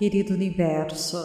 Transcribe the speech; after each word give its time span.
Querido 0.00 0.32
universo, 0.32 1.18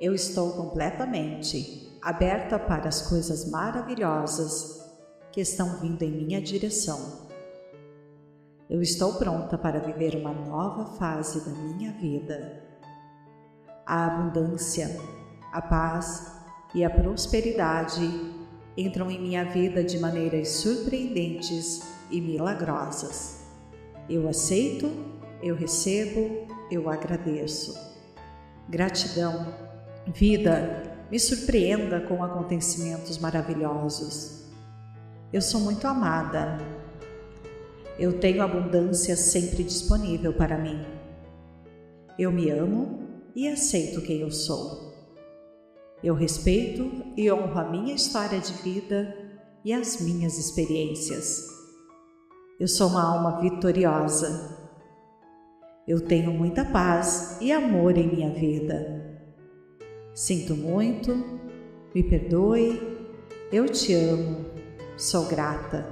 eu 0.00 0.14
estou 0.14 0.52
completamente 0.52 1.94
aberta 2.00 2.58
para 2.58 2.88
as 2.88 3.06
coisas 3.06 3.50
maravilhosas 3.50 4.82
que 5.30 5.42
estão 5.42 5.78
vindo 5.78 6.02
em 6.02 6.10
minha 6.10 6.40
direção. 6.40 7.28
Eu 8.70 8.80
estou 8.80 9.12
pronta 9.18 9.58
para 9.58 9.78
viver 9.78 10.16
uma 10.16 10.32
nova 10.32 10.96
fase 10.96 11.44
da 11.44 11.50
minha 11.50 11.92
vida. 11.92 12.64
A 13.84 14.06
abundância, 14.06 14.98
a 15.52 15.60
paz 15.60 16.32
e 16.74 16.82
a 16.82 16.88
prosperidade 16.88 18.00
entram 18.74 19.10
em 19.10 19.20
minha 19.20 19.44
vida 19.44 19.84
de 19.84 19.98
maneiras 19.98 20.48
surpreendentes 20.48 21.82
e 22.10 22.22
milagrosas. 22.22 23.44
Eu 24.08 24.26
aceito, 24.30 24.90
eu 25.42 25.54
recebo, 25.54 26.49
eu 26.70 26.88
agradeço. 26.88 27.74
Gratidão, 28.68 29.52
vida, 30.06 31.06
me 31.10 31.18
surpreenda 31.18 32.00
com 32.00 32.22
acontecimentos 32.22 33.18
maravilhosos. 33.18 34.44
Eu 35.32 35.42
sou 35.42 35.60
muito 35.60 35.86
amada. 35.86 36.58
Eu 37.98 38.18
tenho 38.18 38.42
abundância 38.42 39.16
sempre 39.16 39.64
disponível 39.64 40.32
para 40.32 40.56
mim. 40.56 40.84
Eu 42.18 42.30
me 42.30 42.48
amo 42.50 43.00
e 43.34 43.48
aceito 43.48 44.02
quem 44.02 44.20
eu 44.20 44.30
sou. 44.30 44.90
Eu 46.02 46.14
respeito 46.14 46.90
e 47.16 47.30
honro 47.30 47.58
a 47.58 47.64
minha 47.64 47.94
história 47.94 48.38
de 48.38 48.52
vida 48.62 49.14
e 49.64 49.72
as 49.72 50.00
minhas 50.00 50.38
experiências. 50.38 51.46
Eu 52.58 52.68
sou 52.68 52.88
uma 52.88 53.02
alma 53.02 53.40
vitoriosa 53.40 54.59
eu 55.90 56.00
tenho 56.00 56.30
muita 56.30 56.64
paz 56.64 57.36
e 57.40 57.50
amor 57.50 57.98
em 57.98 58.06
minha 58.06 58.30
vida. 58.30 59.18
Sinto 60.14 60.54
muito, 60.54 61.40
me 61.92 62.00
perdoe, 62.04 62.80
eu 63.50 63.68
te 63.68 63.92
amo, 63.92 64.46
sou 64.96 65.26
grata. 65.26 65.84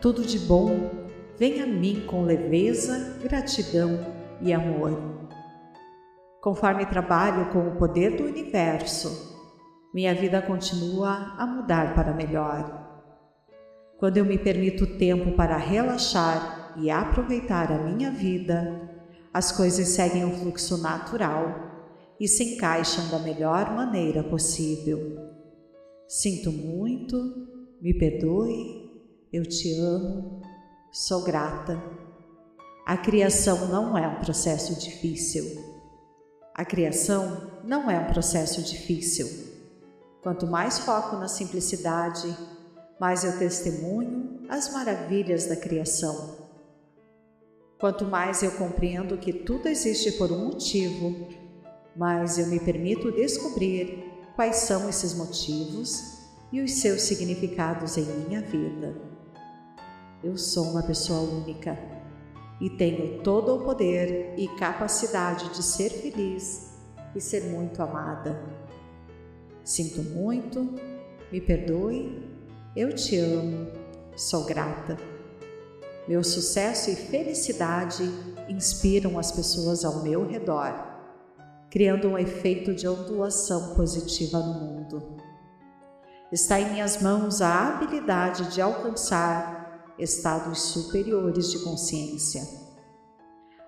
Tudo 0.00 0.24
de 0.24 0.38
bom 0.38 0.90
vem 1.36 1.60
a 1.60 1.66
mim 1.66 2.06
com 2.06 2.22
leveza, 2.22 3.18
gratidão 3.22 4.00
e 4.40 4.50
amor. 4.50 4.98
Conforme 6.40 6.86
trabalho 6.86 7.52
com 7.52 7.68
o 7.68 7.76
poder 7.76 8.16
do 8.16 8.24
universo, 8.24 9.38
minha 9.92 10.14
vida 10.14 10.40
continua 10.40 11.34
a 11.36 11.46
mudar 11.46 11.94
para 11.94 12.14
melhor. 12.14 13.04
Quando 13.98 14.16
eu 14.16 14.24
me 14.24 14.38
permito 14.38 14.96
tempo 14.96 15.32
para 15.32 15.58
relaxar 15.58 16.59
e 16.80 16.90
aproveitar 16.90 17.70
a 17.70 17.78
minha 17.78 18.10
vida, 18.10 18.88
as 19.32 19.52
coisas 19.52 19.88
seguem 19.88 20.24
um 20.24 20.38
fluxo 20.38 20.78
natural 20.78 21.70
e 22.18 22.26
se 22.26 22.54
encaixam 22.54 23.08
da 23.08 23.18
melhor 23.18 23.74
maneira 23.74 24.22
possível. 24.22 24.98
Sinto 26.08 26.50
muito, 26.50 27.16
me 27.80 27.94
perdoe, 27.94 28.90
eu 29.32 29.44
te 29.44 29.72
amo, 29.78 30.42
sou 30.90 31.22
grata. 31.22 31.80
A 32.84 32.96
criação 32.96 33.68
não 33.68 33.96
é 33.96 34.08
um 34.08 34.16
processo 34.16 34.78
difícil. 34.80 35.44
A 36.54 36.64
criação 36.64 37.60
não 37.64 37.90
é 37.90 37.98
um 37.98 38.12
processo 38.12 38.60
difícil. 38.62 39.28
Quanto 40.22 40.46
mais 40.46 40.80
foco 40.80 41.16
na 41.16 41.28
simplicidade, 41.28 42.36
mais 43.00 43.22
eu 43.22 43.38
testemunho 43.38 44.40
as 44.48 44.72
maravilhas 44.72 45.46
da 45.46 45.56
criação. 45.56 46.39
Quanto 47.80 48.04
mais 48.04 48.42
eu 48.42 48.52
compreendo 48.52 49.16
que 49.16 49.32
tudo 49.32 49.66
existe 49.66 50.12
por 50.12 50.30
um 50.30 50.48
motivo, 50.48 51.28
mais 51.96 52.38
eu 52.38 52.46
me 52.48 52.60
permito 52.60 53.10
descobrir 53.10 54.04
quais 54.36 54.56
são 54.56 54.86
esses 54.86 55.14
motivos 55.14 56.20
e 56.52 56.60
os 56.60 56.74
seus 56.74 57.00
significados 57.00 57.96
em 57.96 58.04
minha 58.04 58.42
vida. 58.42 58.94
Eu 60.22 60.36
sou 60.36 60.64
uma 60.64 60.82
pessoa 60.82 61.20
única 61.20 61.78
e 62.60 62.68
tenho 62.68 63.22
todo 63.22 63.56
o 63.56 63.64
poder 63.64 64.34
e 64.36 64.46
capacidade 64.58 65.48
de 65.54 65.62
ser 65.62 65.88
feliz 65.88 66.78
e 67.16 67.20
ser 67.20 67.44
muito 67.44 67.82
amada. 67.82 68.38
Sinto 69.64 70.02
muito, 70.02 70.74
me 71.32 71.40
perdoe, 71.40 72.28
eu 72.76 72.94
te 72.94 73.16
amo, 73.16 73.68
sou 74.14 74.44
grata. 74.44 75.09
Meu 76.08 76.24
sucesso 76.24 76.90
e 76.90 76.96
felicidade 76.96 78.02
inspiram 78.48 79.18
as 79.18 79.30
pessoas 79.30 79.84
ao 79.84 80.02
meu 80.02 80.26
redor, 80.26 80.74
criando 81.70 82.08
um 82.08 82.18
efeito 82.18 82.74
de 82.74 82.88
ondulação 82.88 83.74
positiva 83.74 84.38
no 84.40 84.54
mundo. 84.54 85.16
Está 86.32 86.60
em 86.60 86.72
minhas 86.72 87.00
mãos 87.00 87.40
a 87.40 87.68
habilidade 87.68 88.52
de 88.52 88.60
alcançar 88.60 89.94
estados 89.98 90.62
superiores 90.62 91.50
de 91.50 91.58
consciência. 91.60 92.42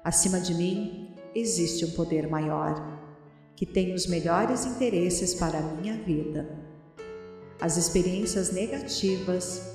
Acima 0.02 0.40
de 0.40 0.54
mim 0.54 1.14
existe 1.34 1.84
um 1.84 1.90
poder 1.90 2.28
maior, 2.28 3.00
que 3.54 3.66
tem 3.66 3.94
os 3.94 4.06
melhores 4.06 4.64
interesses 4.64 5.34
para 5.34 5.58
a 5.58 5.62
minha 5.62 5.96
vida. 6.02 6.58
As 7.60 7.76
experiências 7.76 8.50
negativas 8.50 9.71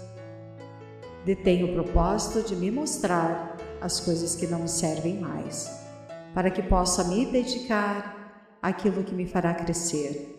detém 1.27 1.61
o 1.65 1.73
propósito 1.73 2.47
de 2.47 2.55
me 2.55 2.71
mostrar 2.71 3.57
as 3.81 3.99
coisas 3.99 4.33
que 4.33 4.47
não 4.47 4.59
me 4.59 4.69
servem 4.69 5.19
mais, 5.19 5.85
para 6.33 6.49
que 6.49 6.63
possa 6.63 7.03
me 7.03 7.25
dedicar 7.25 8.57
àquilo 8.61 9.03
que 9.03 9.13
me 9.13 9.27
fará 9.27 9.53
crescer. 9.53 10.33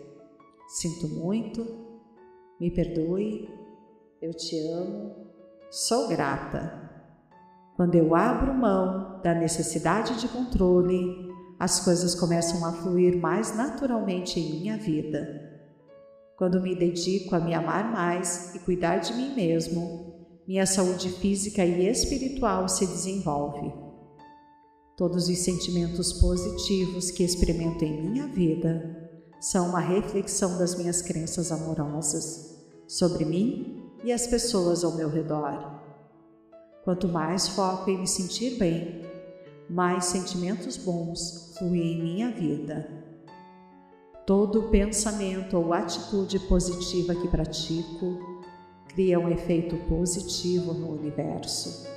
Sinto 0.67 1.07
muito, 1.07 1.63
me 2.59 2.71
perdoe, 2.71 3.47
eu 4.19 4.33
te 4.33 4.57
amo, 4.71 5.27
sou 5.69 6.07
grata. 6.07 6.89
Quando 7.75 7.93
eu 7.93 8.15
abro 8.15 8.51
mão 8.51 9.21
da 9.21 9.35
necessidade 9.35 10.19
de 10.19 10.27
controle, 10.27 11.29
as 11.59 11.81
coisas 11.81 12.15
começam 12.15 12.65
a 12.65 12.73
fluir 12.73 13.15
mais 13.15 13.55
naturalmente 13.55 14.39
em 14.39 14.59
minha 14.59 14.75
vida. 14.75 15.61
Quando 16.35 16.59
me 16.59 16.75
dedico 16.75 17.35
a 17.35 17.39
me 17.39 17.53
amar 17.53 17.91
mais 17.91 18.55
e 18.55 18.59
cuidar 18.59 18.97
de 18.97 19.13
mim 19.13 19.35
mesmo, 19.35 20.18
minha 20.49 20.65
saúde 20.65 21.09
física 21.09 21.63
e 21.63 21.87
espiritual 21.87 22.67
se 22.67 22.87
desenvolve. 22.87 23.71
Todos 24.97 25.29
os 25.29 25.37
sentimentos 25.37 26.11
positivos 26.13 27.11
que 27.11 27.23
experimento 27.23 27.85
em 27.85 28.09
minha 28.09 28.25
vida 28.25 29.11
são 29.39 29.69
uma 29.69 29.79
reflexão 29.79 30.57
das 30.57 30.75
minhas 30.75 31.03
crenças 31.03 31.51
amorosas 31.51 32.65
sobre 32.87 33.25
mim 33.25 33.91
e 34.03 34.11
as 34.11 34.25
pessoas 34.25 34.83
ao 34.83 34.95
meu 34.95 35.07
redor. 35.07 35.83
Quanto 36.83 37.07
mais 37.07 37.49
foco 37.49 37.91
em 37.91 37.99
me 37.99 38.07
sentir 38.07 38.57
bem, 38.57 39.05
mais 39.69 40.05
sentimentos 40.05 40.77
bons 40.77 41.53
fluem 41.59 41.93
em 41.93 42.01
minha 42.01 42.31
vida. 42.31 42.89
Todo 44.25 44.69
pensamento 44.69 45.57
ou 45.57 45.73
atitude 45.73 46.39
positiva 46.39 47.13
que 47.13 47.27
pratico 47.27 48.38
cria 48.89 49.19
um 49.19 49.29
efeito 49.29 49.77
positivo 49.87 50.73
no 50.73 50.91
universo. 50.91 51.87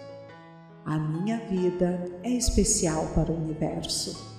A 0.85 0.99
minha 0.99 1.39
vida 1.39 2.11
é 2.23 2.31
especial 2.31 3.09
para 3.15 3.31
o 3.31 3.37
universo. 3.37 4.33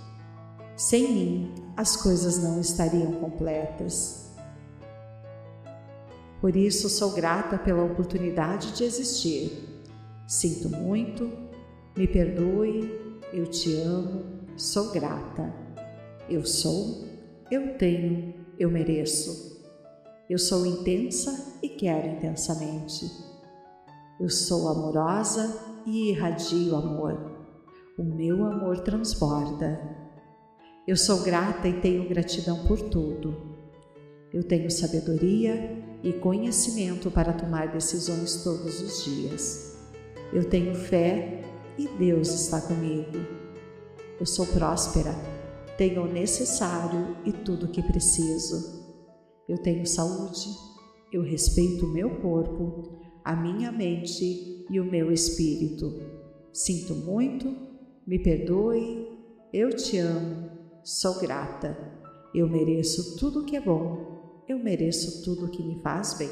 Sem 0.75 1.13
mim, 1.13 1.55
as 1.75 1.95
coisas 1.95 2.41
não 2.43 2.59
estariam 2.59 3.13
completas. 3.13 4.31
Por 6.41 6.55
isso, 6.55 6.89
sou 6.89 7.11
grata 7.11 7.57
pela 7.57 7.83
oportunidade 7.83 8.73
de 8.73 8.83
existir. 8.83 9.69
Sinto 10.27 10.69
muito, 10.69 11.31
me 11.95 12.07
perdoe, 12.07 13.19
eu 13.31 13.47
te 13.47 13.73
amo, 13.75 14.25
sou 14.57 14.91
grata. 14.91 15.53
Eu 16.29 16.45
sou, 16.45 17.05
eu 17.49 17.77
tenho, 17.77 18.33
eu 18.59 18.69
mereço. 18.69 19.52
Eu 20.29 20.37
sou 20.37 20.65
intensa 20.65 21.59
e 21.61 21.67
quero 21.67 22.07
intensamente. 22.07 23.11
Eu 24.17 24.29
sou 24.29 24.69
amorosa 24.69 25.53
e 25.85 26.11
irradio 26.11 26.77
amor. 26.77 27.45
O 27.97 28.03
meu 28.03 28.45
amor 28.45 28.79
transborda. 28.79 29.81
Eu 30.87 30.95
sou 30.95 31.23
grata 31.23 31.67
e 31.67 31.81
tenho 31.81 32.07
gratidão 32.07 32.65
por 32.65 32.79
tudo. 32.89 33.35
Eu 34.31 34.43
tenho 34.43 34.71
sabedoria 34.71 35.83
e 36.01 36.13
conhecimento 36.13 37.11
para 37.11 37.33
tomar 37.33 37.73
decisões 37.73 38.45
todos 38.45 38.81
os 38.81 39.03
dias. 39.03 39.77
Eu 40.31 40.49
tenho 40.49 40.73
fé 40.73 41.43
e 41.77 41.85
Deus 41.85 42.29
está 42.29 42.61
comigo. 42.61 43.19
Eu 44.17 44.25
sou 44.25 44.47
próspera, 44.47 45.13
tenho 45.77 46.03
o 46.03 46.11
necessário 46.11 47.17
e 47.25 47.33
tudo 47.33 47.65
o 47.65 47.69
que 47.69 47.83
preciso. 47.83 48.82
Eu 49.47 49.57
tenho 49.57 49.85
saúde, 49.85 50.47
eu 51.11 51.21
respeito 51.21 51.85
o 51.85 51.93
meu 51.93 52.21
corpo, 52.21 52.99
a 53.23 53.35
minha 53.35 53.71
mente 53.71 54.65
e 54.69 54.79
o 54.79 54.85
meu 54.85 55.11
espírito. 55.11 55.93
Sinto 56.51 56.95
muito, 56.95 57.53
me 58.05 58.19
perdoe, 58.19 59.07
eu 59.53 59.75
te 59.75 59.97
amo, 59.97 60.49
sou 60.83 61.19
grata. 61.19 61.77
Eu 62.33 62.49
mereço 62.49 63.17
tudo 63.17 63.45
que 63.45 63.55
é 63.55 63.61
bom, 63.61 64.43
eu 64.47 64.57
mereço 64.57 65.23
tudo 65.23 65.51
que 65.51 65.61
me 65.61 65.81
faz 65.81 66.17
bem. 66.17 66.31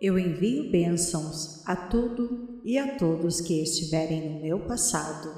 Eu 0.00 0.16
envio 0.18 0.70
bênçãos 0.70 1.66
a 1.66 1.74
tudo 1.74 2.60
e 2.64 2.78
a 2.78 2.96
todos 2.96 3.40
que 3.40 3.60
estiverem 3.60 4.30
no 4.30 4.40
meu 4.40 4.60
passado. 4.60 5.28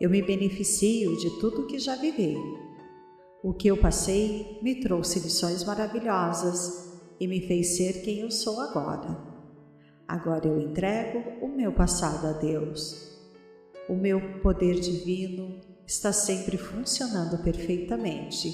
Eu 0.00 0.08
me 0.08 0.22
beneficio 0.22 1.16
de 1.18 1.38
tudo 1.38 1.66
que 1.66 1.78
já 1.78 1.94
vivi. 1.96 2.34
O 3.44 3.52
que 3.52 3.68
eu 3.68 3.76
passei 3.76 4.58
me 4.62 4.76
trouxe 4.76 5.20
lições 5.20 5.64
maravilhosas 5.64 6.94
e 7.20 7.28
me 7.28 7.46
fez 7.46 7.76
ser 7.76 8.00
quem 8.00 8.20
eu 8.20 8.30
sou 8.30 8.58
agora. 8.58 9.18
Agora 10.08 10.46
eu 10.48 10.58
entrego 10.58 11.22
o 11.44 11.48
meu 11.48 11.70
passado 11.70 12.26
a 12.26 12.32
Deus. 12.32 13.20
O 13.86 13.92
meu 13.92 14.40
poder 14.40 14.80
divino 14.80 15.60
está 15.86 16.10
sempre 16.10 16.56
funcionando 16.56 17.36
perfeitamente, 17.42 18.50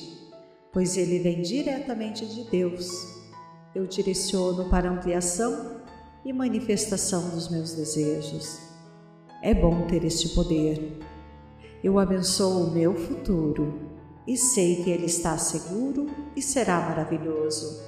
pois 0.72 0.96
ele 0.96 1.20
vem 1.20 1.40
diretamente 1.40 2.26
de 2.26 2.50
Deus. 2.50 2.90
Eu 3.72 3.86
direciono 3.86 4.68
para 4.68 4.90
ampliação 4.90 5.82
e 6.24 6.32
manifestação 6.32 7.30
dos 7.30 7.48
meus 7.48 7.74
desejos. 7.74 8.58
É 9.40 9.54
bom 9.54 9.86
ter 9.86 10.02
este 10.02 10.30
poder. 10.30 10.98
Eu 11.80 11.96
abençoo 11.96 12.64
o 12.64 12.70
meu 12.72 12.92
futuro 12.96 13.89
e 14.26 14.36
sei 14.36 14.82
que 14.82 14.90
ele 14.90 15.06
está 15.06 15.36
seguro 15.38 16.06
e 16.36 16.42
será 16.42 16.80
maravilhoso. 16.80 17.82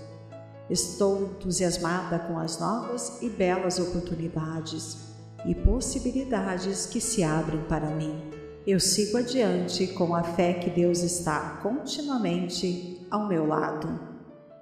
Estou 0.70 1.23
entusiasmada 1.23 2.19
com 2.19 2.38
as 2.38 2.58
novas 2.58 3.20
e 3.20 3.29
belas 3.29 3.79
oportunidades 3.79 5.12
e 5.44 5.55
possibilidades 5.55 6.87
que 6.87 7.00
se 7.00 7.23
abrem 7.23 7.62
para 7.64 7.90
mim. 7.90 8.31
Eu 8.67 8.79
sigo 8.79 9.19
adiante 9.19 9.88
com 9.88 10.14
a 10.14 10.23
fé 10.23 10.55
que 10.55 10.70
Deus 10.70 11.02
está 11.02 11.58
continuamente 11.62 13.05
ao 13.11 13.26
meu 13.26 13.46
lado. 13.46 14.12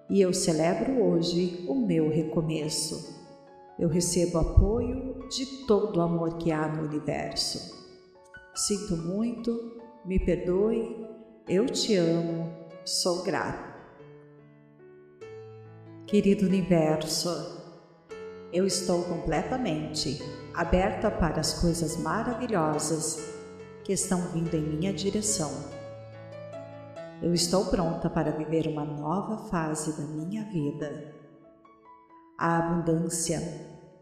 E 0.08 0.20
eu 0.20 0.32
celebro 0.32 1.04
hoje 1.04 1.64
o 1.68 1.74
meu 1.74 2.08
recomeço. 2.08 3.20
Eu 3.78 3.88
recebo 3.88 4.38
apoio 4.38 5.28
de 5.28 5.66
todo 5.66 5.98
o 5.98 6.00
amor 6.00 6.38
que 6.38 6.50
há 6.50 6.66
no 6.66 6.88
universo. 6.88 7.78
Sinto 8.54 8.96
muito, 8.96 9.80
me 10.04 10.18
perdoe, 10.18 11.06
eu 11.48 11.66
te 11.66 11.96
amo, 11.96 12.52
sou 12.84 13.22
grato. 13.22 13.70
Querido 16.06 16.46
universo, 16.46 17.28
eu 18.52 18.66
estou 18.66 19.04
completamente 19.04 20.20
aberta 20.54 21.10
para 21.10 21.40
as 21.40 21.60
coisas 21.60 21.96
maravilhosas 21.96 23.32
que 23.84 23.92
estão 23.92 24.20
vindo 24.32 24.54
em 24.54 24.60
minha 24.60 24.92
direção. 24.92 25.50
Eu 27.22 27.34
estou 27.34 27.66
pronta 27.66 28.08
para 28.08 28.32
viver 28.32 28.66
uma 28.66 28.84
nova 28.84 29.48
fase 29.48 29.96
da 30.00 30.06
minha 30.06 30.44
vida. 30.44 31.14
A 32.38 32.58
abundância, 32.58 33.40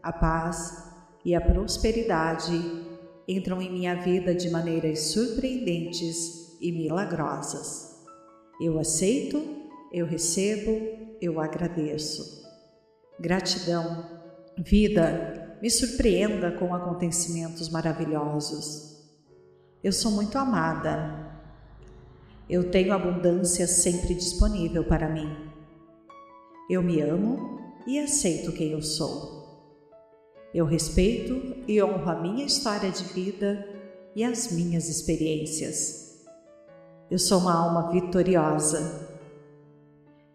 a 0.01 0.11
paz 0.13 0.89
e 1.25 1.35
a 1.35 1.41
prosperidade 1.41 2.53
entram 3.27 3.61
em 3.61 3.71
minha 3.71 3.95
vida 3.95 4.33
de 4.33 4.49
maneiras 4.49 5.11
surpreendentes 5.11 6.38
e 6.59 6.71
milagrosas. 6.71 8.03
Eu 8.61 8.79
aceito, 8.79 9.41
eu 9.91 10.05
recebo, 10.05 10.69
eu 11.21 11.39
agradeço. 11.39 12.43
Gratidão, 13.19 14.05
vida, 14.57 15.57
me 15.61 15.69
surpreenda 15.69 16.51
com 16.51 16.73
acontecimentos 16.73 17.69
maravilhosos. 17.69 18.97
Eu 19.83 19.91
sou 19.91 20.11
muito 20.11 20.37
amada. 20.37 21.29
Eu 22.49 22.69
tenho 22.69 22.93
abundância 22.93 23.67
sempre 23.67 24.13
disponível 24.13 24.83
para 24.83 25.07
mim. 25.07 25.29
Eu 26.69 26.81
me 26.81 27.01
amo 27.01 27.59
e 27.87 27.99
aceito 27.99 28.51
quem 28.51 28.71
eu 28.71 28.81
sou. 28.81 29.39
Eu 30.53 30.65
respeito 30.65 31.63
e 31.67 31.81
honro 31.81 32.09
a 32.09 32.21
minha 32.21 32.45
história 32.45 32.89
de 32.89 33.03
vida 33.05 33.67
e 34.15 34.23
as 34.23 34.51
minhas 34.51 34.89
experiências. 34.89 36.08
Eu 37.09 37.17
sou 37.17 37.39
uma 37.39 37.55
alma 37.55 37.89
vitoriosa. 37.89 39.09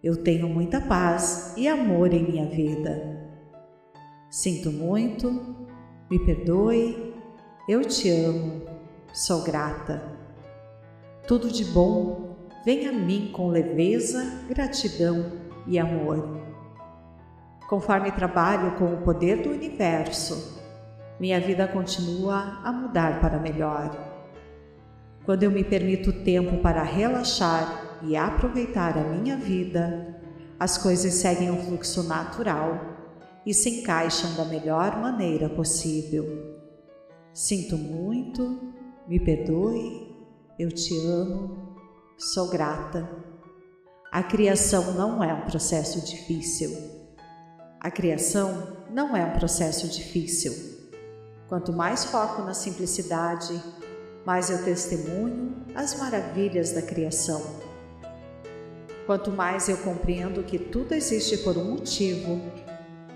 Eu 0.03 0.25
tenho 0.25 0.49
muita 0.49 0.81
paz 0.81 1.55
e 1.57 1.69
amor 1.69 2.13
em 2.13 2.25
minha 2.25 2.47
vida. 2.47 3.31
Sinto 4.29 4.73
muito, 4.73 5.31
me 6.11 6.19
perdoe, 6.19 7.15
eu 7.69 7.85
te 7.85 8.11
amo, 8.11 8.63
sou 9.13 9.45
grata. 9.45 10.03
Tudo 11.29 11.49
de 11.49 11.65
bom 11.65 12.37
vem 12.65 12.89
a 12.89 12.93
mim 12.93 13.31
com 13.33 13.51
leveza, 13.51 14.43
gratidão 14.49 15.31
e 15.69 15.79
amor. 15.79 16.41
Conforme 17.69 18.11
trabalho 18.11 18.77
com 18.77 18.95
o 18.95 19.03
poder 19.03 19.43
do 19.43 19.51
universo, 19.51 20.61
minha 21.21 21.41
vida 21.41 21.69
continua 21.69 22.61
a 22.65 22.73
mudar 22.73 23.21
para 23.21 23.39
melhor. 23.39 24.14
Quando 25.25 25.43
eu 25.43 25.51
me 25.51 25.65
permito 25.65 26.13
tempo 26.13 26.59
para 26.59 26.83
relaxar 26.83 27.99
e 28.03 28.15
aproveitar 28.15 28.99
a 28.99 29.05
minha 29.05 29.37
vida, 29.39 30.21
as 30.61 30.77
coisas 30.77 31.15
seguem 31.15 31.51
um 31.51 31.65
fluxo 31.65 32.03
natural 32.03 32.95
e 33.47 33.55
se 33.55 33.81
encaixam 33.81 34.35
da 34.35 34.45
melhor 34.45 35.01
maneira 35.01 35.49
possível. 35.49 36.55
Sinto 37.33 37.77
muito, 37.79 38.73
me 39.09 39.19
perdoe, 39.19 40.15
eu 40.59 40.71
te 40.71 40.95
amo, 41.07 41.75
sou 42.19 42.51
grata. 42.51 43.09
A 44.13 44.23
criação 44.23 44.93
não 44.93 45.25
é 45.25 45.33
um 45.33 45.47
processo 45.47 46.05
difícil. 46.05 46.71
A 47.81 47.91
criação 47.91 48.77
não 48.91 49.17
é 49.17 49.25
um 49.25 49.33
processo 49.33 49.89
difícil. 49.89 50.53
Quanto 51.49 51.73
mais 51.73 52.05
foco 52.05 52.43
na 52.43 52.55
simplicidade, 52.55 53.61
mais 54.25 54.51
eu 54.51 54.65
testemunho 54.65 55.65
as 55.75 55.99
maravilhas 55.99 56.73
da 56.73 56.83
criação. 56.83 57.43
Quanto 59.07 59.31
mais 59.31 59.69
eu 59.69 59.77
compreendo 59.79 60.43
que 60.43 60.59
tudo 60.59 60.93
existe 60.93 61.39
por 61.39 61.59
um 61.59 61.73
motivo, 61.73 62.41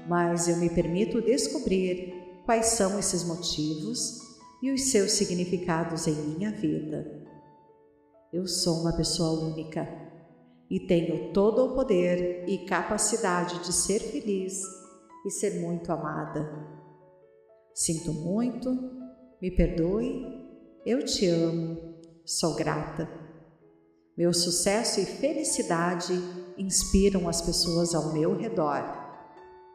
mas 0.07 0.49
eu 0.49 0.57
me 0.57 0.69
permito 0.69 1.23
descobrir 1.23 2.15
quais 2.45 2.67
são 2.67 2.99
esses 2.99 3.25
motivos 3.25 4.21
e 4.63 4.71
os 4.71 4.91
seus 4.91 5.13
significados 5.13 6.07
em 6.07 6.15
minha 6.15 6.51
vida. 6.51 7.27
Eu 8.33 8.47
sou 8.47 8.81
uma 8.81 8.95
pessoa 8.95 9.51
única 9.51 9.89
e 10.71 10.81
tenho 10.81 11.33
todo 11.33 11.65
o 11.65 11.75
poder 11.75 12.45
e 12.47 12.67
capacidade 12.67 13.65
de 13.65 13.73
ser 13.73 14.01
feliz 14.01 14.63
e 15.25 15.31
ser 15.31 15.61
muito 15.61 15.91
amada. 15.91 16.47
Sinto 17.75 18.13
muito, 18.13 18.71
me 19.41 19.51
perdoe, 19.51 20.48
eu 20.89 21.05
te 21.05 21.27
amo, 21.27 21.77
sou 22.25 22.55
grata. 22.55 23.09
Meu 24.17 24.33
sucesso 24.33 25.01
e 25.01 25.05
felicidade 25.05 26.15
inspiram 26.57 27.29
as 27.29 27.41
pessoas 27.41 27.95
ao 27.95 28.13
meu 28.13 28.37
redor 28.37 29.09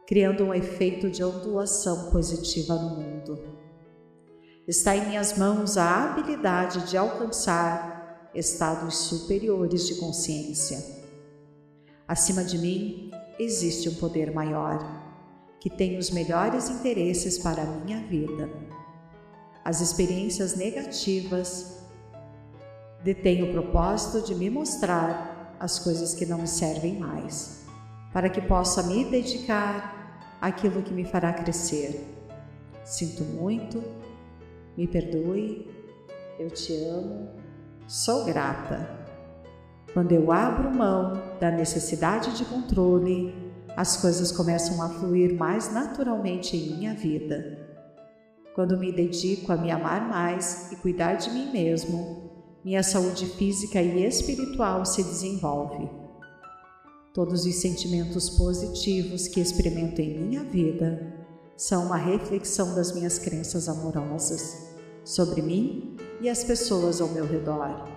criando 0.06 0.44
um 0.44 0.54
efeito 0.54 1.10
de 1.10 1.24
ondulação 1.24 2.10
positiva 2.10 2.74
no 2.74 2.96
mundo. 2.96 3.38
Está 4.66 4.96
em 4.96 5.08
minhas 5.08 5.36
mãos 5.36 5.76
a 5.76 6.04
habilidade 6.04 6.88
de 6.90 6.96
alcançar 6.96 8.30
estados 8.34 8.96
superiores 8.96 9.86
de 9.86 9.94
consciência. 9.96 10.78
Acima 12.06 12.44
de 12.44 12.58
mim 12.58 13.10
existe 13.38 13.88
um 13.88 13.94
poder 13.94 14.32
maior, 14.32 14.78
que 15.60 15.70
tem 15.70 15.98
os 15.98 16.10
melhores 16.10 16.68
interesses 16.68 17.38
para 17.38 17.62
a 17.62 17.66
minha 17.66 18.06
vida. 18.06 18.50
As 19.64 19.80
experiências 19.80 20.54
negativas 20.56 21.78
detêm 23.02 23.42
o 23.44 23.52
propósito 23.52 24.26
de 24.26 24.34
me 24.34 24.50
mostrar 24.50 25.56
as 25.58 25.78
coisas 25.78 26.12
que 26.12 26.26
não 26.26 26.38
me 26.38 26.46
servem 26.46 26.98
mais, 26.98 27.64
para 28.12 28.28
que 28.28 28.42
possa 28.42 28.82
me 28.82 29.06
dedicar 29.06 30.36
aquilo 30.38 30.82
que 30.82 30.92
me 30.92 31.06
fará 31.06 31.32
crescer. 31.32 32.06
Sinto 32.84 33.24
muito, 33.24 33.82
me 34.76 34.86
perdoe, 34.86 35.66
eu 36.38 36.50
te 36.50 36.74
amo, 36.84 37.30
sou 37.88 38.26
grata. 38.26 38.86
Quando 39.94 40.12
eu 40.12 40.30
abro 40.30 40.70
mão 40.74 41.22
da 41.40 41.50
necessidade 41.50 42.36
de 42.36 42.44
controle, 42.44 43.34
as 43.74 43.96
coisas 43.96 44.30
começam 44.30 44.82
a 44.82 44.90
fluir 44.90 45.34
mais 45.34 45.72
naturalmente 45.72 46.54
em 46.54 46.76
minha 46.76 46.92
vida. 46.92 47.63
Quando 48.54 48.78
me 48.78 48.92
dedico 48.92 49.52
a 49.52 49.56
me 49.56 49.68
amar 49.72 50.08
mais 50.08 50.70
e 50.70 50.76
cuidar 50.76 51.14
de 51.14 51.28
mim 51.28 51.50
mesmo, 51.50 52.30
minha 52.64 52.84
saúde 52.84 53.26
física 53.26 53.82
e 53.82 54.06
espiritual 54.06 54.86
se 54.86 55.02
desenvolve. 55.02 55.90
Todos 57.12 57.44
os 57.44 57.56
sentimentos 57.56 58.30
positivos 58.30 59.26
que 59.26 59.40
experimento 59.40 60.00
em 60.00 60.20
minha 60.20 60.44
vida 60.44 61.26
são 61.56 61.86
uma 61.86 61.96
reflexão 61.96 62.76
das 62.76 62.94
minhas 62.94 63.18
crenças 63.18 63.68
amorosas 63.68 64.72
sobre 65.04 65.42
mim 65.42 65.96
e 66.20 66.28
as 66.28 66.44
pessoas 66.44 67.00
ao 67.00 67.08
meu 67.08 67.26
redor. 67.26 67.88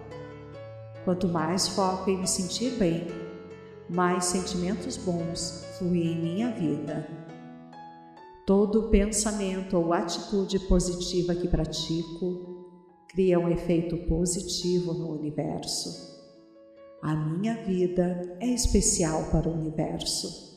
Quanto 1.05 1.27
mais 1.27 1.67
foco 1.67 2.09
em 2.09 2.17
me 2.17 2.27
sentir 2.27 2.71
bem, 2.79 3.05
mais 3.87 4.25
sentimentos 4.25 4.97
bons 4.97 5.65
fluem 5.77 6.13
em 6.13 6.21
minha 6.21 6.51
vida. 6.51 7.16
Todo 8.47 8.89
pensamento 8.89 9.75
ou 9.75 9.91
atitude 9.91 10.57
positiva 10.69 11.35
que 11.35 11.49
pratico 11.49 12.95
cria 13.09 13.37
um 13.37 13.49
efeito 13.49 13.97
positivo 14.07 14.93
no 14.93 15.19
universo. 15.19 16.15
A 17.01 17.13
minha 17.13 17.61
vida 17.65 18.37
é 18.39 18.47
especial 18.47 19.29
para 19.31 19.49
o 19.49 19.53
universo. 19.53 20.47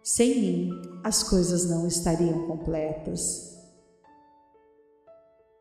Sem 0.00 0.40
mim, 0.40 0.70
as 1.02 1.24
coisas 1.24 1.68
não 1.68 1.88
estariam 1.88 2.46
completas. 2.46 3.52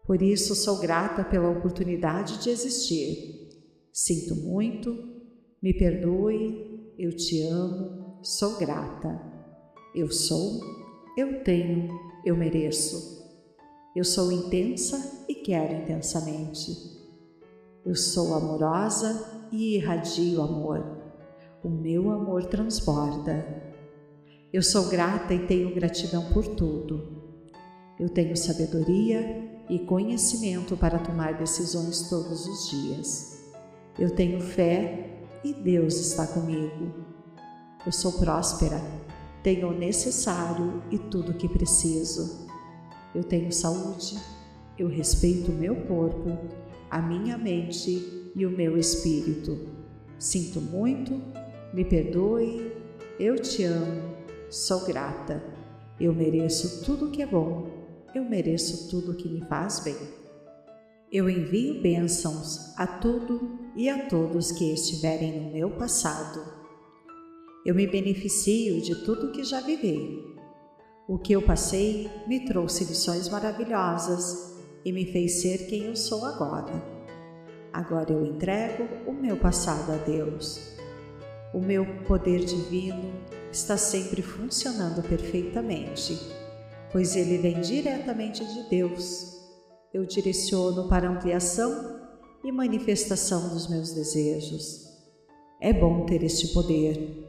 Por 0.06 0.22
isso, 0.22 0.54
sou 0.54 0.78
grata 0.78 1.24
pela 1.24 1.50
oportunidade 1.50 2.38
de 2.38 2.52
existir. 2.52 3.50
Sinto 3.92 4.36
muito, 4.36 4.96
me 5.60 5.74
perdoe, 5.74 6.94
eu 7.00 7.16
te 7.16 7.42
amo, 7.48 8.20
sou 8.22 8.60
grata. 8.60 9.20
Eu 9.96 10.12
sou, 10.12 10.62
eu 11.17 11.43
tenho, 11.43 12.00
eu 12.24 12.38
mereço. 12.38 13.25
Eu 13.95 14.03
sou 14.03 14.31
intensa 14.31 15.25
e 15.27 15.33
quero 15.33 15.74
intensamente. 15.81 16.71
Eu 17.83 17.95
sou 17.95 18.36
amorosa 18.36 19.47
e 19.51 19.77
irradio 19.77 20.43
amor. 20.43 20.86
O 21.63 21.69
meu 21.69 22.12
amor 22.12 22.45
transborda. 22.45 23.43
Eu 24.53 24.62
sou 24.62 24.89
grata 24.89 25.33
e 25.33 25.47
tenho 25.47 25.74
gratidão 25.74 26.31
por 26.31 26.47
tudo. 26.50 27.24
Eu 28.00 28.09
tenho 28.09 28.38
sabedoria 28.38 29.63
e 29.67 29.79
conhecimento 29.79 30.77
para 30.77 31.00
tomar 31.00 31.33
decisões 31.39 32.07
todos 32.09 32.45
os 32.45 32.69
dias. 32.69 33.43
Eu 33.97 34.12
tenho 34.12 34.39
fé 34.39 35.25
e 35.43 35.51
Deus 35.51 35.95
está 35.95 36.27
comigo. 36.27 36.93
Eu 37.83 37.91
sou 37.91 38.12
próspera, 38.19 38.79
tenho 39.48 39.70
o 39.70 39.74
necessário 39.74 40.84
e 40.92 40.98
tudo 40.98 41.32
o 41.32 41.34
que 41.34 41.48
preciso. 41.48 42.48
Eu 43.16 43.24
tenho 43.24 43.50
saúde, 43.50 44.20
eu 44.77 44.89
respeito 44.89 45.51
o 45.51 45.56
meu 45.56 45.74
corpo, 45.88 46.38
a 46.89 47.01
minha 47.01 47.38
mente 47.38 48.32
e 48.36 48.46
o 48.46 48.51
meu 48.51 48.77
espírito. 48.77 49.58
Sinto 50.20 50.60
muito, 50.60 51.22
me 51.74 51.86
perdoe, 51.86 52.74
eu 53.18 53.39
te 53.39 53.63
amo, 53.63 54.16
sou 54.50 54.86
grata. 54.86 55.42
Eu 55.98 56.13
mereço 56.13 56.84
tudo 56.84 57.06
o 57.06 57.12
que 57.12 57.22
é 57.22 57.25
bom 57.25 57.77
eu 58.18 58.24
mereço 58.24 58.89
tudo 58.89 59.16
que 59.16 59.30
me 59.30 59.42
faz 59.46 59.80
bem. 59.82 59.96
Eu 61.12 61.30
envio 61.30 61.82
bênçãos 61.82 62.74
a 62.77 62.88
tudo 62.88 63.60
e 63.75 63.88
a 63.89 64.08
todos 64.08 64.51
que 64.51 64.74
estiverem 64.74 65.39
no 65.39 65.51
meu 65.51 65.70
passado. 65.70 66.57
Eu 67.66 67.76
me 67.76 67.86
beneficio 67.86 68.82
de 68.82 69.04
tudo 69.04 69.32
que 69.32 69.44
já 69.44 69.62
vivi. 69.62 70.24
O 71.08 71.18
que 71.18 71.34
eu 71.34 71.42
passei 71.42 72.10
me 72.28 72.46
trouxe 72.46 72.84
lições 72.86 73.30
maravilhosas 73.30 74.58
e 74.84 74.92
me 74.92 75.06
fez 75.12 75.42
ser 75.42 75.68
quem 75.68 75.86
eu 75.86 75.96
sou 75.96 76.26
agora. 76.26 76.74
Agora 77.74 78.12
eu 78.12 78.26
entrego 78.26 78.88
o 79.06 79.14
meu 79.14 79.38
passado 79.38 79.92
a 79.92 79.98
Deus. 79.98 80.76
O 81.54 81.60
meu 81.60 81.86
poder 82.08 82.44
divino 82.44 83.14
está 83.52 83.78
sempre 83.78 84.22
funcionando 84.22 85.02
perfeitamente 85.02 86.38
pois 86.92 87.16
ele 87.16 87.38
vem 87.38 87.62
diretamente 87.62 88.46
de 88.46 88.64
Deus. 88.70 89.38
Eu 89.94 90.06
direciono 90.06 90.88
para 90.88 91.10
ampliação 91.10 92.02
e 92.44 92.52
manifestação 92.52 93.50
dos 93.50 93.70
meus 93.70 93.94
desejos. 93.94 94.86
É 95.62 95.74
bom 95.74 96.06
ter 96.06 96.24
este 96.24 96.54
poder. 96.54 97.26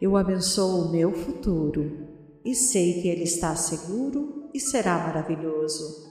Eu 0.00 0.14
abençoo 0.14 0.82
o 0.82 0.90
meu 0.90 1.10
futuro 1.10 2.06
e 2.44 2.54
sei 2.54 3.00
que 3.00 3.08
ele 3.08 3.22
está 3.22 3.56
seguro 3.56 4.50
e 4.52 4.60
será 4.60 4.98
maravilhoso. 4.98 6.06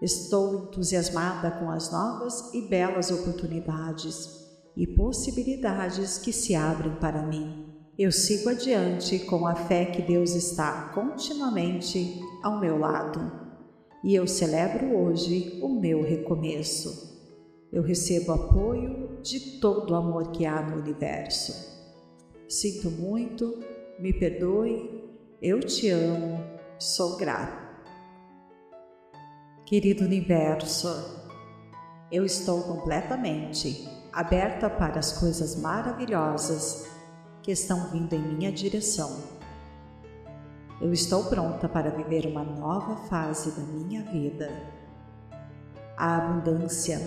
Estou 0.00 0.64
entusiasmada 0.64 1.48
com 1.52 1.70
as 1.70 1.92
novas 1.92 2.52
e 2.52 2.62
belas 2.62 3.12
oportunidades 3.12 4.28
e 4.76 4.88
possibilidades 4.88 6.18
que 6.18 6.32
se 6.32 6.56
abrem 6.56 6.96
para 6.96 7.22
mim. 7.22 7.64
Eu 7.96 8.10
sigo 8.10 8.48
adiante 8.48 9.20
com 9.20 9.46
a 9.46 9.54
fé 9.54 9.84
que 9.84 10.02
Deus 10.02 10.34
está 10.34 10.90
continuamente 10.92 12.20
ao 12.42 12.58
meu 12.58 12.76
lado. 12.76 13.30
E 14.02 14.16
eu 14.16 14.26
celebro 14.26 14.96
hoje 14.96 15.60
o 15.62 15.68
meu 15.68 16.02
recomeço. 16.02 17.12
Eu 17.72 17.84
recebo 17.84 18.32
apoio 18.32 19.20
de 19.22 19.60
todo 19.60 19.92
o 19.92 19.94
amor 19.94 20.32
que 20.32 20.44
há 20.44 20.60
no 20.60 20.82
universo. 20.82 21.81
Sinto 22.52 22.90
muito, 22.90 23.64
me 23.98 24.12
perdoe, 24.12 25.08
eu 25.40 25.58
te 25.60 25.88
amo, 25.88 26.38
sou 26.78 27.16
grato. 27.16 27.66
Querido 29.64 30.04
universo, 30.04 30.86
eu 32.10 32.26
estou 32.26 32.62
completamente 32.64 33.88
aberta 34.12 34.68
para 34.68 34.98
as 34.98 35.18
coisas 35.18 35.58
maravilhosas 35.58 36.86
que 37.42 37.50
estão 37.50 37.90
vindo 37.90 38.14
em 38.14 38.20
minha 38.20 38.52
direção. 38.52 39.18
Eu 40.78 40.92
estou 40.92 41.24
pronta 41.30 41.70
para 41.70 41.88
viver 41.88 42.26
uma 42.26 42.44
nova 42.44 42.96
fase 43.08 43.50
da 43.52 43.62
minha 43.62 44.02
vida. 44.02 44.50
A 45.96 46.18
abundância, 46.18 47.00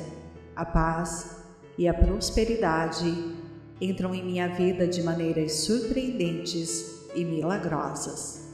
a 0.55 0.65
paz 0.65 1.45
e 1.77 1.87
a 1.87 1.93
prosperidade 1.93 3.44
entram 3.79 4.13
em 4.13 4.24
minha 4.24 4.48
vida 4.48 4.88
de 4.88 5.03
maneiras 5.03 5.53
surpreendentes 5.53 7.10
e 7.13 7.24
milagrosas. 7.24 8.53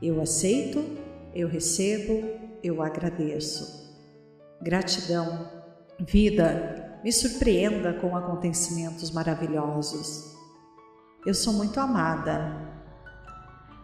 Eu 0.00 0.20
aceito, 0.20 0.84
eu 1.34 1.48
recebo, 1.48 2.28
eu 2.62 2.82
agradeço. 2.82 3.84
Gratidão, 4.60 5.50
vida, 5.98 7.00
me 7.02 7.12
surpreenda 7.12 7.92
com 7.94 8.16
acontecimentos 8.16 9.10
maravilhosos. 9.10 10.34
Eu 11.26 11.34
sou 11.34 11.52
muito 11.52 11.80
amada. 11.80 12.74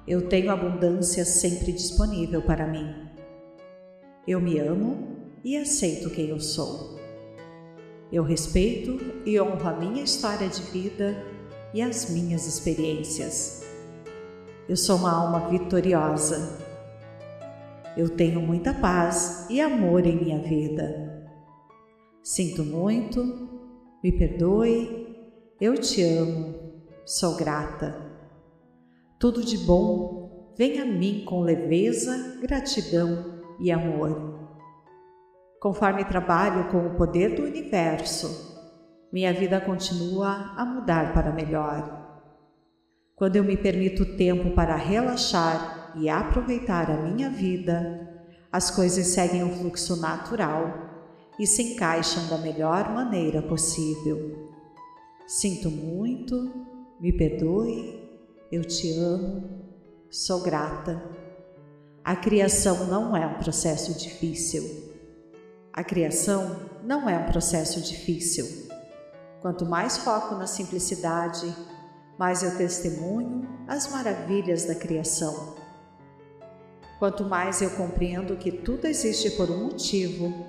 Eu 0.06 0.28
tenho 0.28 0.50
abundância 0.50 1.24
sempre 1.24 1.72
disponível 1.72 2.42
para 2.42 2.66
mim. 2.66 3.08
Eu 4.26 4.40
me 4.40 4.58
amo 4.58 5.16
e 5.42 5.56
aceito 5.56 6.10
quem 6.10 6.28
eu 6.28 6.40
sou. 6.40 6.99
Eu 8.12 8.22
respeito 8.22 8.98
e 9.24 9.40
honro 9.40 9.68
a 9.68 9.72
minha 9.72 10.02
história 10.02 10.48
de 10.48 10.62
vida 10.62 11.24
e 11.72 11.80
as 11.80 12.10
minhas 12.10 12.46
experiências. 12.46 13.64
Eu 14.68 14.76
sou 14.76 14.96
uma 14.96 15.12
alma 15.12 15.48
vitoriosa. 15.48 16.58
Eu 17.96 18.08
tenho 18.08 18.40
muita 18.40 18.72
paz 18.74 19.46
e 19.48 19.60
amor 19.60 20.06
em 20.06 20.16
minha 20.16 20.38
vida. 20.38 21.28
Sinto 22.22 22.64
muito, 22.64 23.22
me 24.02 24.12
perdoe, 24.12 25.16
eu 25.60 25.76
te 25.76 26.02
amo 26.02 26.70
sou 27.10 27.34
grata. 27.34 28.08
Tudo 29.18 29.44
de 29.44 29.58
bom 29.58 30.54
vem 30.56 30.78
a 30.78 30.84
mim 30.84 31.24
com 31.24 31.40
leveza, 31.40 32.38
gratidão 32.40 33.42
e 33.58 33.72
amor. 33.72 34.39
Conforme 35.60 36.06
trabalho 36.06 36.70
com 36.70 36.86
o 36.86 36.94
poder 36.96 37.36
do 37.36 37.42
universo, 37.42 38.50
minha 39.12 39.30
vida 39.30 39.60
continua 39.60 40.54
a 40.56 40.64
mudar 40.64 41.12
para 41.12 41.34
melhor. 41.34 42.24
Quando 43.14 43.36
eu 43.36 43.44
me 43.44 43.58
permito 43.58 44.16
tempo 44.16 44.52
para 44.52 44.74
relaxar 44.74 45.92
e 45.96 46.08
aproveitar 46.08 46.90
a 46.90 46.96
minha 46.96 47.28
vida, 47.28 48.08
as 48.50 48.70
coisas 48.70 49.08
seguem 49.08 49.44
um 49.44 49.54
fluxo 49.54 50.00
natural 50.00 50.72
e 51.38 51.46
se 51.46 51.74
encaixam 51.74 52.26
da 52.28 52.38
melhor 52.38 52.88
maneira 52.94 53.42
possível. 53.42 54.48
Sinto 55.26 55.70
muito, 55.70 56.50
me 56.98 57.12
perdoe, 57.12 58.08
eu 58.50 58.64
te 58.64 58.98
amo, 58.98 59.44
sou 60.08 60.40
grata. 60.40 61.02
A 62.02 62.16
criação 62.16 62.86
não 62.86 63.14
é 63.14 63.26
um 63.26 63.34
processo 63.34 63.98
difícil. 63.98 64.89
A 65.72 65.84
criação 65.84 66.68
não 66.82 67.08
é 67.08 67.16
um 67.16 67.26
processo 67.26 67.80
difícil. 67.80 68.68
Quanto 69.40 69.64
mais 69.64 69.98
foco 69.98 70.34
na 70.34 70.46
simplicidade, 70.46 71.54
mais 72.18 72.42
eu 72.42 72.56
testemunho 72.56 73.48
as 73.68 73.88
maravilhas 73.88 74.64
da 74.64 74.74
criação. 74.74 75.54
Quanto 76.98 77.24
mais 77.24 77.62
eu 77.62 77.70
compreendo 77.70 78.36
que 78.36 78.50
tudo 78.50 78.86
existe 78.86 79.30
por 79.30 79.48
um 79.48 79.66
motivo, 79.66 80.46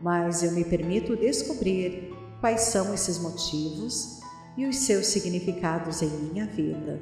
mais 0.00 0.42
eu 0.42 0.52
me 0.52 0.64
permito 0.64 1.14
descobrir 1.16 2.14
quais 2.40 2.62
são 2.62 2.94
esses 2.94 3.18
motivos 3.18 4.20
e 4.56 4.66
os 4.66 4.76
seus 4.78 5.06
significados 5.06 6.00
em 6.00 6.08
minha 6.08 6.46
vida. 6.46 7.00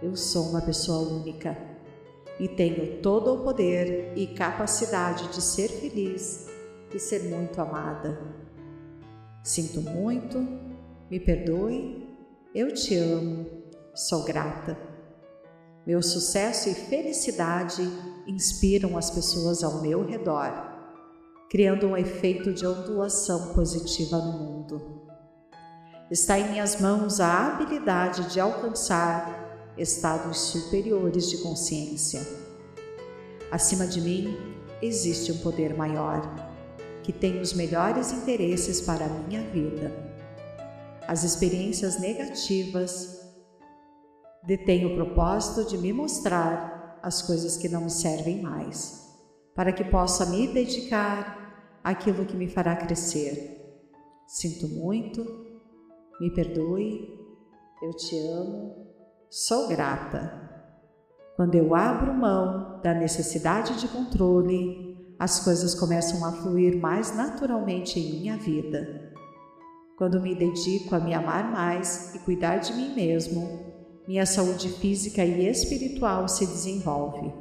Eu 0.00 0.16
sou 0.16 0.48
uma 0.48 0.62
pessoa 0.62 1.08
única 1.08 1.69
e 2.40 2.48
tenho 2.48 3.02
todo 3.02 3.34
o 3.34 3.44
poder 3.44 4.14
e 4.16 4.26
capacidade 4.28 5.28
de 5.28 5.42
ser 5.42 5.68
feliz 5.68 6.48
e 6.92 6.98
ser 6.98 7.24
muito 7.24 7.60
amada. 7.60 8.18
Sinto 9.44 9.82
muito, 9.82 10.38
me 11.10 11.20
perdoe, 11.20 12.08
eu 12.54 12.72
te 12.72 12.96
amo, 12.96 13.46
sou 13.94 14.24
grata. 14.24 14.76
Meu 15.86 16.02
sucesso 16.02 16.70
e 16.70 16.74
felicidade 16.74 17.82
inspiram 18.26 18.96
as 18.96 19.10
pessoas 19.10 19.62
ao 19.62 19.82
meu 19.82 20.02
redor, 20.02 20.50
criando 21.50 21.88
um 21.88 21.96
efeito 21.96 22.54
de 22.54 22.66
ondulação 22.66 23.52
positiva 23.52 24.16
no 24.16 24.32
mundo. 24.32 25.02
Está 26.10 26.38
em 26.38 26.48
minhas 26.50 26.80
mãos 26.80 27.20
a 27.20 27.48
habilidade 27.48 28.32
de 28.32 28.40
alcançar 28.40 29.39
estados 29.76 30.38
superiores 30.38 31.28
de 31.30 31.38
consciência. 31.38 32.26
Acima 33.50 33.86
de 33.86 34.00
mim 34.00 34.36
existe 34.80 35.32
um 35.32 35.38
poder 35.38 35.74
maior 35.74 36.22
que 37.02 37.12
tem 37.12 37.40
os 37.40 37.52
melhores 37.52 38.12
interesses 38.12 38.80
para 38.80 39.06
a 39.06 39.08
minha 39.08 39.42
vida. 39.50 39.92
As 41.08 41.24
experiências 41.24 41.98
negativas 41.98 43.20
detêm 44.44 44.86
o 44.86 44.94
propósito 44.94 45.68
de 45.68 45.76
me 45.76 45.92
mostrar 45.92 46.98
as 47.02 47.22
coisas 47.22 47.56
que 47.56 47.68
não 47.68 47.82
me 47.82 47.90
servem 47.90 48.42
mais, 48.42 49.08
para 49.54 49.72
que 49.72 49.84
possa 49.84 50.26
me 50.26 50.46
dedicar 50.46 51.80
àquilo 51.82 52.26
que 52.26 52.36
me 52.36 52.48
fará 52.48 52.76
crescer. 52.76 53.56
Sinto 54.26 54.68
muito, 54.68 55.24
me 56.20 56.30
perdoe, 56.32 57.08
eu 57.82 57.92
te 57.94 58.16
amo, 58.18 58.79
sou 59.30 59.68
grata. 59.68 60.32
Quando 61.36 61.54
eu 61.54 61.72
abro 61.72 62.12
mão 62.12 62.80
da 62.82 62.92
necessidade 62.92 63.78
de 63.80 63.86
controle, 63.86 65.14
as 65.20 65.38
coisas 65.38 65.72
começam 65.72 66.24
a 66.24 66.32
fluir 66.32 66.76
mais 66.76 67.14
naturalmente 67.14 68.00
em 68.00 68.18
minha 68.18 68.36
vida. 68.36 69.12
Quando 69.96 70.20
me 70.20 70.34
dedico 70.34 70.96
a 70.96 70.98
me 70.98 71.14
amar 71.14 71.48
mais 71.48 72.12
e 72.14 72.18
cuidar 72.18 72.56
de 72.56 72.72
mim 72.72 72.92
mesmo, 72.92 73.72
minha 74.08 74.26
saúde 74.26 74.68
física 74.68 75.24
e 75.24 75.46
espiritual 75.46 76.26
se 76.26 76.44
desenvolve. 76.44 77.32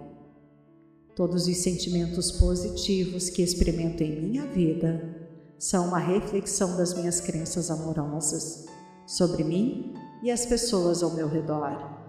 Todos 1.15 1.47
os 1.47 1.57
sentimentos 1.57 2.31
positivos 2.33 3.31
que 3.31 3.41
experimento 3.41 4.03
em 4.03 4.21
minha 4.21 4.45
vida 4.45 5.17
são 5.57 5.87
uma 5.87 5.99
reflexão 5.99 6.77
das 6.77 6.93
minhas 6.93 7.19
crenças 7.19 7.71
amorosas 7.71 8.67
sobre 9.07 9.43
mim 9.43 9.95
e 10.21 10.31
as 10.31 10.45
pessoas 10.45 11.01
ao 11.01 11.11
meu 11.11 11.27
redor. 11.27 11.99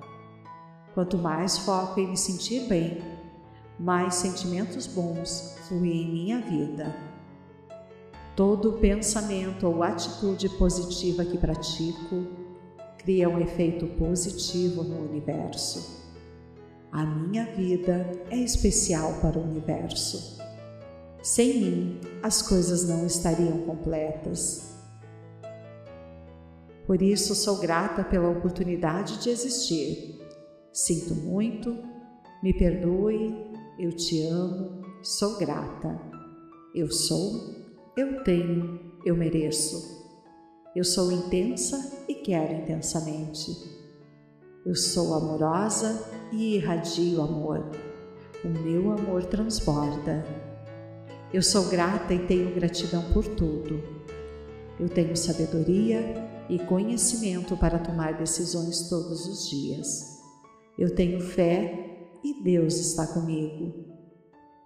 Quanto 0.94 1.16
mais 1.16 1.58
foco 1.58 2.00
em 2.00 2.08
me 2.08 2.16
sentir 2.16 2.68
bem, 2.68 3.02
mais 3.78 4.16
sentimentos 4.16 4.86
bons 4.86 5.56
fluem 5.66 6.02
em 6.02 6.12
minha 6.12 6.40
vida. 6.40 6.94
Todo 8.36 8.74
pensamento 8.74 9.66
ou 9.66 9.82
atitude 9.82 10.48
positiva 10.50 11.24
que 11.24 11.38
pratico 11.38 12.26
cria 12.98 13.28
um 13.28 13.38
efeito 13.38 13.86
positivo 13.98 14.82
no 14.82 15.08
universo. 15.08 16.00
A 16.92 17.04
minha 17.04 17.44
vida 17.44 18.10
é 18.30 18.36
especial 18.36 19.14
para 19.20 19.38
o 19.38 19.42
universo. 19.42 20.40
Sem 21.22 21.60
mim, 21.60 22.00
as 22.22 22.42
coisas 22.42 22.88
não 22.88 23.06
estariam 23.06 23.58
completas. 23.58 24.69
Por 26.90 27.00
isso, 27.00 27.36
sou 27.36 27.58
grata 27.58 28.02
pela 28.02 28.28
oportunidade 28.28 29.22
de 29.22 29.30
existir. 29.30 30.20
Sinto 30.72 31.14
muito, 31.14 31.78
me 32.42 32.52
perdoe 32.52 33.32
eu 33.78 33.92
te 33.92 34.20
amo, 34.26 34.82
sou 35.00 35.38
grata. 35.38 36.00
Eu 36.74 36.90
sou, 36.90 37.54
eu 37.96 38.24
tenho, 38.24 38.92
eu 39.04 39.14
mereço. 39.14 40.04
Eu 40.74 40.82
sou 40.82 41.12
intensa 41.12 42.04
e 42.08 42.14
quero 42.16 42.54
intensamente. 42.54 43.52
Eu 44.66 44.74
sou 44.74 45.14
amorosa 45.14 46.10
e 46.32 46.56
irradio 46.56 47.22
amor. 47.22 47.70
O 48.44 48.48
meu 48.48 48.90
amor 48.90 49.26
transborda. 49.26 50.26
Eu 51.32 51.40
sou 51.40 51.68
grata 51.68 52.12
e 52.12 52.26
tenho 52.26 52.52
gratidão 52.52 53.12
por 53.12 53.24
tudo. 53.28 53.80
Eu 54.80 54.88
tenho 54.88 55.16
sabedoria 55.16 56.39
e 56.50 56.58
conhecimento 56.58 57.56
para 57.56 57.78
tomar 57.78 58.18
decisões 58.18 58.88
todos 58.88 59.26
os 59.26 59.48
dias. 59.48 60.20
Eu 60.76 60.94
tenho 60.94 61.20
fé 61.20 62.08
e 62.24 62.42
Deus 62.42 62.74
está 62.76 63.06
comigo. 63.06 63.84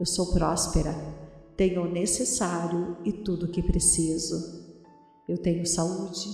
Eu 0.01 0.07
sou 0.07 0.33
próspera, 0.33 0.94
tenho 1.57 1.83
o 1.83 1.90
necessário 1.90 2.97
e 3.05 3.12
tudo 3.12 3.47
o 3.47 3.51
que 3.51 3.62
preciso. 3.62 4.64
Eu 5.29 5.37
tenho 5.37 5.66
saúde, 5.66 6.27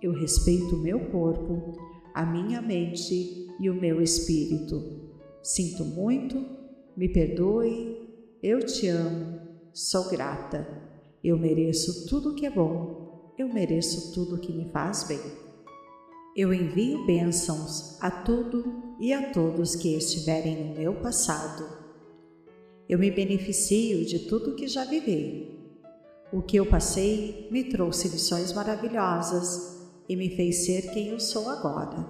eu 0.00 0.12
respeito 0.12 0.76
o 0.76 0.80
meu 0.80 1.10
corpo, 1.10 1.76
a 2.14 2.24
minha 2.24 2.62
mente 2.62 3.48
e 3.58 3.68
o 3.68 3.74
meu 3.74 4.00
espírito. 4.00 5.10
Sinto 5.42 5.84
muito, 5.84 6.42
me 6.96 7.08
perdoe, 7.08 7.98
eu 8.40 8.64
te 8.64 8.86
amo, 8.86 9.40
sou 9.72 10.08
grata. 10.08 10.66
Eu 11.22 11.36
mereço 11.36 12.06
tudo 12.06 12.30
o 12.30 12.34
que 12.34 12.46
é 12.46 12.50
bom, 12.50 13.03
eu 13.36 13.48
mereço 13.48 14.12
tudo 14.12 14.36
o 14.36 14.38
que 14.38 14.52
me 14.52 14.70
faz 14.70 15.04
bem. 15.04 15.20
Eu 16.36 16.52
envio 16.52 17.04
bênçãos 17.04 17.96
a 18.00 18.10
tudo 18.10 18.96
e 19.00 19.12
a 19.12 19.32
todos 19.32 19.74
que 19.74 19.96
estiverem 19.96 20.64
no 20.64 20.74
meu 20.74 20.94
passado. 20.94 21.66
Eu 22.88 22.98
me 22.98 23.10
beneficio 23.10 24.04
de 24.04 24.20
tudo 24.28 24.54
que 24.54 24.68
já 24.68 24.84
vivi. 24.84 25.58
O 26.32 26.42
que 26.42 26.56
eu 26.56 26.66
passei 26.66 27.48
me 27.50 27.64
trouxe 27.64 28.08
lições 28.08 28.52
maravilhosas 28.52 29.88
e 30.08 30.16
me 30.16 30.30
fez 30.30 30.64
ser 30.64 30.92
quem 30.92 31.08
eu 31.08 31.20
sou 31.20 31.48
agora. 31.48 32.06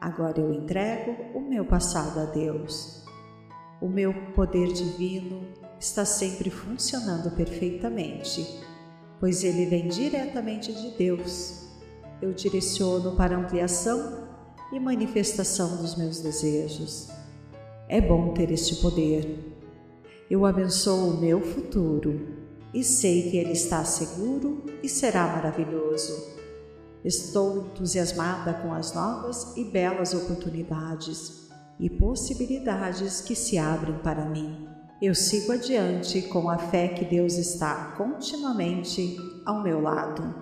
Agora 0.00 0.40
eu 0.40 0.52
entrego 0.52 1.36
o 1.36 1.40
meu 1.40 1.64
passado 1.64 2.20
a 2.20 2.24
Deus. 2.26 3.04
O 3.80 3.88
meu 3.88 4.12
poder 4.34 4.72
divino 4.72 5.48
está 5.78 6.04
sempre 6.04 6.50
funcionando 6.50 7.30
perfeitamente, 7.36 8.44
pois 9.20 9.44
ele 9.44 9.66
vem 9.66 9.88
diretamente 9.88 10.72
de 10.72 10.90
Deus. 10.92 11.66
Eu 12.20 12.32
direciono 12.32 13.16
para 13.16 13.36
ampliação 13.36 14.28
e 14.72 14.78
manifestação 14.78 15.76
dos 15.76 15.96
meus 15.96 16.20
desejos. 16.20 17.08
É 17.88 18.00
bom 18.00 18.32
ter 18.34 18.50
este 18.50 18.76
poder. 18.76 19.56
Eu 20.30 20.44
abençoo 20.44 21.10
o 21.10 21.20
meu 21.20 21.40
futuro 21.40 22.36
e 22.74 22.84
sei 22.84 23.30
que 23.30 23.36
ele 23.36 23.52
está 23.52 23.84
seguro 23.84 24.64
e 24.82 24.88
será 24.88 25.26
maravilhoso. 25.26 26.36
Estou 27.04 27.66
entusiasmada 27.66 28.52
com 28.54 28.74
as 28.74 28.92
novas 28.92 29.56
e 29.56 29.64
belas 29.64 30.12
oportunidades 30.12 31.48
e 31.78 31.88
possibilidades 31.88 33.20
que 33.20 33.34
se 33.34 33.56
abrem 33.56 33.96
para 33.98 34.24
mim. 34.28 34.68
Eu 35.00 35.14
sigo 35.14 35.52
adiante 35.52 36.22
com 36.22 36.50
a 36.50 36.58
fé 36.58 36.88
que 36.88 37.04
Deus 37.04 37.34
está 37.34 37.94
continuamente 37.96 39.16
ao 39.46 39.62
meu 39.62 39.80
lado. 39.80 40.34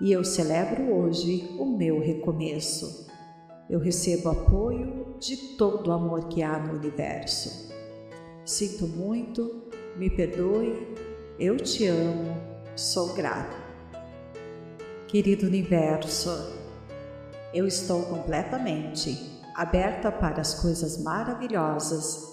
E 0.00 0.10
eu 0.10 0.24
celebro 0.24 0.94
hoje 0.94 1.54
o 1.58 1.66
meu 1.66 2.00
recomeço 2.00 3.12
eu 3.72 3.78
recebo 3.78 4.28
apoio 4.28 5.16
de 5.18 5.56
todo 5.56 5.88
o 5.88 5.92
amor 5.92 6.28
que 6.28 6.42
há 6.42 6.58
no 6.58 6.74
universo. 6.74 7.72
Sinto 8.44 8.86
muito, 8.86 9.62
me 9.96 10.10
perdoe, 10.10 10.94
eu 11.38 11.56
te 11.56 11.86
amo, 11.86 12.36
sou 12.76 13.14
grato. 13.14 13.56
Querido 15.08 15.46
universo, 15.46 16.28
eu 17.54 17.66
estou 17.66 18.02
completamente 18.02 19.40
aberta 19.54 20.12
para 20.12 20.42
as 20.42 20.60
coisas 20.60 21.02
maravilhosas 21.02 22.31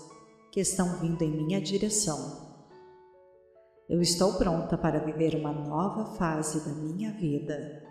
que 0.52 0.60
estão 0.60 1.00
vindo 1.00 1.24
em 1.24 1.32
minha 1.32 1.62
direção. 1.62 2.50
Eu 3.88 4.02
estou 4.02 4.34
pronta 4.34 4.78
para 4.78 5.00
viver 5.00 5.36
uma 5.36 5.52
nova 5.52 6.16
fase 6.16 6.64
da 6.66 6.74
minha 6.74 7.12
vida. 7.12 7.84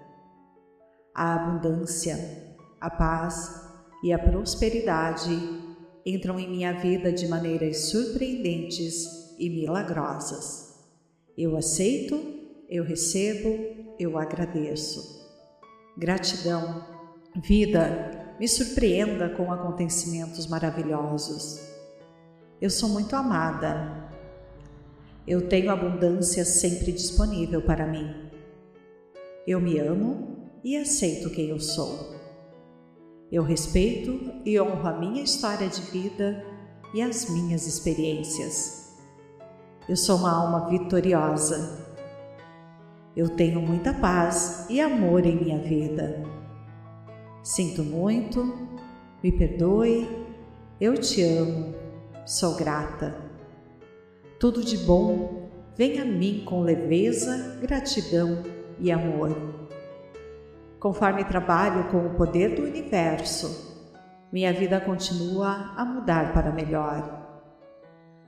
A 1.15 1.35
abundância 1.35 2.47
a 2.81 2.91
paz 2.91 3.69
e 4.03 4.13
a 4.13 4.19
prosperidade 4.19 5.31
entram 6.07 6.39
em 6.39 6.49
minha 6.49 6.73
vida 6.73 7.13
de 7.13 7.27
maneiras 7.27 7.91
surpreendentes 7.91 9.37
e 9.39 9.51
milagrosas. 9.51 10.79
Eu 11.37 11.57
aceito, 11.57 12.21
eu 12.69 12.85
recebo, 12.85 13.95
eu 13.99 14.17
agradeço. 14.17 15.19
Gratidão, 15.97 16.85
vida, 17.43 18.37
me 18.39 18.47
surpreenda 18.47 19.29
com 19.31 19.53
acontecimentos 19.53 20.47
maravilhosos. 20.47 21.59
Eu 22.61 22.71
sou 22.71 22.89
muito 22.89 23.15
amada. 23.15 24.11
Eu 25.27 25.49
tenho 25.49 25.71
abundância 25.71 26.45
sempre 26.45 26.91
disponível 26.91 27.63
para 27.63 27.87
mim. 27.87 28.29
Eu 29.47 29.61
me 29.61 29.79
amo 29.79 30.51
e 30.65 30.77
aceito 30.77 31.31
quem 31.31 31.51
eu 31.51 31.61
sou. 31.61 32.17
Eu 33.31 33.45
respeito 33.45 34.43
e 34.45 34.59
honro 34.61 34.89
a 34.89 34.99
minha 34.99 35.23
história 35.23 35.69
de 35.69 35.81
vida 35.83 36.45
e 36.93 37.01
as 37.01 37.31
minhas 37.31 37.65
experiências. 37.67 38.97
Eu 39.89 39.97
sou 39.97 40.17
uma 40.17 40.33
alma 40.33 40.69
vitoriosa. 40.69 41.87
Eu 43.15 43.29
tenho 43.29 43.61
muita 43.61 43.95
paz 43.95 44.67
e 44.69 44.81
amor 44.81 45.25
em 45.25 45.37
minha 45.37 45.59
vida. 45.59 46.25
Sinto 47.43 47.85
muito, 47.85 48.69
me 49.23 49.31
perdoe, 49.31 50.09
eu 50.81 50.95
te 50.99 51.23
amo, 51.23 51.75
sou 52.29 52.55
grata. 52.57 53.17
Tudo 54.39 54.63
de 54.63 54.77
bom 54.77 55.49
vem 55.75 55.99
a 55.99 56.05
mim 56.05 56.45
com 56.45 56.61
leveza, 56.61 57.57
gratidão 57.59 58.43
e 58.79 58.93
amor. 58.93 59.35
Conforme 60.79 61.25
trabalho 61.25 61.91
com 61.91 62.07
o 62.07 62.15
poder 62.17 62.55
do 62.55 62.65
universo, 62.65 63.81
minha 64.31 64.53
vida 64.53 64.79
continua 64.79 65.73
a 65.75 65.87
mudar 65.87 66.35
para 66.35 66.53
melhor. 66.53 67.43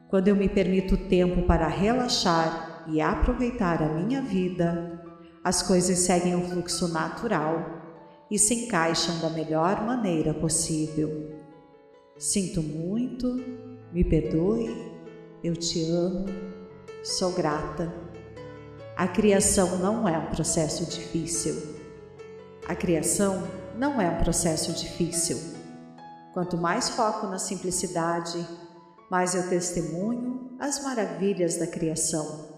Quando 0.08 0.28
eu 0.28 0.34
me 0.34 0.48
permito 0.48 0.96
tempo 0.96 1.42
para 1.42 1.68
relaxar 1.68 2.86
e 2.88 3.02
aproveitar 3.02 3.82
a 3.82 3.88
minha 3.92 4.22
vida, 4.22 4.98
as 5.44 5.62
coisas 5.62 5.98
seguem 5.98 6.34
o 6.34 6.48
fluxo 6.48 6.88
natural 6.88 7.82
e 8.30 8.38
se 8.38 8.64
encaixam 8.64 9.20
da 9.20 9.28
melhor 9.28 9.84
maneira 9.84 10.32
possível. 10.32 11.38
Sinto 12.20 12.62
muito, 12.62 13.59
me 13.92 14.04
perdoe, 14.04 14.68
eu 15.42 15.56
te 15.56 15.84
amo, 15.90 16.26
sou 17.02 17.32
grata. 17.32 17.92
A 18.96 19.08
criação 19.08 19.78
não 19.78 20.08
é 20.08 20.16
um 20.16 20.26
processo 20.26 20.88
difícil. 20.88 21.76
A 22.68 22.74
criação 22.74 23.48
não 23.76 24.00
é 24.00 24.08
um 24.08 24.18
processo 24.18 24.72
difícil. 24.72 25.38
Quanto 26.32 26.56
mais 26.56 26.90
foco 26.90 27.26
na 27.26 27.38
simplicidade, 27.38 28.46
mais 29.10 29.34
eu 29.34 29.48
testemunho 29.48 30.56
as 30.60 30.82
maravilhas 30.84 31.56
da 31.56 31.66
criação. 31.66 32.48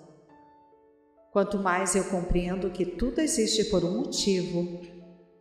Quanto 1.32 1.58
mais 1.58 1.94
eu 1.94 2.04
compreendo 2.04 2.68
que 2.70 2.84
tudo 2.84 3.20
existe 3.20 3.64
por 3.66 3.82
um 3.84 4.00
motivo, 4.00 4.82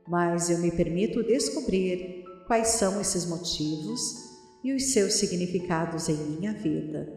mais 0.08 0.50
eu 0.50 0.60
me 0.60 0.72
permito 0.72 1.22
descobrir 1.22 2.24
quais 2.48 2.70
são 2.70 3.02
esses 3.02 3.26
motivos 3.26 4.31
e 4.64 4.74
os 4.74 4.94
seus 4.94 5.14
significados 5.16 6.10
em 6.10 6.16
minha 6.16 6.54
vida. 6.54 7.12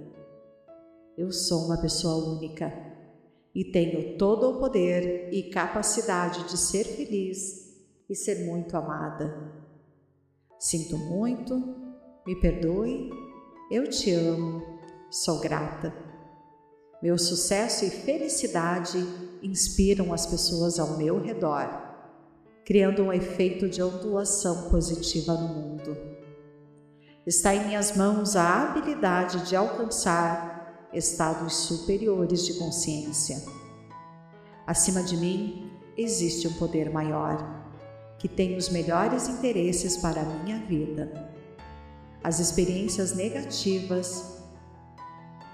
Eu 1.17 1.31
sou 1.31 1.67
uma 1.67 1.81
pessoa 1.81 2.37
única 2.37 2.73
e 3.55 3.65
tenho 3.65 4.17
todo 4.19 4.51
o 4.51 4.59
poder 4.59 5.33
e 5.33 5.51
capacidade 5.51 6.49
de 6.49 6.57
ser 6.59 6.85
feliz 6.85 7.75
e 8.09 8.15
ser 8.15 8.47
muito 8.47 8.77
amada. 8.77 9.53
Sinto 10.59 10.97
muito, 10.99 11.63
me 12.27 12.35
perdoe 12.41 13.11
eu 13.71 13.89
te 13.89 14.13
amo, 14.13 14.63
sou 15.11 15.41
grata. 15.41 15.93
Meu 17.03 17.17
sucesso 17.17 17.85
e 17.85 17.91
felicidade 17.91 18.99
inspiram 19.43 20.13
as 20.13 20.27
pessoas 20.27 20.79
ao 20.79 20.99
meu 20.99 21.19
redor, 21.19 21.67
criando 22.65 23.03
um 23.03 23.13
efeito 23.13 23.67
de 23.67 23.83
ondulação 23.83 24.71
positiva 24.71 25.33
no 25.33 25.49
mundo. 25.49 26.14
Está 27.27 27.55
em 27.55 27.67
minhas 27.67 27.97
mãos 27.97 28.37
a 28.37 28.63
habilidade 28.63 29.49
de 29.49 29.57
alcançar 29.57 30.89
estados 30.93 31.55
superiores 31.55 32.45
de 32.45 32.55
consciência. 32.55 33.43
Acima 34.67 35.03
de 35.03 35.17
mim 35.17 35.71
existe 35.97 36.47
um 36.49 36.53
poder 36.55 36.91
maior, 36.91 37.65
que 38.19 38.29
tem 38.29 38.57
os 38.57 38.69
melhores 38.69 39.29
interesses 39.29 39.97
para 39.97 40.21
a 40.21 40.25
minha 40.25 40.59
vida 40.59 41.35
as 42.25 42.41
experiências 42.41 43.15
negativas 43.15 44.41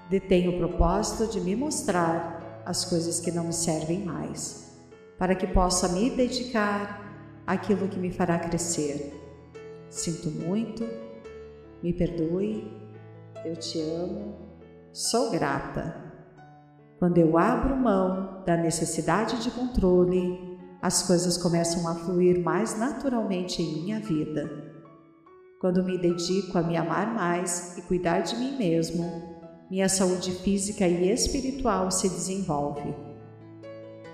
detêm 0.09 0.47
o 0.47 0.57
propósito 0.57 1.27
de 1.29 1.41
me 1.41 1.53
mostrar 1.53 2.63
as 2.65 2.85
coisas 2.85 3.19
que 3.19 3.29
não 3.29 3.43
me 3.43 3.53
servem 3.53 3.99
mais, 4.05 4.71
para 5.19 5.35
que 5.35 5.45
possa 5.45 5.89
me 5.89 6.09
dedicar 6.09 7.43
àquilo 7.45 7.89
que 7.89 7.99
me 7.99 8.09
fará 8.09 8.39
crescer. 8.39 9.13
Sinto 9.89 10.31
muito, 10.31 10.87
me 11.81 11.93
perdoe, 11.93 12.71
eu 13.45 13.55
te 13.55 13.79
amo, 13.79 14.35
sou 14.91 15.31
grata. 15.31 15.95
Quando 16.99 17.17
eu 17.17 17.37
abro 17.37 17.75
mão 17.75 18.43
da 18.45 18.55
necessidade 18.55 19.41
de 19.41 19.49
controle, 19.51 20.57
as 20.81 21.03
coisas 21.03 21.37
começam 21.37 21.87
a 21.87 21.95
fluir 21.95 22.43
mais 22.43 22.77
naturalmente 22.77 23.61
em 23.61 23.83
minha 23.83 23.99
vida 23.99 24.71
quando 25.61 25.83
me 25.83 25.95
dedico 25.95 26.57
a 26.57 26.63
me 26.63 26.75
amar 26.75 27.13
mais 27.13 27.77
e 27.77 27.83
cuidar 27.83 28.21
de 28.21 28.35
mim 28.35 28.57
mesmo, 28.57 29.05
minha 29.69 29.87
saúde 29.87 30.31
física 30.31 30.87
e 30.87 31.07
espiritual 31.11 31.91
se 31.91 32.09
desenvolve. 32.09 32.95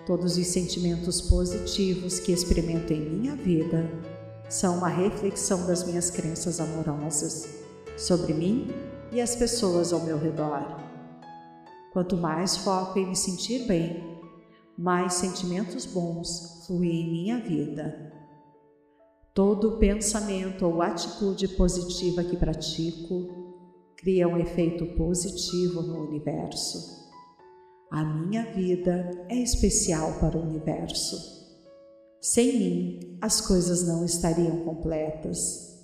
Todos 0.06 0.38
os 0.38 0.46
sentimentos 0.48 1.22
positivos 1.22 2.20
que 2.20 2.34
experimento 2.34 2.92
em 2.92 3.00
minha 3.00 3.34
vida 3.34 3.90
são 4.50 4.80
uma 4.80 4.90
reflexão 4.90 5.66
das 5.66 5.86
minhas 5.86 6.10
crenças 6.10 6.60
amorosas 6.60 7.57
sobre 7.98 8.34
mim 8.34 8.68
e 9.12 9.20
as 9.20 9.36
pessoas 9.36 9.92
ao 9.92 10.02
meu 10.02 10.18
redor. 10.18 10.80
Quanto 11.92 12.16
mais 12.16 12.58
foco 12.58 13.00
em 13.00 13.08
me 13.08 13.16
sentir 13.16 13.66
bem, 13.68 14.20
mais 14.78 15.16
sentimentos 15.16 15.86
bons 15.86 16.64
fluem 16.68 17.02
em 17.02 17.12
minha 17.12 17.40
vida. 17.40 18.14
Todo 19.34 19.78
pensamento 19.78 20.66
ou 20.66 20.82
atitude 20.82 21.48
positiva 21.50 22.24
que 22.24 22.38
pratico 22.38 23.28
cria 23.98 24.28
um 24.28 24.38
efeito 24.38 24.86
positivo 24.96 25.82
no 25.82 26.08
universo. 26.08 26.98
A 27.92 28.04
minha 28.04 28.46
vida 28.52 29.10
é 29.30 29.36
especial 29.36 30.20
para 30.20 30.38
o 30.38 30.42
universo. 30.42 31.38
Sem 32.22 32.60
mim, 32.60 33.18
as 33.22 33.40
coisas 33.42 33.88
não 33.88 34.04
estariam 34.04 34.66
completas. 34.66 35.77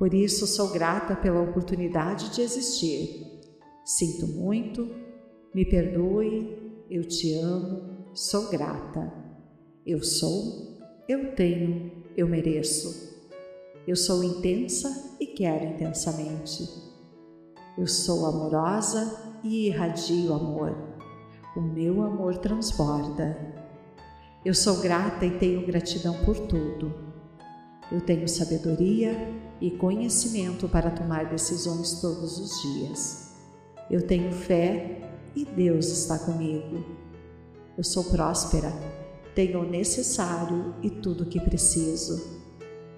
Por 0.00 0.14
isso, 0.14 0.46
sou 0.46 0.70
grata 0.70 1.14
pela 1.14 1.42
oportunidade 1.42 2.34
de 2.34 2.40
existir. 2.40 3.38
Sinto 3.84 4.28
muito, 4.28 4.88
me 5.54 5.62
perdoe, 5.66 6.86
eu 6.88 7.04
te 7.06 7.34
amo, 7.34 8.08
sou 8.14 8.48
grata. 8.48 9.12
Eu 9.84 10.02
sou 10.02 10.80
eu 11.06 11.34
tenho, 11.34 12.04
eu 12.16 12.26
mereço. 12.26 13.28
Eu 13.86 13.94
sou 13.94 14.24
intensa 14.24 15.18
e 15.20 15.26
quero 15.26 15.66
intensamente. 15.74 16.66
Eu 17.76 17.86
sou 17.86 18.24
amorosa 18.24 19.38
e 19.44 19.66
irradio 19.66 20.32
amor. 20.32 20.74
O 21.54 21.60
meu 21.60 22.02
amor 22.02 22.38
transborda. 22.38 23.36
Eu 24.46 24.54
sou 24.54 24.80
grata 24.80 25.26
e 25.26 25.38
tenho 25.38 25.66
gratidão 25.66 26.24
por 26.24 26.38
tudo. 26.38 27.09
Eu 27.90 28.00
tenho 28.00 28.28
sabedoria 28.28 29.16
e 29.60 29.70
conhecimento 29.70 30.68
para 30.68 30.90
tomar 30.90 31.28
decisões 31.28 32.00
todos 32.00 32.38
os 32.38 32.62
dias. 32.62 33.34
Eu 33.90 34.06
tenho 34.06 34.32
fé 34.32 35.10
e 35.34 35.44
Deus 35.44 35.86
está 35.88 36.18
comigo. 36.18 36.84
Eu 37.76 37.84
sou 37.84 38.04
próspera 38.04 38.72
tenho 39.34 39.60
o 39.60 39.68
necessário 39.68 40.74
e 40.82 40.90
tudo 40.90 41.24
o 41.24 41.26
que 41.26 41.40
preciso. 41.40 42.40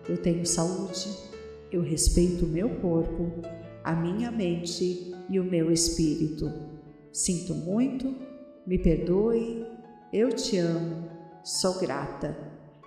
Eu 0.09 0.17
tenho 0.19 0.45
saúde, 0.45 1.09
eu 1.71 1.83
respeito 1.83 2.45
o 2.45 2.49
meu 2.49 2.69
corpo, 2.81 3.31
a 3.85 3.95
minha 3.95 4.31
mente 4.31 5.15
e 5.29 5.39
o 5.39 5.45
meu 5.45 5.71
espírito. 5.71 6.51
Sinto 7.13 7.55
muito, 7.55 8.15
me 8.67 8.79
perdoe, 8.79 9.65
eu 10.13 10.33
te 10.33 10.57
amo, 10.59 11.09
sou 11.45 11.79
grata. 11.79 12.37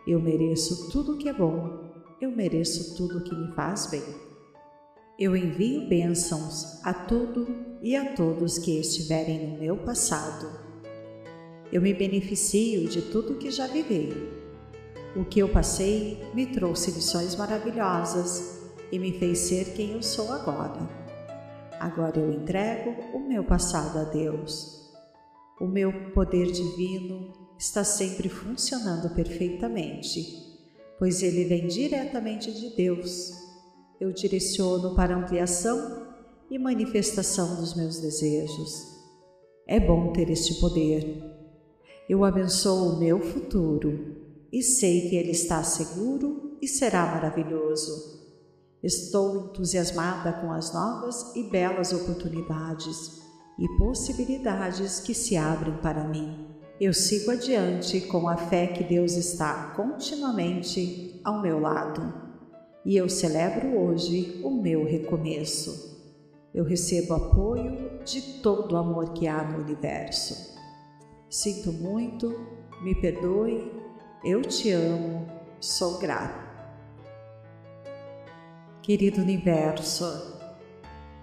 Eu 0.08 0.20
mereço 0.20 0.92
tudo 0.92 1.14
o 1.14 1.18
que 1.18 1.30
é 1.30 1.34
bom, 1.34 1.85
eu 2.26 2.32
mereço 2.32 2.96
tudo 2.96 3.20
o 3.20 3.24
que 3.24 3.34
me 3.34 3.54
faz 3.56 3.88
bem. 3.88 4.04
Eu 5.18 5.36
envio 5.36 5.88
bênçãos 5.88 6.84
a 6.84 6.94
tudo 6.94 7.48
e 7.82 7.96
a 7.96 8.14
todos 8.14 8.58
que 8.60 8.80
estiverem 8.80 9.48
no 9.48 9.60
meu 9.60 9.78
passado 9.78 10.66
eu 11.72 11.82
me 11.82 11.94
beneficio 11.94 12.88
de 12.88 13.02
tudo 13.02 13.36
que 13.36 13.50
já 13.50 13.68
vivi. 13.68 14.14
O 15.16 15.26
que 15.26 15.40
eu 15.40 15.50
passei 15.50 16.24
me 16.34 16.46
trouxe 16.46 16.92
lições 16.92 17.36
maravilhosas 17.36 18.72
e 18.92 19.00
me 19.00 19.18
fez 19.18 19.40
ser 19.40 19.74
quem 19.74 19.92
eu 19.92 20.02
sou 20.02 20.32
agora. 20.32 20.88
Agora 21.80 22.20
eu 22.20 22.32
entrego 22.32 22.92
o 23.14 23.20
meu 23.20 23.44
passado 23.44 23.98
a 23.98 24.04
Deus. 24.04 24.90
O 25.60 25.66
meu 25.66 26.12
poder 26.12 26.52
divino 26.52 27.34
está 27.58 27.84
sempre 27.84 28.30
funcionando 28.30 29.14
perfeitamente, 29.14 30.45
pois 31.00 31.22
ele 31.22 31.46
vem 31.46 31.68
diretamente 31.68 32.52
de 32.52 32.76
Deus. 32.76 33.32
Eu 34.00 34.12
direciono 34.12 34.96
para 34.96 35.16
ampliação 35.16 36.08
e 36.50 36.60
manifestação 36.60 37.56
dos 37.56 37.76
meus 37.76 38.00
desejos. 38.00 38.96
É 39.68 39.80
bom 39.80 40.12
ter 40.14 40.30
este 40.30 40.60
poder 40.60 41.36
eu 42.08 42.24
abençoo 42.24 42.90
o 42.90 43.00
meu 43.00 43.20
futuro 43.20 44.16
e 44.54 44.62
sei 44.62 45.10
que 45.10 45.16
ele 45.16 45.32
está 45.32 45.64
seguro 45.64 46.56
e 46.62 46.68
será 46.68 47.04
maravilhoso. 47.08 48.24
Estou 48.84 49.48
entusiasmada 49.48 50.32
com 50.34 50.52
as 50.52 50.72
novas 50.72 51.36
e 51.36 51.50
belas 51.50 51.92
oportunidades 51.92 53.24
e 53.58 53.68
possibilidades 53.80 55.00
que 55.00 55.16
se 55.16 55.36
abrem 55.36 55.76
para 55.78 56.08
mim. 56.08 56.45
Eu 56.80 56.94
sigo 56.94 57.32
adiante 57.32 58.02
com 58.02 58.28
a 58.28 58.36
fé 58.36 58.68
que 58.68 58.84
Deus 58.84 59.14
está 59.14 59.72
continuamente 59.78 61.22
ao 61.24 61.42
meu 61.42 61.58
lado. 61.58 62.14
E 62.84 62.98
eu 62.98 63.08
celebro 63.08 63.80
hoje 63.80 64.42
o 64.44 64.50
meu 64.50 64.84
recomeço. 64.84 65.96
Eu 66.54 66.66
recebo 66.66 67.14
apoio 67.14 68.02
de 68.04 68.22
todo 68.42 68.74
o 68.74 68.78
amor 68.78 69.14
que 69.14 69.26
há 69.26 69.42
no 69.42 69.64
universo. 69.64 70.54
Sinto 71.30 71.72
muito, 71.72 72.46
me 72.82 72.94
perdoe, 72.94 73.72
eu 74.22 74.42
te 74.42 74.70
amo, 74.72 75.26
sou 75.62 75.98
grata. 75.98 76.44
Querido 78.82 79.22
universo, 79.22 80.06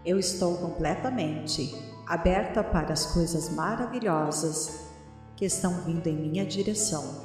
eu 0.03 0.19
estou 0.19 0.57
completamente 0.57 1.75
aberta 2.07 2.65
para 2.65 2.95
as 2.95 3.13
coisas 3.13 3.51
maravilhosas 3.51 4.92
que 5.43 5.47
estão 5.47 5.83
vindo 5.83 6.07
em 6.07 6.15
minha 6.15 6.47
direção. 6.47 7.25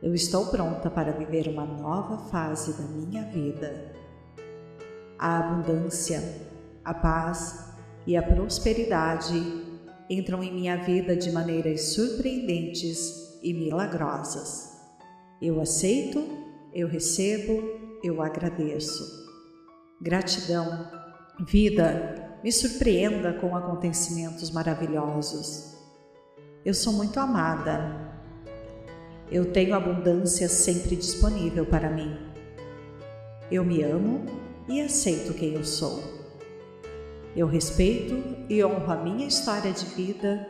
Eu 0.00 0.14
estou 0.14 0.46
pronta 0.46 0.88
para 0.88 1.10
viver 1.10 1.48
uma 1.48 1.64
nova 1.64 2.30
fase 2.30 2.80
da 2.80 2.84
minha 2.84 3.24
vida. 3.24 3.92
A 5.18 5.40
abundância, 5.40 6.22
a 6.84 6.94
paz 6.94 7.74
e 8.06 8.16
a 8.16 8.22
prosperidade 8.22 9.34
entram 10.08 10.44
em 10.44 10.54
minha 10.54 10.76
vida 10.76 11.16
de 11.16 11.32
maneiras 11.32 11.86
surpreendentes 11.86 13.40
e 13.42 13.52
milagrosas. 13.52 14.80
Eu 15.42 15.60
aceito, 15.60 16.24
eu 16.72 16.86
recebo, 16.86 17.64
eu 18.04 18.22
agradeço. 18.22 19.02
Gratidão, 20.00 20.88
vida, 21.48 22.38
me 22.44 22.52
surpreenda 22.52 23.32
com 23.32 23.56
acontecimentos 23.56 24.52
maravilhosos. 24.52 25.79
Eu 26.62 26.74
sou 26.74 26.92
muito 26.92 27.18
amada. 27.18 28.12
Eu 29.32 29.50
tenho 29.50 29.74
abundância 29.74 30.46
sempre 30.46 30.94
disponível 30.94 31.64
para 31.64 31.88
mim. 31.88 32.14
Eu 33.50 33.64
me 33.64 33.82
amo 33.82 34.26
e 34.68 34.78
aceito 34.82 35.32
quem 35.32 35.54
eu 35.54 35.64
sou. 35.64 36.02
Eu 37.34 37.46
respeito 37.46 38.14
e 38.46 38.62
honro 38.62 38.92
a 38.92 38.96
minha 38.96 39.26
história 39.26 39.72
de 39.72 39.86
vida 39.86 40.46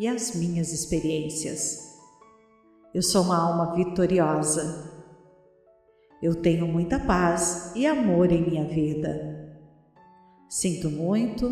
e 0.00 0.08
as 0.08 0.34
minhas 0.34 0.72
experiências. 0.72 1.96
Eu 2.92 3.02
sou 3.02 3.22
uma 3.22 3.36
alma 3.36 3.72
vitoriosa. 3.76 4.90
Eu 6.20 6.34
tenho 6.34 6.66
muita 6.66 6.98
paz 6.98 7.72
e 7.76 7.86
amor 7.86 8.32
em 8.32 8.42
minha 8.42 8.64
vida. 8.64 9.60
Sinto 10.48 10.90
muito, 10.90 11.48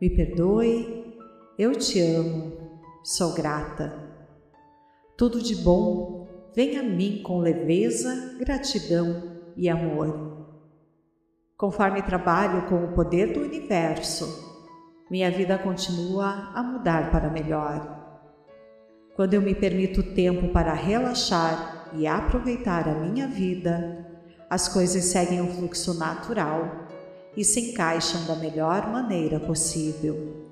me 0.00 0.08
perdoe, 0.08 1.16
eu 1.58 1.74
te 1.74 2.00
amo 2.00 2.63
sou 3.04 3.34
grata. 3.34 3.92
Tudo 5.14 5.42
de 5.42 5.54
bom 5.56 6.26
vem 6.56 6.78
a 6.78 6.82
mim 6.82 7.22
com 7.22 7.38
leveza, 7.38 8.34
gratidão 8.38 9.42
e 9.54 9.68
amor. 9.68 10.48
Conforme 11.54 12.00
trabalho 12.00 12.66
com 12.66 12.82
o 12.82 12.94
poder 12.94 13.34
do 13.34 13.40
universo, 13.40 14.64
minha 15.10 15.30
vida 15.30 15.58
continua 15.58 16.50
a 16.54 16.62
mudar 16.62 17.10
para 17.10 17.28
melhor. 17.28 17.94
Quando 19.14 19.34
eu 19.34 19.42
me 19.42 19.54
permito 19.54 20.14
tempo 20.14 20.48
para 20.48 20.72
relaxar 20.72 21.90
e 21.92 22.06
aproveitar 22.06 22.88
a 22.88 22.94
minha 22.94 23.28
vida, 23.28 24.18
as 24.48 24.66
coisas 24.66 25.04
seguem 25.04 25.42
um 25.42 25.54
fluxo 25.54 25.92
natural 25.92 26.88
e 27.36 27.44
se 27.44 27.70
encaixam 27.72 28.24
da 28.24 28.34
melhor 28.34 28.90
maneira 28.90 29.38
possível. 29.38 30.48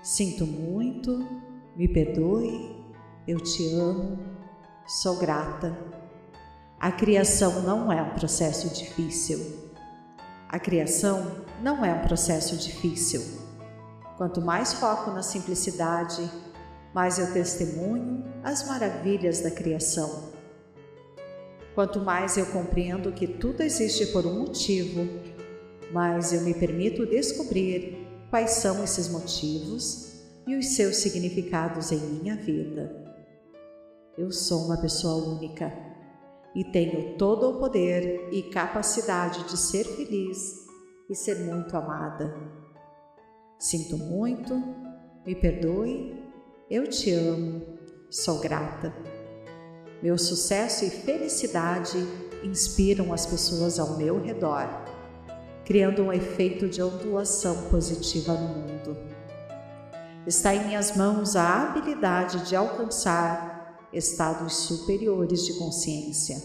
Sinto 0.00 0.46
muito, 0.46 1.41
me 1.76 1.88
perdoe, 1.88 2.84
eu 3.26 3.40
te 3.40 3.74
amo, 3.74 4.18
sou 4.86 5.18
grata. 5.18 5.76
A 6.78 6.92
criação 6.92 7.62
não 7.62 7.90
é 7.92 8.02
um 8.02 8.10
processo 8.10 8.68
difícil. 8.74 9.70
A 10.48 10.58
criação 10.58 11.44
não 11.62 11.84
é 11.84 11.92
um 11.92 12.02
processo 12.02 12.56
difícil. 12.56 13.22
Quanto 14.18 14.42
mais 14.42 14.74
foco 14.74 15.10
na 15.12 15.22
simplicidade, 15.22 16.30
mais 16.92 17.18
eu 17.18 17.32
testemunho 17.32 18.22
as 18.42 18.66
maravilhas 18.66 19.40
da 19.40 19.50
criação. 19.50 20.30
Quanto 21.74 22.00
mais 22.00 22.36
eu 22.36 22.44
compreendo 22.46 23.12
que 23.12 23.26
tudo 23.26 23.62
existe 23.62 24.06
por 24.08 24.26
um 24.26 24.40
motivo, 24.40 25.08
mais 25.90 26.34
eu 26.34 26.42
me 26.42 26.52
permito 26.52 27.06
descobrir 27.06 28.06
quais 28.28 28.50
são 28.50 28.84
esses 28.84 29.08
motivos 29.08 30.11
e 30.46 30.56
os 30.56 30.74
seus 30.74 30.96
significados 30.96 31.92
em 31.92 31.98
minha 31.98 32.36
vida. 32.36 33.02
Eu 34.16 34.30
sou 34.30 34.66
uma 34.66 34.76
pessoa 34.76 35.36
única 35.36 35.72
e 36.54 36.64
tenho 36.64 37.16
todo 37.16 37.48
o 37.48 37.58
poder 37.58 38.28
e 38.32 38.42
capacidade 38.44 39.44
de 39.44 39.56
ser 39.56 39.84
feliz 39.84 40.54
e 41.08 41.14
ser 41.14 41.38
muito 41.40 41.76
amada. 41.76 42.34
Sinto 43.58 43.96
muito, 43.96 44.54
me 45.24 45.34
perdoe, 45.34 46.20
eu 46.68 46.86
te 46.86 47.10
amo, 47.12 47.62
sou 48.10 48.40
grata. 48.40 48.92
Meu 50.02 50.18
sucesso 50.18 50.84
e 50.84 50.90
felicidade 50.90 51.96
inspiram 52.42 53.12
as 53.12 53.24
pessoas 53.24 53.78
ao 53.78 53.96
meu 53.96 54.20
redor, 54.20 54.68
criando 55.64 56.02
um 56.02 56.12
efeito 56.12 56.68
de 56.68 56.82
ondulação 56.82 57.70
positiva 57.70 58.34
no 58.34 58.48
mundo. 58.48 59.11
Está 60.26 60.54
em 60.54 60.66
minhas 60.66 60.96
mãos 60.96 61.34
a 61.34 61.62
habilidade 61.62 62.48
de 62.48 62.54
alcançar 62.54 63.88
estados 63.92 64.54
superiores 64.54 65.44
de 65.44 65.54
consciência. 65.58 66.36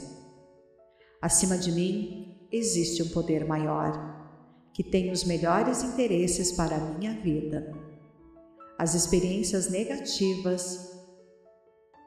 Acima 1.22 1.58
de 1.58 1.72
mim 1.72 2.48
existe 2.52 3.04
um 3.04 3.10
poder 3.10 3.46
maior, 3.46 4.72
que 4.74 4.84
tem 4.84 5.12
os 5.12 5.24
melhores 5.24 5.84
interesses 5.84 6.52
para 6.52 6.76
a 6.76 6.80
minha 6.80 7.14
vida. 7.22 7.72
As 8.80 8.96
experiências 8.96 9.70
negativas 9.70 10.92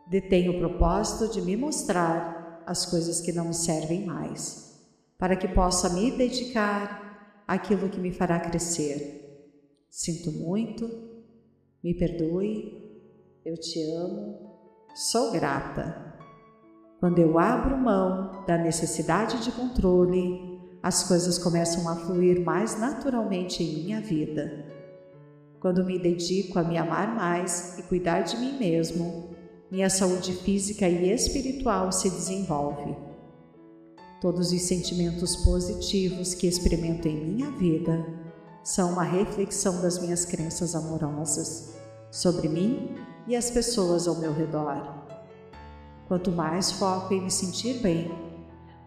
detêm 0.08 0.48
o 0.48 0.58
propósito 0.58 1.32
de 1.32 1.40
me 1.40 1.56
mostrar 1.56 2.64
as 2.66 2.84
coisas 2.84 3.20
que 3.20 3.32
não 3.32 3.46
me 3.46 3.54
servem 3.54 4.04
mais, 4.04 4.76
para 5.16 5.36
que 5.36 5.46
possa 5.46 5.88
me 5.90 6.10
dedicar 6.10 7.44
àquilo 7.46 7.88
que 7.88 8.00
me 8.00 8.12
fará 8.12 8.40
crescer. 8.40 9.20
Sinto 9.88 10.32
muito, 10.32 11.09
me 11.82 11.94
perdoe, 11.94 12.78
eu 13.44 13.56
te 13.56 13.80
amo, 13.92 14.38
sou 14.94 15.32
grata. 15.32 16.14
Quando 16.98 17.18
eu 17.18 17.38
abro 17.38 17.76
mão 17.78 18.44
da 18.46 18.58
necessidade 18.58 19.42
de 19.42 19.50
controle, 19.52 20.60
as 20.82 21.04
coisas 21.04 21.38
começam 21.38 21.88
a 21.88 21.96
fluir 21.96 22.44
mais 22.44 22.78
naturalmente 22.78 23.62
em 23.62 23.84
minha 23.84 24.00
vida. 24.00 24.66
Quando 25.58 25.84
me 25.84 25.98
dedico 25.98 26.58
a 26.58 26.62
me 26.62 26.76
amar 26.76 27.14
mais 27.14 27.78
e 27.78 27.82
cuidar 27.84 28.22
de 28.22 28.36
mim 28.36 28.58
mesmo, 28.58 29.30
minha 29.70 29.88
saúde 29.88 30.32
física 30.34 30.86
e 30.86 31.10
espiritual 31.10 31.92
se 31.92 32.10
desenvolve. 32.10 32.94
Todos 34.20 34.52
os 34.52 34.62
sentimentos 34.62 35.36
positivos 35.36 36.34
que 36.34 36.46
experimento 36.46 37.08
em 37.08 37.16
minha 37.16 37.50
vida 37.52 38.04
são 38.62 38.92
uma 38.92 39.02
reflexão 39.02 39.80
das 39.80 39.98
minhas 39.98 40.24
crenças 40.24 40.74
amorosas 40.74 41.74
sobre 42.10 42.48
mim 42.48 42.96
e 43.26 43.36
as 43.36 43.50
pessoas 43.50 44.06
ao 44.06 44.16
meu 44.16 44.32
redor. 44.32 45.00
Quanto 46.06 46.32
mais 46.32 46.72
foco 46.72 47.14
em 47.14 47.22
me 47.22 47.30
sentir 47.30 47.80
bem, 47.80 48.10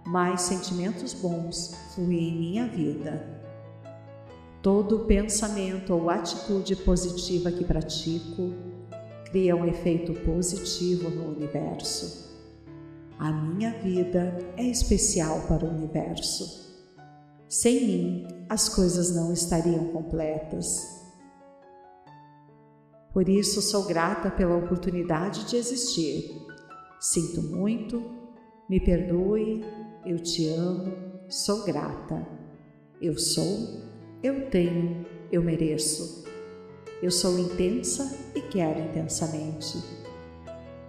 mais 0.06 0.42
sentimentos 0.42 1.14
bons 1.14 1.74
fluem 1.94 2.30
em 2.30 2.38
minha 2.38 2.68
vida. 2.68 3.42
Todo 4.62 5.06
pensamento 5.06 5.94
ou 5.94 6.10
atitude 6.10 6.76
positiva 6.76 7.52
que 7.52 7.64
pratico 7.64 8.54
cria 9.26 9.56
um 9.56 9.66
efeito 9.66 10.14
positivo 10.22 11.10
no 11.10 11.30
universo. 11.30 12.32
A 13.18 13.32
minha 13.32 13.72
vida 13.80 14.38
é 14.58 14.64
especial 14.64 15.42
para 15.48 15.66
o 15.66 15.70
universo. 15.70 16.63
Sem 17.54 17.86
mim, 17.86 18.28
as 18.50 18.68
coisas 18.68 19.16
não 19.16 19.32
estariam 19.32 19.90
completas. 19.90 21.06
Por 23.14 23.30
isso 23.30 23.62
sou 23.62 23.84
grata 23.84 24.32
pela 24.32 24.56
oportunidade 24.56 25.46
de 25.46 25.56
existir. 25.56 26.32
Sinto 27.00 27.44
muito, 27.44 28.02
me 28.68 28.80
perdoe, 28.80 29.64
eu 30.04 30.18
te 30.18 30.48
amo, 30.48 30.96
sou 31.30 31.64
grata. 31.64 32.28
Eu 33.00 33.20
sou, 33.20 33.84
eu 34.24 34.50
tenho, 34.50 35.06
eu 35.32 35.44
mereço. 35.44 36.26
Eu 37.04 37.12
sou 37.12 37.38
intensa 37.38 38.18
e 38.34 38.42
quero 38.42 38.80
intensamente. 38.80 39.78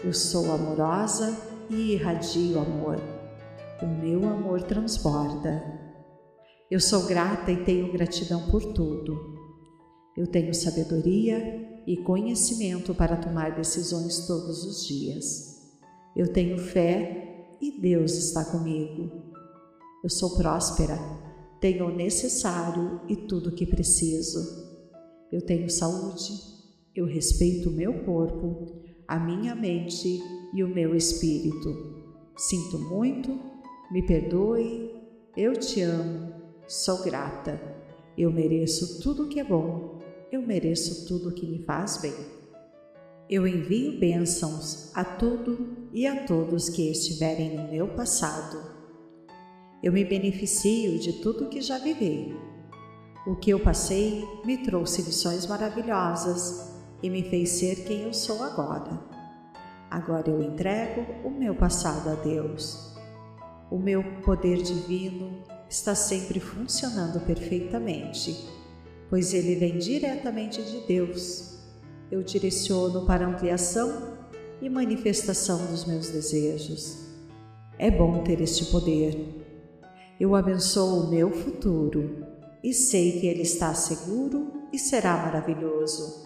Eu 0.03 0.15
sou 0.15 0.51
amorosa 0.51 1.37
e 1.69 1.93
irradio 1.93 2.59
amor. 2.59 2.99
O 3.83 3.87
meu 3.87 4.27
amor 4.27 4.63
transborda. 4.63 5.84
Eu 6.75 6.81
sou 6.81 7.07
grata 7.07 7.53
e 7.53 7.65
tenho 7.65 7.93
gratidão 7.93 8.51
por 8.51 8.73
tudo. 8.73 9.39
Eu 10.17 10.27
tenho 10.27 10.53
sabedoria 10.53 11.81
e 11.87 11.99
conhecimento 11.99 12.93
para 12.93 13.17
tomar 13.17 13.55
decisões 13.55 14.27
todos 14.27 14.65
os 14.65 14.85
dias. 14.85 15.71
Eu 16.17 16.33
tenho 16.33 16.59
fé 16.59 17.57
e 17.61 17.81
Deus 17.81 18.15
está 18.15 18.45
comigo. 18.47 19.09
Eu 20.03 20.11
sou 20.11 20.37
próspera, 20.37 20.99
tenho 21.61 21.87
o 21.87 21.95
necessário 21.95 23.03
e 23.09 23.15
tudo 23.15 23.51
o 23.51 23.55
que 23.55 23.67
preciso. 23.67 24.41
Eu 25.31 25.43
tenho 25.43 25.71
saúde, 25.71 26.33
eu 26.93 27.07
respeito 27.07 27.69
o 27.69 27.73
meu 27.73 28.03
corpo, 28.03 28.83
a 29.07 29.17
minha 29.17 29.55
mente 29.55 30.21
e 30.53 30.65
o 30.65 30.75
meu 30.75 30.97
espírito. 30.97 31.69
Sinto 32.37 32.81
muito, 32.81 33.31
me 33.93 34.05
perdoe, 34.05 34.91
eu 35.37 35.53
te 35.53 35.81
amo, 35.81 36.34
sou 36.67 37.03
grata. 37.03 37.61
Eu 38.17 38.33
mereço 38.33 39.01
tudo 39.01 39.25
o 39.25 39.29
que 39.29 39.41
é 39.41 39.45
bom, 39.45 39.99
eu 40.31 40.43
mereço 40.43 41.07
tudo 41.07 41.29
o 41.29 41.33
que 41.33 41.47
me 41.47 41.65
faz 41.65 41.99
bem. 41.99 42.15
Eu 43.29 43.47
envio 43.47 43.99
bênçãos 43.99 44.91
a 44.95 45.05
tudo 45.05 45.89
e 45.93 46.07
a 46.07 46.25
todos 46.25 46.69
que 46.69 46.91
estiverem 46.91 47.57
no 47.57 47.71
meu 47.71 47.89
passado. 47.89 48.75
Eu 49.83 49.93
me 49.93 50.05
beneficio 50.05 50.99
de 50.99 51.15
tudo 51.21 51.49
que 51.49 51.61
já 51.61 51.79
vivi. 51.79 52.37
O 53.27 53.35
que 53.35 53.51
eu 53.51 53.61
passei 53.61 54.25
me 54.45 54.59
trouxe 54.59 55.03
lições 55.03 55.47
maravilhosas 55.47 56.75
e 57.03 57.09
me 57.09 57.23
fez 57.23 57.51
ser 57.51 57.85
quem 57.85 58.03
eu 58.03 58.13
sou 58.13 58.43
agora. 58.43 59.01
Agora 59.91 60.31
eu 60.31 60.43
entrego 60.43 61.07
o 61.27 61.31
meu 61.31 61.55
passado 61.55 62.11
a 62.11 62.15
Deus. 62.15 62.95
O 63.71 63.79
meu 63.79 64.03
poder 64.23 64.63
divino 64.63 65.43
está 65.75 65.93
sempre 65.93 66.39
funcionando 66.39 67.19
perfeitamente, 67.27 68.49
pois 69.11 69.35
ele 69.35 69.57
vem 69.57 69.77
diretamente 69.77 70.63
de 70.63 70.87
Deus. 70.87 71.59
Eu 72.13 72.23
direciono 72.23 73.05
para 73.05 73.27
ampliação 73.27 74.17
e 74.63 74.71
manifestação 74.71 75.67
dos 75.67 75.85
meus 75.85 76.11
desejos. 76.11 76.97
É 77.77 77.91
bom 77.91 78.23
ter 78.23 78.41
este 78.41 78.67
poder. 78.67 79.19
Eu 80.21 80.37
abençoo 80.37 81.07
o 81.07 81.11
meu 81.11 81.33
futuro 81.33 82.25
e 82.63 82.73
sei 82.73 83.19
que 83.19 83.27
ele 83.27 83.43
está 83.43 83.75
seguro 83.75 84.69
e 84.73 84.79
será 84.79 85.17
maravilhoso. 85.17 86.23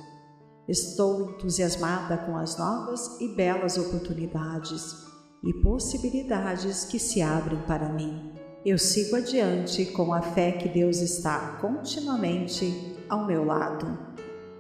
Estou 0.68 1.30
entusiasmada 1.30 2.18
com 2.18 2.36
as 2.36 2.58
novas 2.58 3.18
e 3.18 3.34
belas 3.34 3.78
oportunidades 3.78 4.94
e 5.42 5.54
possibilidades 5.62 6.84
que 6.84 6.98
se 6.98 7.22
abrem 7.22 7.62
para 7.62 7.88
mim. 7.88 8.37
Eu 8.66 8.76
sigo 8.76 9.14
adiante 9.14 9.86
com 9.86 10.12
a 10.12 10.20
fé 10.20 10.50
que 10.50 10.68
Deus 10.68 10.98
está 10.98 11.58
continuamente 11.60 12.96
ao 13.08 13.24
meu 13.24 13.44
lado. 13.44 13.96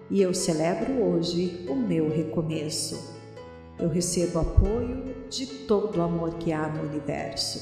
E 0.08 0.22
eu 0.22 0.32
celebro 0.32 1.02
hoje 1.02 1.66
o 1.68 1.74
meu 1.74 2.08
recomeço. 2.08 3.18
Eu 3.76 3.88
recebo 3.88 4.38
apoio 4.38 5.26
de 5.28 5.46
todo 5.66 5.98
o 5.98 6.02
amor 6.02 6.34
que 6.34 6.52
há 6.52 6.68
no 6.68 6.88
universo. 6.88 7.60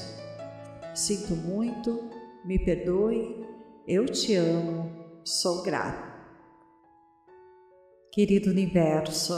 Sinto 0.93 1.35
muito, 1.35 2.07
me 2.45 2.59
perdoe, 2.59 3.43
eu 3.87 4.05
te 4.05 4.35
amo, 4.35 4.91
sou 5.23 5.63
grato. 5.63 6.07
Querido 8.11 8.51
universo, 8.51 9.33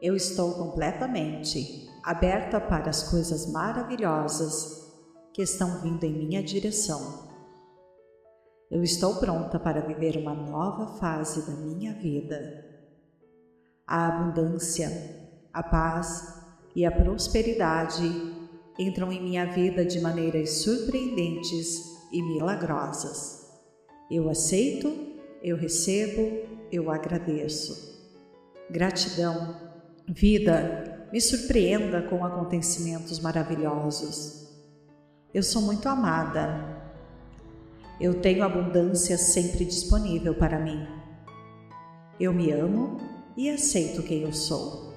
eu 0.00 0.14
estou 0.14 0.52
completamente 0.54 1.88
aberta 2.04 2.60
para 2.60 2.88
as 2.88 3.10
coisas 3.10 3.50
maravilhosas 3.50 4.81
que 5.32 5.42
estão 5.42 5.80
vindo 5.80 6.04
em 6.04 6.12
minha 6.12 6.42
direção. 6.42 7.30
Eu 8.70 8.82
estou 8.82 9.16
pronta 9.16 9.58
para 9.58 9.80
viver 9.80 10.16
uma 10.16 10.34
nova 10.34 10.98
fase 10.98 11.46
da 11.46 11.52
minha 11.56 11.92
vida. 11.94 12.64
A 13.86 14.08
abundância, 14.08 14.88
a 15.52 15.62
paz 15.62 16.42
e 16.74 16.84
a 16.84 16.90
prosperidade 16.90 18.02
entram 18.78 19.12
em 19.12 19.22
minha 19.22 19.44
vida 19.46 19.84
de 19.84 20.00
maneiras 20.00 20.62
surpreendentes 20.62 21.92
e 22.10 22.22
milagrosas. 22.22 23.46
Eu 24.10 24.28
aceito, 24.30 24.90
eu 25.42 25.56
recebo, 25.56 26.46
eu 26.70 26.90
agradeço. 26.90 27.92
Gratidão, 28.70 29.54
vida, 30.08 31.08
me 31.12 31.20
surpreenda 31.20 32.02
com 32.02 32.24
acontecimentos 32.24 33.20
maravilhosos. 33.20 34.41
Eu 35.32 35.42
sou 35.42 35.62
muito 35.62 35.88
amada. 35.88 36.82
Eu 38.00 38.20
tenho 38.20 38.44
abundância 38.44 39.16
sempre 39.16 39.64
disponível 39.64 40.34
para 40.34 40.58
mim. 40.58 40.86
Eu 42.18 42.32
me 42.32 42.50
amo 42.50 42.98
e 43.36 43.48
aceito 43.48 44.02
quem 44.02 44.22
eu 44.22 44.32
sou. 44.32 44.92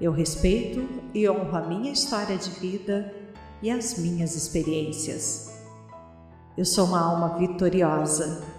Eu 0.00 0.12
respeito 0.12 0.88
e 1.12 1.28
honro 1.28 1.56
a 1.56 1.62
minha 1.62 1.92
história 1.92 2.36
de 2.36 2.50
vida 2.50 3.12
e 3.60 3.70
as 3.70 3.98
minhas 3.98 4.34
experiências. 4.34 5.52
Eu 6.56 6.64
sou 6.64 6.86
uma 6.86 7.00
alma 7.00 7.38
vitoriosa 7.38 8.58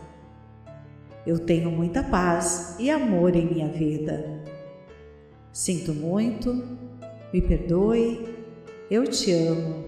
eu 1.29 1.37
tenho 1.37 1.69
muita 1.69 2.01
paz 2.01 2.75
e 2.79 2.89
amor 2.89 3.35
em 3.35 3.45
minha 3.45 3.67
vida. 3.67 4.41
Sinto 5.51 5.93
muito, 5.93 6.53
me 7.31 7.39
perdoe, 7.39 8.35
eu 8.89 9.05
te 9.05 9.31
amo, 9.31 9.85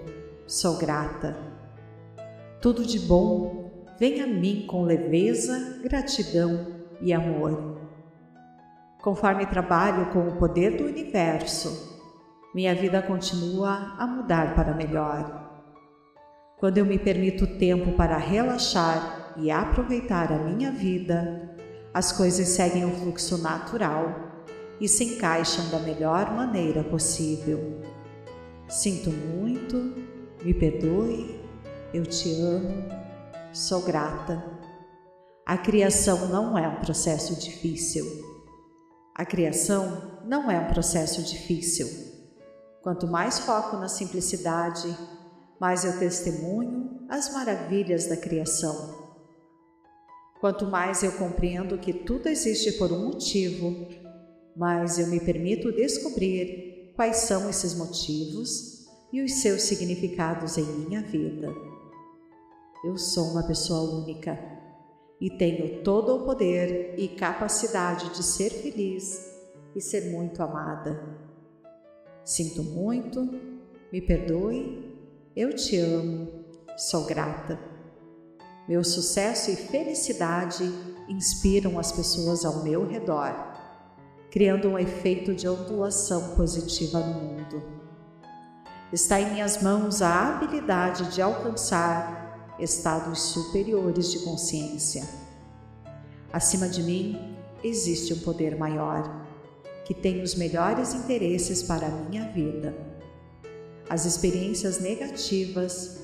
sou 0.51 0.77
grata. 0.77 1.33
Tudo 2.61 2.85
de 2.85 2.99
bom 2.99 3.87
vem 3.97 4.19
a 4.19 4.27
mim 4.27 4.65
com 4.67 4.83
leveza, 4.83 5.79
gratidão 5.81 6.83
e 6.99 7.13
amor. 7.13 7.79
Conforme 9.01 9.45
trabalho 9.45 10.07
com 10.07 10.27
o 10.27 10.35
poder 10.35 10.75
do 10.75 10.83
universo, 10.83 12.03
minha 12.53 12.75
vida 12.75 13.01
continua 13.01 13.95
a 13.97 14.05
mudar 14.05 14.53
para 14.53 14.73
melhor. 14.73 15.63
Quando 16.59 16.79
eu 16.79 16.85
me 16.85 16.99
permito 16.99 17.57
tempo 17.57 17.93
para 17.93 18.17
relaxar 18.17 19.33
e 19.37 19.49
aproveitar 19.49 20.33
a 20.33 20.37
minha 20.37 20.69
vida, 20.69 21.55
as 21.93 22.11
coisas 22.11 22.49
seguem 22.49 22.83
o 22.83 22.91
fluxo 22.91 23.37
natural 23.37 24.43
e 24.81 24.87
se 24.89 25.15
encaixam 25.15 25.69
da 25.69 25.79
melhor 25.79 26.35
maneira 26.35 26.83
possível. 26.83 27.79
Sinto 28.67 29.11
muito, 29.11 30.10
me 30.43 30.53
perdoe, 30.53 31.39
eu 31.93 32.03
te 32.03 32.33
amo, 32.41 32.83
sou 33.53 33.81
grata. 33.81 34.43
A 35.45 35.57
criação 35.57 36.29
não 36.29 36.57
é 36.57 36.67
um 36.67 36.79
processo 36.79 37.39
difícil. 37.39 38.05
A 39.15 39.23
criação 39.25 40.21
não 40.25 40.49
é 40.49 40.59
um 40.59 40.67
processo 40.67 41.21
difícil. 41.21 41.87
Quanto 42.81 43.07
mais 43.07 43.39
foco 43.39 43.77
na 43.77 43.87
simplicidade, 43.87 44.97
mais 45.59 45.85
eu 45.85 45.99
testemunho 45.99 47.05
as 47.07 47.31
maravilhas 47.33 48.07
da 48.07 48.17
criação. 48.17 48.99
Quanto 50.39 50.65
mais 50.65 51.03
eu 51.03 51.11
compreendo 51.11 51.77
que 51.77 51.93
tudo 51.93 52.27
existe 52.27 52.71
por 52.73 52.91
um 52.91 53.09
motivo, 53.09 53.87
mais 54.55 54.97
eu 54.97 55.05
me 55.07 55.19
permito 55.19 55.71
descobrir 55.71 56.93
quais 56.95 57.17
são 57.17 57.47
esses 57.47 57.75
motivos 57.75 58.70
e 59.11 59.21
os 59.21 59.41
seus 59.41 59.63
significados 59.63 60.57
em 60.57 60.63
minha 60.63 61.01
vida. 61.01 61.53
Eu 62.83 62.97
sou 62.97 63.31
uma 63.31 63.43
pessoa 63.43 64.01
única 64.01 64.39
e 65.19 65.29
tenho 65.29 65.83
todo 65.83 66.15
o 66.15 66.25
poder 66.25 66.95
e 66.97 67.09
capacidade 67.09 68.09
de 68.15 68.23
ser 68.23 68.49
feliz 68.49 69.29
e 69.75 69.81
ser 69.81 70.11
muito 70.11 70.41
amada. 70.41 70.99
Sinto 72.23 72.63
muito, 72.63 73.29
me 73.91 74.01
perdoe, 74.01 74.95
eu 75.35 75.55
te 75.55 75.77
amo, 75.77 76.27
sou 76.77 77.05
grata. 77.05 77.59
Meu 78.67 78.83
sucesso 78.83 79.51
e 79.51 79.55
felicidade 79.55 80.63
inspiram 81.09 81.77
as 81.77 81.91
pessoas 81.91 82.45
ao 82.45 82.63
meu 82.63 82.87
redor, 82.87 83.35
criando 84.31 84.69
um 84.69 84.79
efeito 84.79 85.35
de 85.35 85.47
ondulação 85.47 86.35
positiva 86.35 86.99
no 86.99 87.13
mundo. 87.13 87.80
Está 88.91 89.21
em 89.21 89.31
minhas 89.31 89.63
mãos 89.63 90.01
a 90.01 90.27
habilidade 90.27 91.13
de 91.13 91.21
alcançar 91.21 92.55
estados 92.59 93.21
superiores 93.21 94.11
de 94.11 94.19
consciência. 94.19 95.07
Acima 96.33 96.67
de 96.67 96.83
mim 96.83 97.37
existe 97.63 98.13
um 98.13 98.19
poder 98.19 98.57
maior, 98.57 99.25
que 99.85 99.93
tem 99.93 100.21
os 100.21 100.35
melhores 100.35 100.93
interesses 100.93 101.63
para 101.63 101.87
a 101.87 101.89
minha 101.89 102.33
vida. 102.33 102.75
As 103.89 104.05
experiências 104.05 104.81
negativas 104.81 106.01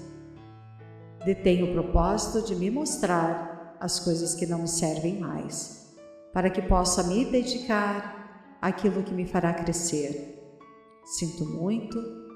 detém 1.25 1.63
o 1.63 1.73
propósito 1.73 2.41
de 2.47 2.55
me 2.55 2.71
mostrar 2.71 3.75
as 3.81 3.99
coisas 3.99 4.33
que 4.33 4.45
não 4.45 4.59
me 4.59 4.67
servem 4.67 5.19
mais, 5.19 5.93
para 6.31 6.49
que 6.49 6.61
possa 6.61 7.03
me 7.03 7.25
dedicar 7.25 8.57
àquilo 8.61 9.03
que 9.03 9.13
me 9.13 9.27
fará 9.27 9.53
crescer. 9.53 10.57
Sinto 11.03 11.45
muito, 11.45 12.26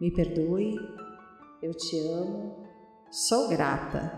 me 0.00 0.10
perdoe, 0.10 0.76
eu 1.62 1.74
te 1.74 1.98
amo, 2.08 2.64
sou 3.10 3.48
grata. 3.48 4.10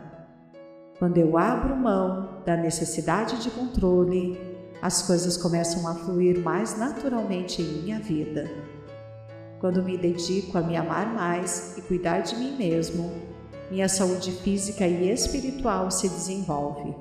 Quando 0.96 1.18
eu 1.18 1.36
abro 1.36 1.74
mão 1.74 2.40
da 2.46 2.56
necessidade 2.56 3.42
de 3.42 3.50
controle, 3.50 4.38
as 4.80 5.02
coisas 5.02 5.36
começam 5.36 5.88
a 5.88 5.94
fluir 5.96 6.38
mais 6.38 6.78
naturalmente 6.78 7.60
em 7.60 7.82
minha 7.82 7.98
vida. 7.98 8.48
Quando 9.58 9.82
me 9.82 9.98
dedico 9.98 10.56
a 10.56 10.62
me 10.62 10.76
amar 10.76 11.12
mais 11.12 11.76
e 11.76 11.82
cuidar 11.82 12.20
de 12.20 12.36
mim 12.36 12.56
mesmo, 12.56 13.10
minha 13.68 13.88
saúde 13.88 14.30
física 14.30 14.86
e 14.86 15.10
espiritual 15.10 15.90
se 15.90 16.08
desenvolve. 16.08 16.94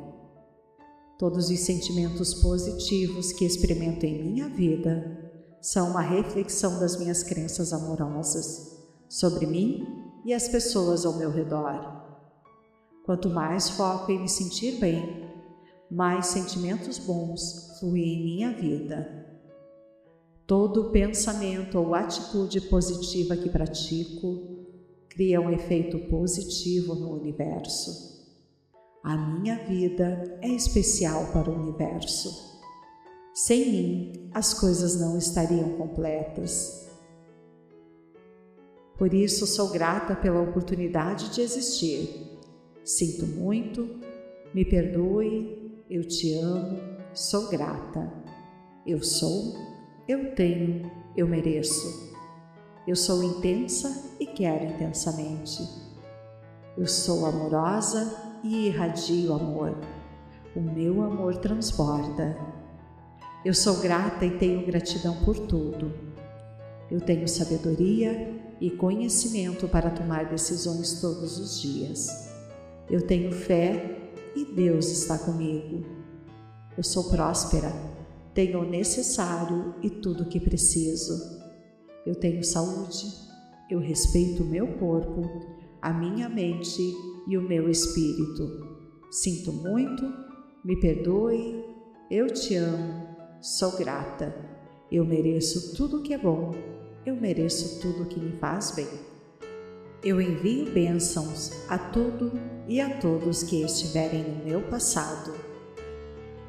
Todos 1.19 1.51
os 1.51 1.59
sentimentos 1.59 2.34
positivos 2.34 3.32
que 3.32 3.45
experimento 3.45 4.07
em 4.07 4.23
minha 4.23 4.49
vida 4.49 5.32
são 5.61 5.91
uma 5.91 6.01
reflexão 6.01 6.79
das 6.79 6.97
minhas 6.97 7.21
crenças 7.21 7.71
amorosas 7.73 8.70
sobre 9.12 9.45
mim 9.45 9.86
e 10.24 10.34
as 10.34 10.47
pessoas 10.47 11.05
ao 11.05 11.18
meu 11.18 11.30
redor. 11.30 12.01
Quanto 13.05 13.30
mais 13.30 13.70
foco 13.70 14.09
em 14.09 14.22
me 14.22 14.30
sentir 14.30 14.80
bem, 14.80 15.30
mais 15.89 16.28
sentimentos 16.28 16.97
bons 16.97 17.78
fluem 17.78 18.03
em 18.03 18.24
minha 18.24 18.53
vida. 18.53 19.28
Todo 20.47 20.91
pensamento 20.91 21.78
ou 21.78 21.93
atitude 21.93 22.62
positiva 22.62 23.36
que 23.36 23.49
pratico 23.49 24.47
cria 25.09 25.41
um 25.41 25.49
efeito 25.49 25.99
positivo 26.09 26.95
no 26.95 27.12
universo. 27.12 28.12
A 29.03 29.18
minha 29.18 29.57
vida 29.66 30.39
é 30.41 30.47
especial 30.47 31.34
para 31.34 31.49
o 31.49 31.62
universo. 31.62 32.62
Sem 33.34 33.72
mim, 33.72 34.30
as 34.34 34.53
coisas 34.53 35.01
não 35.01 35.18
estariam 35.18 35.78
completas. 35.78 36.91
Por 39.02 39.16
isso, 39.16 39.47
sou 39.47 39.70
grata 39.70 40.16
pela 40.16 40.39
oportunidade 40.39 41.34
de 41.34 41.41
existir 41.41 42.38
Sinto 42.84 43.26
muito, 43.26 43.99
me 44.54 44.64
perdoe, 44.64 45.84
eu 45.89 46.08
te 46.08 46.36
amo, 46.36 46.80
sou 47.12 47.49
grata. 47.49 48.14
Eu 48.86 49.02
sou, 49.02 49.56
eu 50.08 50.36
tenho, 50.36 50.91
eu 51.18 51.28
mereço. 51.28 52.16
Eu 52.88 52.95
sou 52.95 53.24
intensa 53.24 54.16
e 54.20 54.28
quero 54.28 54.66
intensamente. 54.66 55.68
Eu 56.78 56.86
sou 56.86 57.26
amorosa 57.26 58.39
e 58.43 58.68
irradio 58.68 59.34
amor. 59.34 59.80
O 60.56 60.62
meu 60.62 61.02
amor 61.02 61.38
transborda. 61.38 62.38
Eu 63.43 63.56
sou 63.56 63.82
grata 63.82 64.28
e 64.28 64.38
tenho 64.38 64.64
gratidão 64.64 65.26
por 65.26 65.39
tudo. 65.39 65.91
Eu 66.91 67.02
tenho 67.02 67.28
sabedoria 67.28 68.41
e 68.62 68.70
conhecimento 68.70 69.68
para 69.68 69.89
tomar 69.89 70.30
decisões 70.30 71.01
todos 71.01 71.39
os 71.39 71.59
dias. 71.59 72.32
Eu 72.88 73.01
tenho 73.07 73.32
fé 73.32 74.12
e 74.36 74.45
Deus 74.45 74.88
está 74.91 75.18
comigo. 75.18 75.84
Eu 76.78 76.84
sou 76.84 77.09
próspera, 77.09 77.74
tenho 78.36 78.62
o 78.62 78.70
necessário 78.70 79.74
e 79.82 79.89
tudo 79.89 80.24
o 80.24 80.28
que 80.28 80.39
preciso. 80.39 81.41
Eu 82.05 82.14
tenho 82.14 82.43
saúde, 82.43 83.12
eu 83.68 83.80
respeito 83.80 84.43
o 84.43 84.47
meu 84.47 84.68
corpo, 84.78 85.24
a 85.82 85.91
minha 85.91 86.30
mente 86.30 86.82
e 87.28 87.38
o 87.38 87.41
meu 87.41 87.68
espírito. 87.68 88.78
Sinto 89.09 89.51
muito, 89.51 90.03
me 90.64 90.80
perdoe, 90.80 91.66
eu 92.12 92.28
te 92.28 92.55
amo, 92.55 93.07
sou 93.41 93.72
grata. 93.72 94.36
Eu 94.91 95.03
mereço 95.03 95.76
tudo 95.76 95.97
o 95.97 96.01
que 96.03 96.14
é 96.14 96.18
bom, 96.18 96.51
eu 97.06 97.16
mereço 97.16 97.80
tudo 97.82 98.04
o 98.04 98.06
que 98.06 98.20
me 98.20 98.38
faz 98.38 98.72
bem. 98.72 98.88
Eu 100.04 100.22
envio 100.22 100.72
bênçãos 100.72 101.52
a 101.70 101.78
tudo 101.78 102.32
e 102.68 102.80
a 102.80 102.99
todos 102.99 103.43
que 103.43 103.64
estiverem 103.64 104.24
no 104.24 104.45
meu 104.45 104.62
passado. 104.70 105.34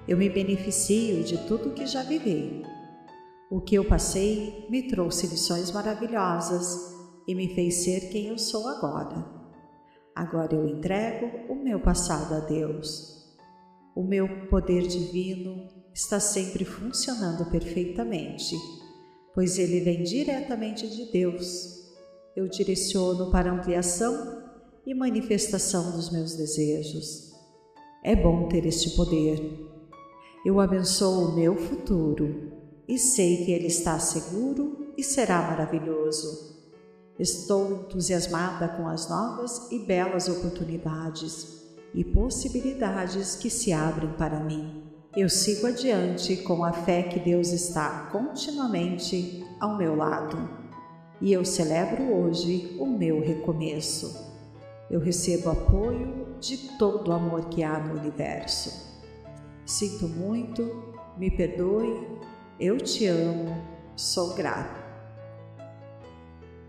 Eu 0.06 0.16
me 0.16 0.28
beneficio 0.28 1.22
de 1.22 1.38
tudo 1.46 1.72
que 1.72 1.86
já 1.86 2.02
vivi. 2.02 2.62
O 3.50 3.60
que 3.60 3.74
eu 3.74 3.84
passei 3.84 4.66
me 4.70 4.88
trouxe 4.88 5.26
lições 5.26 5.70
maravilhosas 5.70 6.96
e 7.26 7.34
me 7.34 7.54
fez 7.54 7.84
ser 7.84 8.08
quem 8.10 8.28
eu 8.28 8.38
sou 8.38 8.66
agora. 8.68 9.24
Agora 10.14 10.54
eu 10.54 10.66
entrego 10.66 11.52
o 11.52 11.54
meu 11.54 11.80
passado 11.80 12.34
a 12.34 12.40
Deus. 12.40 13.30
O 13.94 14.02
meu 14.02 14.46
poder 14.48 14.86
divino 14.86 15.68
está 15.94 16.18
sempre 16.18 16.64
funcionando 16.64 17.50
perfeitamente, 17.50 18.56
pois 19.34 19.58
ele 19.58 19.80
vem 19.80 20.02
diretamente 20.02 20.88
de 20.88 21.10
Deus 21.10 21.82
eu 22.34 22.48
direciono 22.48 23.30
para 23.30 23.52
ampliação 23.52 24.42
e 24.86 24.94
manifestação 24.94 25.92
dos 25.92 26.10
meus 26.10 26.34
desejos. 26.34 27.30
É 28.02 28.16
bom 28.16 28.48
ter 28.48 28.64
este 28.66 28.96
poder. 28.96 29.38
Eu 30.44 30.58
abençoo 30.58 31.26
o 31.26 31.34
meu 31.34 31.56
futuro 31.56 32.52
e 32.88 32.98
sei 32.98 33.44
que 33.44 33.52
ele 33.52 33.66
está 33.66 33.98
seguro 33.98 34.92
e 34.96 35.04
será 35.04 35.42
maravilhoso. 35.42 36.52
Estou 37.18 37.70
entusiasmada 37.70 38.66
com 38.68 38.88
as 38.88 39.08
novas 39.08 39.70
e 39.70 39.78
belas 39.78 40.28
oportunidades 40.28 41.62
e 41.94 42.02
possibilidades 42.02 43.36
que 43.36 43.50
se 43.50 43.72
abrem 43.72 44.10
para 44.14 44.40
mim. 44.40 44.91
Eu 45.14 45.28
sigo 45.28 45.66
adiante 45.66 46.38
com 46.38 46.64
a 46.64 46.72
fé 46.72 47.02
que 47.02 47.20
Deus 47.20 47.52
está 47.52 48.08
continuamente 48.10 49.44
ao 49.60 49.76
meu 49.76 49.94
lado 49.94 50.48
e 51.20 51.34
eu 51.34 51.44
celebro 51.44 52.14
hoje 52.14 52.74
o 52.80 52.86
meu 52.86 53.20
recomeço. 53.20 54.32
Eu 54.90 54.98
recebo 55.00 55.50
apoio 55.50 56.34
de 56.40 56.56
todo 56.78 57.08
o 57.08 57.12
amor 57.12 57.44
que 57.50 57.62
há 57.62 57.78
no 57.78 58.00
universo. 58.00 59.04
Sinto 59.66 60.08
muito, 60.08 60.94
me 61.18 61.30
perdoe, 61.30 62.08
eu 62.58 62.78
te 62.78 63.06
amo, 63.06 63.54
sou 63.94 64.32
grato. 64.32 64.80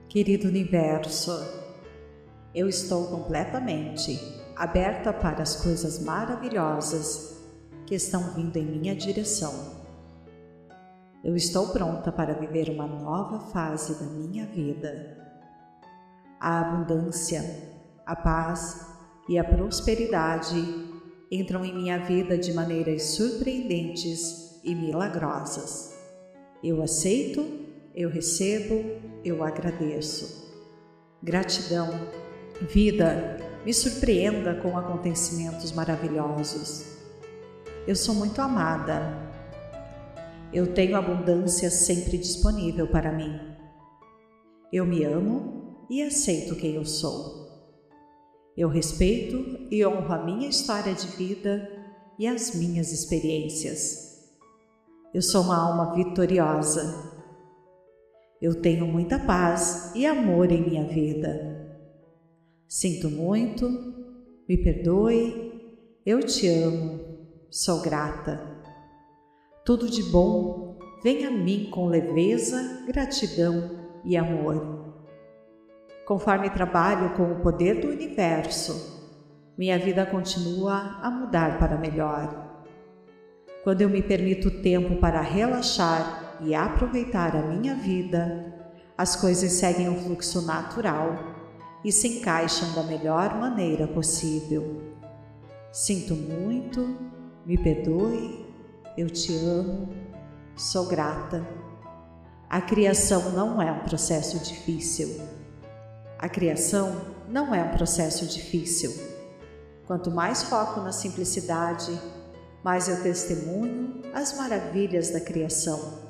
Querido 0.10 0.50
universo, 0.50 1.32
eu 2.54 2.68
estou 2.68 3.08
completamente 3.08 4.20
aberta 4.58 5.14
para 5.14 5.44
as 5.44 5.56
coisas 5.56 6.04
maravilhosas 6.04 7.34
que 7.86 7.96
estão 7.96 8.34
vindo 8.34 8.58
em 8.58 8.66
minha 8.66 8.96
direção 8.96 9.84
eu 11.24 11.38
estou 11.38 11.70
pronta 11.70 12.12
para 12.12 12.34
viver 12.34 12.70
uma 12.70 12.86
nova 12.86 13.40
fase 13.40 13.98
da 13.98 14.06
minha 14.06 14.46
vida. 14.46 15.18
A 16.38 16.60
abundância, 16.60 17.42
a 18.06 18.14
paz 18.14 18.86
e 19.30 19.40
a 19.40 19.44
prosperidade 19.44 20.56
entram 21.32 21.64
em 21.64 21.74
minha 21.74 21.98
vida 22.00 22.38
de 22.38 22.52
maneiras 22.52 23.04
surpreendentes 23.04 24.60
e 24.66 24.76
milagrosas. 24.76 25.98
Eu 26.62 26.84
aceito, 26.84 27.42
eu 27.96 28.10
recebo, 28.10 28.84
eu 29.24 29.46
agradeço. 29.46 30.52
Gratidão, 31.24 31.88
vida, 32.70 33.38
me 33.66 33.74
surpreenda 33.74 34.56
com 34.56 34.78
acontecimentos 34.78 35.72
maravilhosos. 35.72 36.93
Eu 37.88 37.96
sou 37.96 38.16
muito 38.16 38.42
amada 38.42 39.34
eu 40.54 40.72
tenho 40.72 40.96
abundância 40.96 41.72
sempre 41.72 42.16
disponível 42.16 42.88
para 42.88 43.12
mim. 43.12 43.40
Eu 44.72 44.86
me 44.86 45.04
amo 45.04 45.88
e 45.90 46.04
aceito 46.04 46.56
quem 46.56 46.76
eu 46.76 46.86
sou. 46.86 47.42
Eu 48.56 48.70
respeito 48.70 49.68
e 49.72 49.84
honro 49.84 50.14
a 50.14 50.24
minha 50.24 50.48
história 50.48 50.94
de 50.94 51.08
vida 51.08 51.68
e 52.20 52.28
as 52.28 52.54
minhas 52.54 52.92
experiências. 52.92 54.32
Eu 55.12 55.24
sou 55.24 55.42
uma 55.42 55.58
alma 55.58 55.96
vitoriosa. 55.96 57.12
Eu 58.40 58.62
tenho 58.62 58.86
muita 58.86 59.18
paz 59.18 59.92
e 59.96 60.06
amor 60.06 60.52
em 60.52 60.62
minha 60.62 60.84
vida. 60.88 61.82
Sinto 62.68 63.10
muito, 63.10 63.68
me 64.48 64.56
perdoe, 64.56 65.52
eu 66.06 66.20
te 66.22 66.48
amo, 66.48 67.13
sou 67.54 67.82
grata. 67.82 68.42
Tudo 69.64 69.88
de 69.88 70.02
bom 70.02 70.76
vem 71.04 71.24
a 71.24 71.30
mim 71.30 71.70
com 71.70 71.86
leveza, 71.86 72.84
gratidão 72.88 73.70
e 74.04 74.18
amor. 74.18 74.96
Conforme 76.04 76.50
trabalho 76.50 77.16
com 77.16 77.32
o 77.32 77.42
poder 77.42 77.80
do 77.80 77.90
universo, 77.90 79.06
minha 79.56 79.78
vida 79.78 80.04
continua 80.04 80.98
a 81.00 81.12
mudar 81.12 81.60
para 81.60 81.78
melhor. 81.78 82.64
Quando 83.64 83.82
eu 83.82 83.90
me 83.90 84.02
permito 84.02 84.64
tempo 84.64 85.00
para 85.00 85.22
relaxar 85.22 86.40
e 86.42 86.56
aproveitar 86.56 87.36
a 87.36 87.44
minha 87.44 87.76
vida, 87.76 88.52
as 88.98 89.16
coisas 89.16 89.52
seguem 89.52 89.88
um 89.88 90.02
fluxo 90.02 90.42
natural 90.42 91.36
e 91.86 91.92
se 91.92 92.18
encaixam 92.18 92.74
da 92.74 92.82
melhor 92.82 93.40
maneira 93.40 93.86
possível. 93.86 94.82
Sinto 95.72 96.16
muito, 96.16 97.13
me 97.46 97.58
perdoe 97.58 98.44
eu 98.96 99.10
te 99.10 99.36
amo, 99.36 99.90
sou 100.56 100.86
grata. 100.86 101.44
A 102.48 102.62
criação 102.62 103.32
não 103.32 103.60
é 103.60 103.72
um 103.72 103.80
processo 103.80 104.38
difícil. 104.38 105.20
A 106.20 106.30
criação 106.30 107.02
não 107.28 107.56
é 107.56 107.64
um 107.64 107.72
processo 107.72 108.28
difícil. 108.28 108.94
Quanto 109.88 110.12
mais 110.12 110.44
foco 110.44 110.80
na 110.82 110.92
simplicidade, 110.92 111.92
mais 112.64 112.88
eu 112.88 113.02
testemunho 113.02 114.04
as 114.14 114.38
maravilhas 114.38 115.10
da 115.10 115.20
criação. 115.20 116.04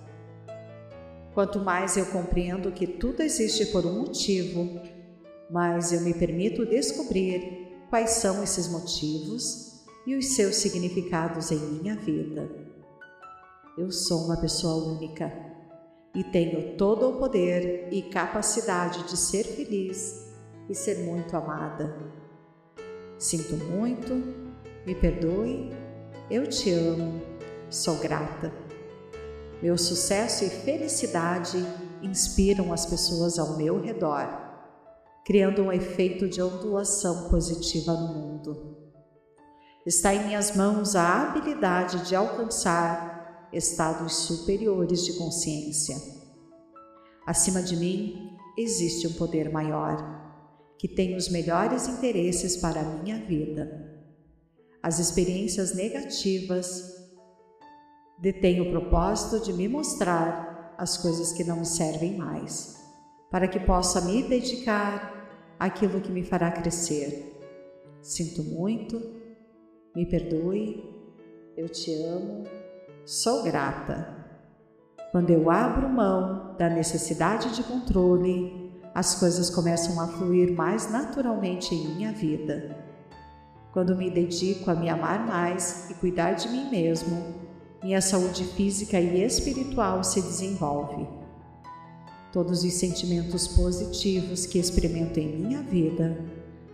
Quanto 1.33 1.59
mais 1.59 1.95
eu 1.95 2.05
compreendo 2.07 2.69
que 2.73 2.85
tudo 2.85 3.21
existe 3.21 3.67
por 3.67 3.85
um 3.85 4.01
motivo, 4.01 4.81
mais 5.49 5.93
eu 5.93 6.01
me 6.01 6.13
permito 6.13 6.65
descobrir 6.65 7.85
quais 7.89 8.11
são 8.11 8.43
esses 8.43 8.67
motivos 8.67 9.72
e 10.05 10.15
os 10.15 10.35
seus 10.35 10.57
significados 10.57 11.51
em 11.51 11.57
minha 11.57 11.95
vida. 11.95 12.49
Eu 13.77 13.91
sou 13.91 14.25
uma 14.25 14.37
pessoa 14.37 14.93
única 14.95 15.31
e 16.15 16.23
tenho 16.23 16.77
todo 16.77 17.09
o 17.09 17.17
poder 17.17 17.87
e 17.91 18.03
capacidade 18.03 19.03
de 19.07 19.17
ser 19.17 19.43
feliz 19.43 20.31
e 20.69 20.75
ser 20.75 20.99
muito 20.99 21.35
amada. 21.35 21.95
Sinto 23.17 23.55
muito, 23.55 24.13
me 24.85 24.93
perdoe, 24.93 25.71
eu 26.29 26.45
te 26.47 26.71
amo, 26.71 27.21
sou 27.69 27.97
grata. 27.97 28.53
Meu 29.61 29.77
sucesso 29.77 30.43
e 30.43 30.49
felicidade 30.49 31.57
inspiram 32.01 32.73
as 32.73 32.85
pessoas 32.85 33.39
ao 33.39 33.55
meu 33.55 33.81
redor, 33.81 34.27
criando 35.25 35.63
um 35.63 35.71
efeito 35.71 36.27
de 36.27 36.41
ondulação 36.41 37.29
positiva 37.29 37.93
no 37.93 38.13
mundo. 38.13 38.82
Está 39.85 40.15
em 40.15 40.27
minhas 40.27 40.55
mãos 40.55 40.95
a 40.95 41.23
habilidade 41.23 42.07
de 42.07 42.15
alcançar 42.15 43.49
estados 43.51 44.15
superiores 44.15 45.03
de 45.03 45.13
consciência. 45.17 45.97
Acima 47.27 47.61
de 47.61 47.75
mim 47.75 48.37
existe 48.57 49.07
um 49.07 49.13
poder 49.13 49.51
maior, 49.51 49.97
que 50.77 50.87
tem 50.87 51.17
os 51.17 51.27
melhores 51.27 51.87
interesses 51.89 52.55
para 52.55 52.79
a 52.79 52.83
minha 52.83 53.17
vida. 53.25 54.01
As 54.81 54.99
experiências 54.99 55.75
negativas 55.75 56.93
detém 58.19 58.61
o 58.61 58.71
propósito 58.71 59.43
de 59.43 59.51
me 59.51 59.67
mostrar 59.67 60.75
as 60.77 60.97
coisas 60.97 61.33
que 61.33 61.43
não 61.43 61.57
me 61.57 61.65
servem 61.65 62.15
mais, 62.15 62.81
para 63.29 63.49
que 63.49 63.59
possa 63.59 63.99
me 63.99 64.23
dedicar 64.23 65.55
àquilo 65.59 65.99
que 65.99 66.11
me 66.11 66.23
fará 66.23 66.49
crescer. 66.51 67.37
Sinto 68.01 68.43
muito, 68.43 69.22
me 69.95 70.05
perdoe, 70.05 70.83
eu 71.55 71.69
te 71.69 71.93
amo, 71.93 72.43
sou 73.05 73.43
grata. 73.43 74.07
Quando 75.11 75.29
eu 75.29 75.51
abro 75.51 75.87
mão 75.87 76.55
da 76.57 76.67
necessidade 76.67 77.55
de 77.55 77.63
controle, 77.63 78.71
as 78.95 79.15
coisas 79.15 79.51
começam 79.51 80.01
a 80.01 80.07
fluir 80.07 80.51
mais 80.51 80.91
naturalmente 80.91 81.75
em 81.75 81.95
minha 81.95 82.11
vida. 82.11 82.75
Quando 83.71 83.95
me 83.95 84.09
dedico 84.09 84.71
a 84.71 84.75
me 84.75 84.89
amar 84.89 85.25
mais 85.27 85.89
e 85.91 85.93
cuidar 85.95 86.33
de 86.33 86.49
mim 86.49 86.69
mesmo, 86.71 87.35
minha 87.83 88.01
saúde 88.01 88.45
física 88.45 88.99
e 88.99 89.23
espiritual 89.23 90.03
se 90.03 90.21
desenvolve. 90.21 91.07
Todos 92.31 92.63
os 92.63 92.73
sentimentos 92.73 93.47
positivos 93.47 94.47
que 94.47 94.57
experimento 94.57 95.19
em 95.19 95.37
minha 95.37 95.61
vida 95.61 96.17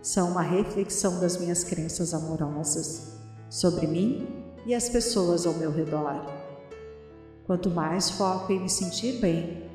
são 0.02 0.30
uma 0.30 0.42
reflexão 0.42 1.20
das 1.20 1.36
minhas 1.36 1.62
crenças 1.64 2.14
amorosas 2.14 3.18
sobre 3.48 3.86
mim 3.86 4.26
e 4.64 4.74
as 4.74 4.88
pessoas 4.88 5.46
ao 5.46 5.54
meu 5.54 5.70
redor. 5.70 6.24
Quanto 7.46 7.68
mais 7.70 8.10
foco 8.10 8.52
em 8.52 8.60
me 8.60 8.70
sentir 8.70 9.20
bem, 9.20 9.68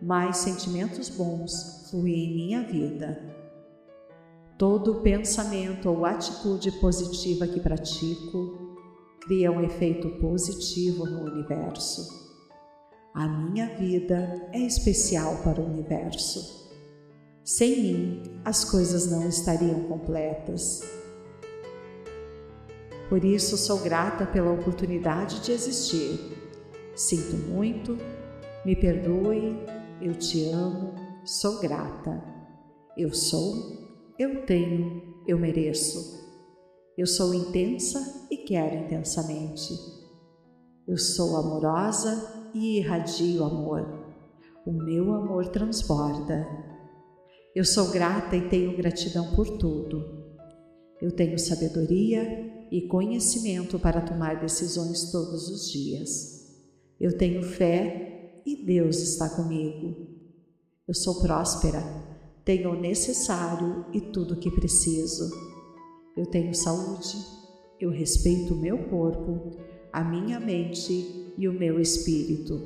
mais 0.00 0.38
sentimentos 0.38 1.08
bons 1.08 1.88
fluem 1.90 2.14
em 2.14 2.34
minha 2.34 2.62
vida. 2.62 3.22
Todo 4.56 5.00
pensamento 5.02 5.88
ou 5.88 6.04
atitude 6.04 6.72
positiva 6.72 7.46
que 7.46 7.60
pratico 7.60 8.76
cria 9.20 9.52
um 9.52 9.62
efeito 9.62 10.08
positivo 10.20 11.06
no 11.06 11.30
universo. 11.30 12.20
A 13.14 13.26
minha 13.26 13.74
vida 13.76 14.48
é 14.52 14.58
especial 14.58 15.42
para 15.42 15.60
o 15.60 15.66
universo. 15.66 16.59
Sem 17.44 17.82
mim, 17.82 18.22
as 18.44 18.64
coisas 18.64 19.10
não 19.10 19.28
estariam 19.28 19.84
completas. 19.84 20.82
Por 23.08 23.24
isso, 23.24 23.56
sou 23.56 23.80
grata 23.80 24.26
pela 24.26 24.52
oportunidade 24.52 25.40
de 25.40 25.52
existir. 25.52 26.18
Sinto 26.94 27.36
muito, 27.48 27.98
me 28.64 28.76
perdoe, 28.76 29.56
eu 30.00 30.14
te 30.14 30.48
amo, 30.50 30.94
sou 31.24 31.60
grata. 31.60 32.22
Eu 32.96 33.12
sou, 33.12 34.14
eu 34.18 34.44
tenho, 34.44 35.22
eu 35.26 35.38
mereço. 35.38 36.20
Eu 36.96 37.06
sou 37.06 37.32
intensa 37.32 38.28
e 38.30 38.36
quero 38.36 38.84
intensamente. 38.84 39.72
Eu 40.86 40.98
sou 40.98 41.36
amorosa 41.36 42.50
e 42.52 42.78
irradio 42.78 43.42
amor. 43.42 44.14
O 44.66 44.72
meu 44.72 45.14
amor 45.14 45.48
transborda. 45.48 46.46
Eu 47.60 47.64
sou 47.66 47.90
grata 47.90 48.34
e 48.34 48.48
tenho 48.48 48.74
gratidão 48.74 49.34
por 49.34 49.58
tudo. 49.58 50.02
Eu 50.98 51.12
tenho 51.12 51.38
sabedoria 51.38 52.66
e 52.72 52.88
conhecimento 52.88 53.78
para 53.78 54.00
tomar 54.00 54.40
decisões 54.40 55.12
todos 55.12 55.46
os 55.50 55.70
dias. 55.70 56.56
Eu 56.98 57.18
tenho 57.18 57.42
fé 57.42 58.40
e 58.46 58.64
Deus 58.64 59.00
está 59.00 59.28
comigo. 59.28 59.94
Eu 60.88 60.94
sou 60.94 61.20
próspera, 61.20 61.82
tenho 62.46 62.70
o 62.70 62.80
necessário 62.80 63.84
e 63.92 64.00
tudo 64.00 64.32
o 64.32 64.38
que 64.38 64.50
preciso. 64.50 65.30
Eu 66.16 66.24
tenho 66.24 66.54
saúde, 66.54 67.14
eu 67.78 67.90
respeito 67.90 68.54
o 68.54 68.58
meu 68.58 68.88
corpo, 68.88 69.58
a 69.92 70.02
minha 70.02 70.40
mente 70.40 71.34
e 71.36 71.46
o 71.46 71.52
meu 71.52 71.78
espírito. 71.78 72.58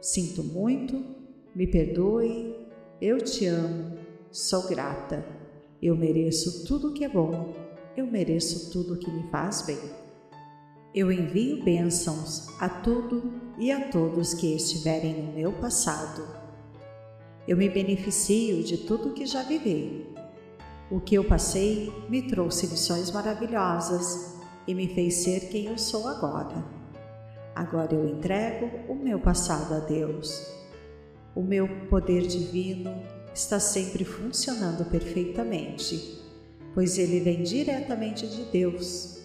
Sinto 0.00 0.42
muito, 0.42 0.98
me 1.54 1.66
perdoe, 1.66 2.56
eu 3.02 3.18
te 3.18 3.44
amo, 3.44 3.99
sou 4.30 4.68
grata. 4.68 5.24
Eu 5.82 5.96
mereço 5.96 6.66
tudo 6.66 6.88
o 6.88 6.92
que 6.92 7.04
é 7.04 7.08
bom, 7.08 7.54
eu 7.96 8.06
mereço 8.06 8.70
tudo 8.70 8.94
o 8.94 8.98
que 8.98 9.10
me 9.10 9.30
faz 9.30 9.62
bem. 9.62 9.78
Eu 10.94 11.10
envio 11.10 11.62
bênçãos 11.62 12.48
a 12.60 12.68
tudo 12.68 13.32
e 13.58 13.70
a 13.70 13.88
todos 13.88 14.34
que 14.34 14.54
estiverem 14.54 15.22
no 15.22 15.32
meu 15.32 15.52
passado. 15.52 16.26
Eu 17.46 17.56
me 17.56 17.68
beneficio 17.68 18.62
de 18.62 18.78
tudo 18.78 19.14
que 19.14 19.24
já 19.24 19.42
vivi 19.42 20.10
o 20.90 20.98
que 20.98 21.14
eu 21.14 21.22
passei 21.22 21.92
me 22.08 22.22
trouxe 22.22 22.66
lições 22.66 23.12
maravilhosas 23.12 24.36
e 24.66 24.74
me 24.74 24.88
fez 24.88 25.22
ser 25.22 25.48
quem 25.48 25.66
eu 25.66 25.78
sou 25.78 26.08
agora. 26.08 26.64
Agora 27.54 27.94
eu 27.94 28.08
entrego 28.08 28.68
o 28.88 28.96
meu 28.96 29.20
passado 29.20 29.72
a 29.72 29.78
Deus. 29.78 30.52
O 31.32 31.42
meu 31.42 31.68
poder 31.88 32.22
divino 32.26 32.92
está 33.34 33.60
sempre 33.60 34.04
funcionando 34.04 34.84
perfeitamente, 34.90 36.20
pois 36.74 36.98
ele 36.98 37.20
vem 37.20 37.42
diretamente 37.42 38.26
de 38.26 38.44
Deus. 38.44 39.18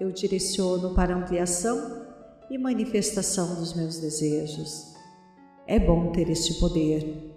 Eu 0.00 0.10
direciono 0.10 0.94
para 0.94 1.14
ampliação 1.14 2.04
e 2.50 2.58
manifestação 2.58 3.54
dos 3.54 3.74
meus 3.74 3.98
desejos. 3.98 4.92
É 5.66 5.78
bom 5.78 6.12
ter 6.12 6.28
este 6.28 6.54
poder. 6.54 7.32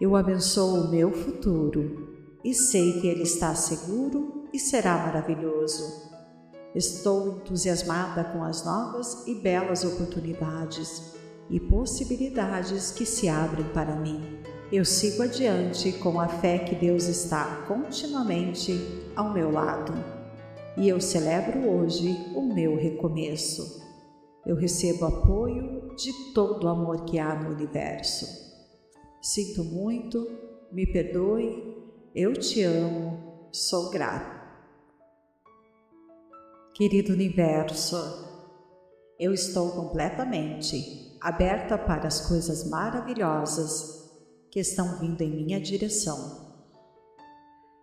Eu 0.00 0.14
abençoo 0.14 0.82
o 0.82 0.90
meu 0.90 1.10
futuro 1.12 2.38
e 2.44 2.52
sei 2.52 3.00
que 3.00 3.06
ele 3.06 3.22
está 3.22 3.54
seguro 3.54 4.44
e 4.52 4.58
será 4.58 4.98
maravilhoso. 4.98 6.06
Estou 6.74 7.38
entusiasmada 7.38 8.22
com 8.24 8.44
as 8.44 8.62
novas 8.64 9.26
e 9.26 9.34
belas 9.36 9.84
oportunidades 9.84 11.14
e 11.48 11.58
possibilidades 11.58 12.90
que 12.90 13.06
se 13.06 13.28
abrem 13.28 13.66
para 13.72 13.96
mim. 13.96 14.42
Eu 14.72 14.84
sigo 14.84 15.22
adiante 15.22 15.92
com 15.92 16.20
a 16.20 16.26
fé 16.26 16.58
que 16.58 16.74
Deus 16.74 17.04
está 17.04 17.64
continuamente 17.68 18.72
ao 19.14 19.32
meu 19.32 19.52
lado. 19.52 19.92
E 20.76 20.88
eu 20.88 21.00
celebro 21.00 21.70
hoje 21.70 22.16
o 22.34 22.42
meu 22.42 22.76
recomeço. 22.76 23.80
Eu 24.44 24.56
recebo 24.56 25.04
apoio 25.04 25.94
de 25.96 26.12
todo 26.34 26.64
o 26.64 26.68
amor 26.68 27.04
que 27.04 27.18
há 27.18 27.34
no 27.34 27.50
universo. 27.50 28.26
Sinto 29.22 29.62
muito, 29.62 30.26
me 30.72 30.84
perdoe 30.84 31.76
eu 32.18 32.32
te 32.32 32.62
amo, 32.62 33.50
sou 33.52 33.90
grato. 33.90 34.34
Querido 36.74 37.12
universo, 37.12 37.94
eu 39.20 39.34
estou 39.34 39.70
completamente 39.72 41.18
aberta 41.20 41.76
para 41.76 42.08
as 42.08 42.26
coisas 42.26 42.70
maravilhosas 42.70 44.05
que 44.56 44.60
estão 44.60 44.98
vindo 44.98 45.20
em 45.20 45.28
minha 45.28 45.60
direção. 45.60 46.56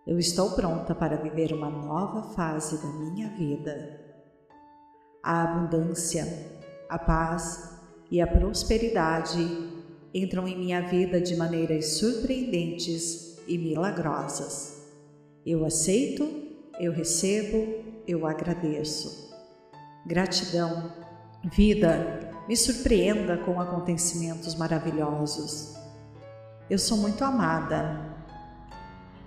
Eu 0.04 0.18
estou 0.18 0.56
pronta 0.56 0.92
para 0.92 1.16
viver 1.16 1.52
uma 1.52 1.70
nova 1.70 2.34
fase 2.34 2.82
da 2.82 2.88
minha 2.94 3.28
vida. 3.28 4.00
A 5.22 5.44
abundância, 5.44 6.26
a 6.88 6.98
paz 6.98 7.78
e 8.10 8.20
a 8.20 8.26
prosperidade 8.26 9.38
entram 10.12 10.48
em 10.48 10.58
minha 10.58 10.80
vida 10.80 11.20
de 11.20 11.36
maneiras 11.36 11.98
surpreendentes 11.98 13.38
e 13.46 13.56
milagrosas. 13.56 14.84
Eu 15.46 15.64
aceito, 15.64 16.28
eu 16.80 16.90
recebo, 16.90 17.68
eu 18.04 18.26
agradeço. 18.26 19.32
Gratidão, 20.04 20.92
vida, 21.54 22.32
me 22.48 22.56
surpreenda 22.56 23.38
com 23.38 23.60
acontecimentos 23.60 24.56
maravilhosos. 24.56 25.83
Eu 26.68 26.78
sou 26.78 26.96
muito 26.96 27.22
amada. 27.22 28.00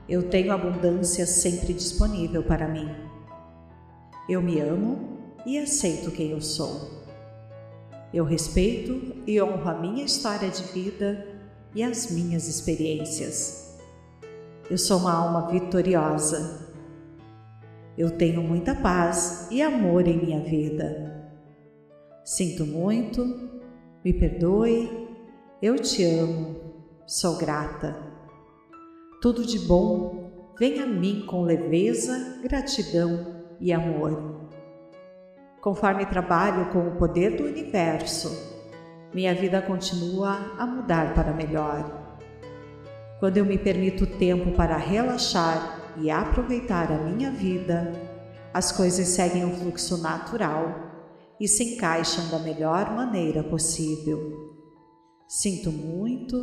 Eu 0.09 0.29
tenho 0.29 0.51
abundância 0.51 1.25
sempre 1.27 1.71
disponível 1.71 2.41
para 2.41 2.67
mim. 2.67 2.89
Eu 4.27 4.41
me 4.41 4.59
amo 4.59 5.19
e 5.45 5.59
aceito 5.59 6.09
quem 6.09 6.31
eu 6.31 6.41
sou. 6.41 7.05
Eu 8.11 8.25
respeito 8.25 9.21
e 9.27 9.39
honro 9.39 9.69
a 9.69 9.75
minha 9.75 10.03
história 10.03 10.49
de 10.49 10.63
vida 10.63 11.27
e 11.75 11.83
as 11.83 12.09
minhas 12.09 12.47
experiências. 12.47 13.77
Eu 14.69 14.77
sou 14.77 14.97
uma 14.97 15.13
alma 15.13 15.47
vitoriosa. 15.47 16.73
Eu 17.95 18.09
tenho 18.11 18.41
muita 18.41 18.73
paz 18.73 19.47
e 19.51 19.61
amor 19.61 20.07
em 20.07 20.17
minha 20.17 20.39
vida. 20.39 21.31
Sinto 22.25 22.65
muito, 22.65 23.49
me 24.03 24.11
perdoe, 24.11 25.07
eu 25.61 25.77
te 25.79 26.03
amo, 26.03 26.66
sou 27.07 27.37
grata. 27.37 27.95
Tudo 29.21 29.45
de 29.45 29.57
bom 29.59 30.51
vem 30.59 30.81
a 30.81 30.85
mim 30.85 31.25
com 31.25 31.41
leveza, 31.41 32.41
gratidão 32.43 33.45
e 33.61 33.71
amor. 33.71 34.49
Conforme 35.61 36.05
trabalho 36.05 36.69
com 36.69 36.85
o 36.85 36.97
poder 36.97 37.37
do 37.37 37.45
universo, 37.45 38.29
minha 39.13 39.33
vida 39.33 39.61
continua 39.61 40.53
a 40.59 40.65
mudar 40.65 41.13
para 41.13 41.31
melhor. 41.31 42.19
Quando 43.21 43.37
eu 43.37 43.45
me 43.45 43.57
permito 43.57 44.05
tempo 44.05 44.51
para 44.51 44.75
relaxar 44.75 45.95
e 45.95 46.11
aproveitar 46.11 46.91
a 46.91 46.97
minha 46.97 47.31
vida, 47.31 47.93
as 48.53 48.73
coisas 48.73 49.07
seguem 49.07 49.45
um 49.45 49.55
fluxo 49.55 49.97
natural 50.01 50.75
e 51.39 51.47
se 51.47 51.75
encaixam 51.75 52.27
da 52.29 52.39
melhor 52.39 52.93
maneira 52.93 53.43
possível. 53.43 54.57
Sinto 55.25 55.71
muito, 55.71 56.35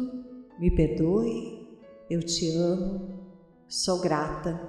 me 0.58 0.70
perdoe, 0.70 1.78
eu 2.10 2.20
te 2.20 2.50
amo, 2.56 3.20
sou 3.68 4.00
grata. 4.00 4.60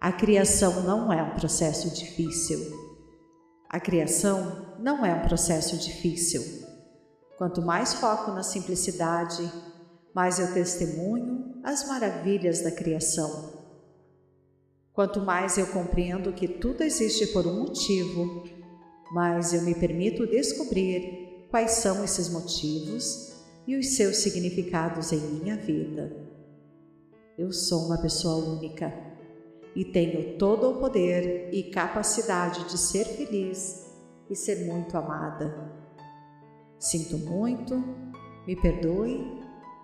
A 0.00 0.12
criação 0.12 0.82
não 0.82 1.12
é 1.12 1.22
um 1.22 1.34
processo 1.34 1.94
difícil 1.94 2.92
a 3.72 3.80
criação 3.80 4.76
não 4.78 5.04
é 5.04 5.14
um 5.14 5.22
processo 5.22 5.78
difícil. 5.78 6.42
Quanto 7.38 7.62
mais 7.62 7.94
foco 7.94 8.30
na 8.30 8.42
simplicidade, 8.42 9.50
mais 10.14 10.38
eu 10.38 10.52
testemunho 10.52 11.58
as 11.64 11.88
maravilhas 11.88 12.60
da 12.60 12.70
criação. 12.70 13.62
Quanto 14.92 15.22
mais 15.22 15.56
eu 15.56 15.66
compreendo 15.68 16.34
que 16.34 16.46
tudo 16.46 16.82
existe 16.82 17.28
por 17.28 17.46
um 17.46 17.60
motivo, 17.60 18.44
mais 19.10 19.54
eu 19.54 19.62
me 19.62 19.74
permito 19.74 20.26
descobrir 20.26 21.46
quais 21.50 21.70
são 21.70 22.04
esses 22.04 22.28
motivos 22.28 23.32
e 23.66 23.76
os 23.76 23.96
seus 23.96 24.18
significados 24.18 25.12
em 25.12 25.18
minha 25.18 25.56
vida. 25.56 26.14
Eu 27.38 27.52
sou 27.52 27.86
uma 27.86 27.98
pessoa 27.98 28.44
única 28.44 28.92
e 29.74 29.84
tenho 29.84 30.36
todo 30.36 30.70
o 30.70 30.78
poder 30.78 31.48
e 31.52 31.64
capacidade 31.64 32.64
de 32.68 32.76
ser 32.76 33.04
feliz 33.04 33.90
e 34.28 34.36
ser 34.36 34.66
muito 34.66 34.96
amada. 34.96 35.72
Sinto 36.78 37.16
muito, 37.18 37.82
me 38.46 38.56
perdoe, 38.56 39.40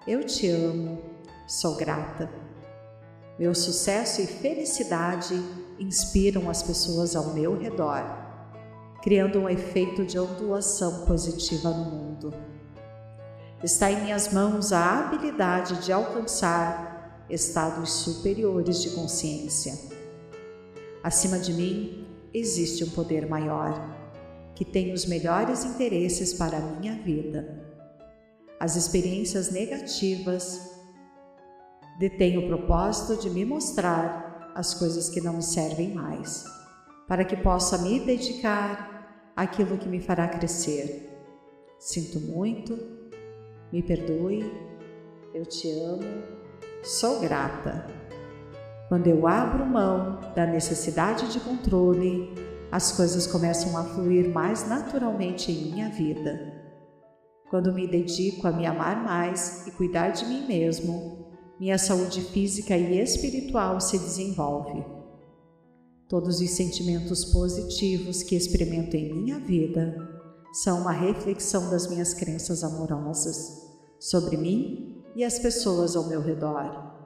eu 0.06 0.24
te 0.24 0.48
amo, 0.48 1.00
sou 1.46 1.76
grata. 1.76 2.30
Meu 3.38 3.54
sucesso 3.54 4.20
e 4.20 4.26
felicidade 4.26 5.34
inspiram 5.78 6.50
as 6.50 6.62
pessoas 6.62 7.14
ao 7.14 7.32
meu 7.32 7.56
redor, 7.56 8.02
criando 9.02 9.38
um 9.38 9.48
efeito 9.48 10.04
de 10.04 10.18
ondulação 10.18 11.06
positiva 11.06 11.70
no 11.70 11.84
mundo. 11.84 12.47
Está 13.62 13.90
em 13.90 14.02
minhas 14.02 14.32
mãos 14.32 14.72
a 14.72 15.00
habilidade 15.00 15.84
de 15.84 15.90
alcançar 15.90 17.26
estados 17.28 17.90
superiores 17.90 18.80
de 18.80 18.90
consciência. 18.90 19.74
Acima 21.02 21.40
de 21.40 21.52
mim 21.52 22.06
existe 22.32 22.84
um 22.84 22.90
poder 22.90 23.28
maior, 23.28 23.72
que 24.54 24.64
tem 24.64 24.92
os 24.92 25.06
melhores 25.06 25.64
interesses 25.64 26.32
para 26.32 26.56
a 26.56 26.60
minha 26.60 27.02
vida. 27.02 27.66
As 28.60 28.76
experiências 28.76 29.50
negativas 29.50 30.60
detêm 31.98 32.38
o 32.38 32.46
propósito 32.46 33.20
de 33.20 33.28
me 33.28 33.44
mostrar 33.44 34.52
as 34.54 34.72
coisas 34.72 35.08
que 35.08 35.20
não 35.20 35.34
me 35.34 35.42
servem 35.42 35.92
mais, 35.92 36.44
para 37.08 37.24
que 37.24 37.36
possa 37.36 37.76
me 37.78 37.98
dedicar 37.98 39.32
àquilo 39.34 39.78
que 39.78 39.88
me 39.88 40.00
fará 40.00 40.28
crescer. 40.28 41.08
Sinto 41.80 42.20
muito, 42.20 42.97
me 43.72 43.82
perdoe, 43.82 44.50
eu 45.34 45.44
te 45.44 45.70
amo 45.70 46.38
Sou 46.82 47.20
grata. 47.20 47.86
Quando 48.88 49.08
eu 49.08 49.26
abro 49.26 49.66
mão 49.66 50.20
da 50.34 50.46
necessidade 50.46 51.30
de 51.32 51.40
controle, 51.40 52.32
as 52.70 52.92
coisas 52.92 53.26
começam 53.26 53.76
a 53.76 53.84
fluir 53.84 54.30
mais 54.30 54.66
naturalmente 54.68 55.50
em 55.50 55.72
minha 55.72 55.90
vida. 55.90 56.54
Quando 57.50 57.72
me 57.72 57.86
dedico 57.86 58.46
a 58.46 58.52
me 58.52 58.64
amar 58.64 59.02
mais 59.02 59.66
e 59.66 59.72
cuidar 59.72 60.10
de 60.10 60.24
mim 60.26 60.46
mesmo, 60.46 61.28
minha 61.58 61.76
saúde 61.76 62.22
física 62.22 62.76
e 62.76 62.98
espiritual 62.98 63.80
se 63.80 63.98
desenvolve. 63.98 64.84
Todos 66.08 66.40
os 66.40 66.50
sentimentos 66.50 67.24
positivos 67.24 68.22
que 68.22 68.36
experimento 68.36 68.96
em 68.96 69.12
minha 69.12 69.38
vida 69.40 70.17
são 70.52 70.80
uma 70.80 70.92
reflexão 70.92 71.70
das 71.70 71.86
minhas 71.88 72.14
crenças 72.14 72.64
amorosas 72.64 73.66
sobre 73.98 74.36
mim 74.36 75.02
e 75.14 75.24
as 75.24 75.38
pessoas 75.38 75.96
ao 75.96 76.08
meu 76.08 76.20
redor. 76.20 76.96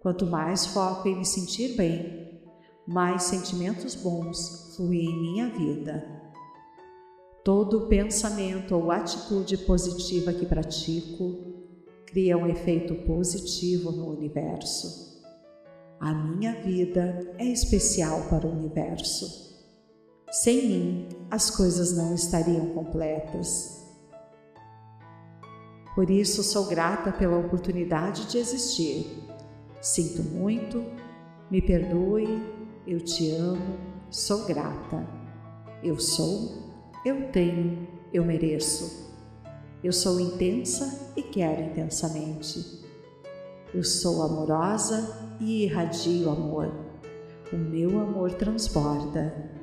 Quanto 0.00 0.26
mais 0.26 0.66
foco 0.66 1.08
em 1.08 1.18
me 1.18 1.24
sentir 1.24 1.76
bem, 1.76 2.42
mais 2.86 3.24
sentimentos 3.24 3.94
bons 3.94 4.74
fluem 4.76 5.06
em 5.06 5.22
minha 5.22 5.48
vida. 5.48 6.22
Todo 7.42 7.88
pensamento 7.88 8.74
ou 8.74 8.90
atitude 8.90 9.56
positiva 9.58 10.32
que 10.32 10.46
pratico 10.46 11.54
cria 12.06 12.36
um 12.36 12.46
efeito 12.46 12.94
positivo 13.06 13.90
no 13.90 14.10
universo. 14.10 15.22
A 15.98 16.12
minha 16.12 16.54
vida 16.62 17.34
é 17.38 17.44
especial 17.44 18.28
para 18.28 18.46
o 18.46 18.52
universo. 18.52 19.53
Sem 20.34 20.66
mim, 20.66 21.08
as 21.30 21.48
coisas 21.48 21.96
não 21.96 22.12
estariam 22.12 22.70
completas. 22.70 23.86
Por 25.94 26.10
isso 26.10 26.42
sou 26.42 26.66
grata 26.66 27.12
pela 27.12 27.38
oportunidade 27.38 28.26
de 28.26 28.38
existir. 28.38 29.28
Sinto 29.80 30.24
muito, 30.24 30.84
me 31.48 31.62
perdoe, 31.62 32.42
eu 32.84 32.98
te 33.00 33.30
amo, 33.30 33.78
sou 34.10 34.44
grata. 34.44 35.06
Eu 35.84 36.00
sou, 36.00 36.72
eu 37.06 37.30
tenho, 37.30 37.86
eu 38.12 38.24
mereço. 38.24 39.14
Eu 39.84 39.92
sou 39.92 40.18
intensa 40.18 41.12
e 41.16 41.22
quero 41.22 41.62
intensamente. 41.62 42.84
Eu 43.72 43.84
sou 43.84 44.20
amorosa 44.20 45.36
e 45.38 45.62
irradio 45.62 46.28
amor. 46.28 46.74
O 47.52 47.56
meu 47.56 48.00
amor 48.00 48.32
transborda. 48.32 49.53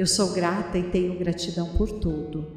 Eu 0.00 0.06
sou 0.06 0.32
grata 0.32 0.78
e 0.78 0.90
tenho 0.90 1.18
gratidão 1.18 1.74
por 1.76 2.00
tudo. 2.00 2.56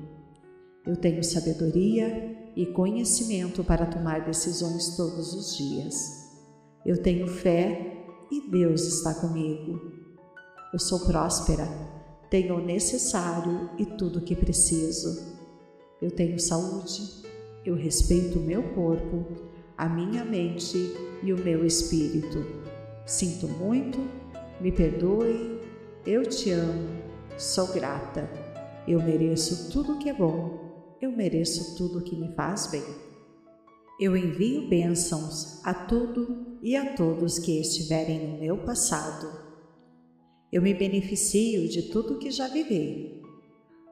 Eu 0.88 0.96
tenho 0.96 1.22
sabedoria 1.22 2.54
e 2.56 2.68
conhecimento 2.68 3.66
para 3.66 3.86
tomar 3.86 4.24
decisões 4.24 4.96
todos 4.96 5.34
os 5.34 5.58
dias. 5.58 5.94
Eu 6.86 7.04
tenho 7.04 7.28
fé 7.28 8.06
e 8.32 8.50
Deus 8.50 8.84
está 8.84 9.14
comigo. 9.16 9.78
Eu 10.72 10.80
sou 10.80 11.02
próspera, 11.02 11.68
tenho 12.30 12.56
o 12.56 12.66
necessário 12.66 13.72
e 13.78 13.86
tudo 13.88 14.20
o 14.20 14.24
que 14.24 14.38
preciso. 14.38 15.36
Eu 16.02 16.12
tenho 16.12 16.40
saúde, 16.40 17.02
eu 17.66 17.76
respeito 17.76 18.40
o 18.40 18.42
meu 18.42 18.64
corpo, 18.74 19.26
a 19.78 19.90
minha 19.90 20.24
mente 20.24 20.78
e 21.22 21.34
o 21.34 21.38
meu 21.38 21.66
espírito. 21.66 22.38
Sinto 23.06 23.50
muito, 23.50 24.00
me 24.62 24.72
perdoe, 24.72 25.60
eu 26.06 26.26
te 26.26 26.50
amo, 26.52 27.03
sou 27.38 27.68
grata. 27.68 28.30
Eu 28.88 29.02
mereço 29.02 29.72
tudo 29.72 29.94
o 29.94 30.00
que 30.00 30.10
é 30.10 30.14
bom 30.14 30.64
eu 31.04 31.12
mereço 31.12 31.76
tudo 31.76 32.00
o 32.00 32.02
que 32.02 32.16
me 32.16 32.34
faz 32.34 32.68
bem. 32.68 32.84
Eu 34.00 34.16
envio 34.16 34.70
bênçãos 34.70 35.60
a 35.66 35.74
tudo 35.74 36.58
e 36.62 36.78
a 36.78 36.96
todos 36.96 37.38
que 37.38 37.60
estiverem 37.60 38.26
no 38.26 38.40
meu 38.40 38.58
passado. 38.60 39.28
Eu 40.50 40.62
me 40.62 40.74
beneficio 40.74 41.68
de 41.68 41.90
tudo 41.90 42.20
que 42.20 42.32
já 42.32 42.48
vivi. 42.48 43.22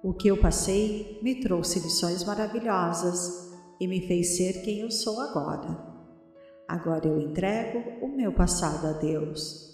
O 0.02 0.14
que 0.14 0.30
eu 0.30 0.38
passei 0.38 1.20
me 1.22 1.42
trouxe 1.42 1.80
lições 1.80 2.24
maravilhosas 2.24 3.52
e 3.78 3.88
me 3.88 4.08
fez 4.08 4.38
ser 4.38 4.62
quem 4.62 4.80
eu 4.80 4.90
sou 4.90 5.20
agora. 5.20 5.86
Agora 6.66 7.10
eu 7.10 7.20
entrego 7.20 8.06
o 8.06 8.08
meu 8.08 8.32
passado 8.32 8.88
a 8.88 8.94
Deus. 8.94 9.70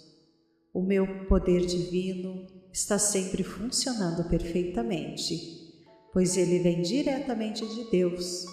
O 0.74 0.82
meu 0.82 1.28
poder 1.28 1.68
divino 1.68 2.48
está 2.78 3.00
sempre 3.00 3.44
funcionando 3.44 4.30
perfeitamente, 4.30 5.74
pois 6.14 6.38
ele 6.38 6.60
vem 6.60 6.84
diretamente 6.84 7.66
de 7.66 7.90
Deus. 7.90 8.46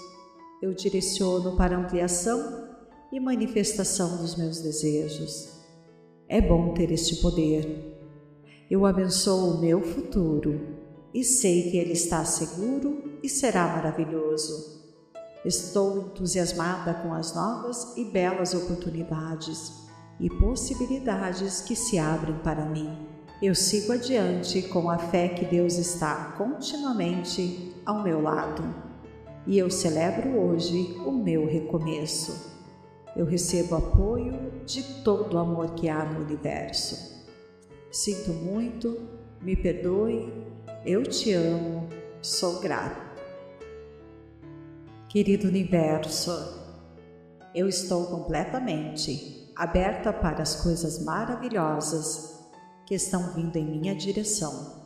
Eu 0.62 0.72
direciono 0.72 1.58
para 1.58 1.76
ampliação 1.76 2.70
e 3.12 3.20
manifestação 3.20 4.16
dos 4.16 4.34
meus 4.34 4.62
desejos. 4.62 5.60
É 6.26 6.40
bom 6.40 6.72
ter 6.72 6.90
este 6.90 7.16
poder. 7.16 7.98
Eu 8.70 8.86
abençoo 8.86 9.56
o 9.56 9.60
meu 9.60 9.82
futuro 9.82 10.78
e 11.12 11.22
sei 11.22 11.70
que 11.70 11.76
ele 11.76 11.92
está 11.92 12.24
seguro 12.24 13.18
e 13.22 13.28
será 13.28 13.68
maravilhoso. 13.68 14.82
Estou 15.44 15.98
entusiasmada 15.98 16.94
com 16.94 17.12
as 17.12 17.34
novas 17.34 17.94
e 17.94 18.06
belas 18.06 18.54
oportunidades 18.54 19.70
e 20.18 20.30
possibilidades 20.30 21.60
que 21.60 21.76
se 21.76 21.98
abrem 21.98 22.38
para 22.38 22.64
mim. 22.64 23.03
Eu 23.42 23.52
sigo 23.54 23.92
adiante 23.92 24.62
com 24.62 24.88
a 24.88 24.96
fé 24.96 25.28
que 25.28 25.44
Deus 25.44 25.76
está 25.76 26.34
continuamente 26.38 27.74
ao 27.84 28.02
meu 28.02 28.22
lado. 28.22 28.62
E 29.44 29.58
eu 29.58 29.68
celebro 29.70 30.38
hoje 30.38 30.96
o 31.04 31.10
meu 31.10 31.44
recomeço. 31.44 32.54
Eu 33.16 33.26
recebo 33.26 33.74
apoio 33.74 34.62
de 34.64 35.02
todo 35.02 35.34
o 35.34 35.38
amor 35.38 35.74
que 35.74 35.88
há 35.88 36.04
no 36.04 36.24
universo. 36.24 37.26
Sinto 37.90 38.30
muito, 38.32 39.00
me 39.42 39.56
perdoe, 39.56 40.32
eu 40.86 41.02
te 41.02 41.32
amo, 41.32 41.88
sou 42.22 42.60
grato. 42.60 43.02
Querido 45.08 45.48
universo, 45.48 46.30
eu 47.52 47.68
estou 47.68 48.06
completamente 48.06 49.52
aberta 49.56 50.12
para 50.12 50.42
as 50.42 50.62
coisas 50.62 51.04
maravilhosas 51.04 52.33
que 52.86 52.94
estão 52.94 53.32
vindo 53.32 53.56
em 53.56 53.64
minha 53.64 53.94
direção. 53.94 54.82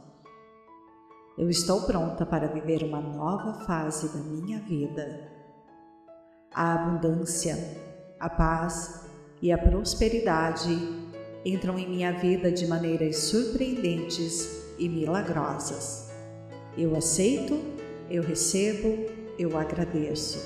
Eu 1.36 1.48
estou 1.48 1.82
pronta 1.82 2.26
para 2.26 2.48
viver 2.48 2.82
uma 2.82 3.00
nova 3.00 3.64
fase 3.64 4.08
da 4.08 4.22
minha 4.22 4.60
vida. 4.60 5.30
A 6.52 6.74
abundância, 6.74 7.56
a 8.18 8.28
paz 8.28 9.06
e 9.40 9.52
a 9.52 9.58
prosperidade 9.58 10.70
entram 11.44 11.78
em 11.78 11.88
minha 11.88 12.12
vida 12.12 12.50
de 12.50 12.66
maneiras 12.66 13.16
surpreendentes 13.18 14.74
e 14.78 14.88
milagrosas. 14.88 16.10
Eu 16.76 16.96
aceito, 16.96 17.60
eu 18.10 18.22
recebo 18.22 19.18
eu 19.38 19.56
agradeço. 19.56 20.38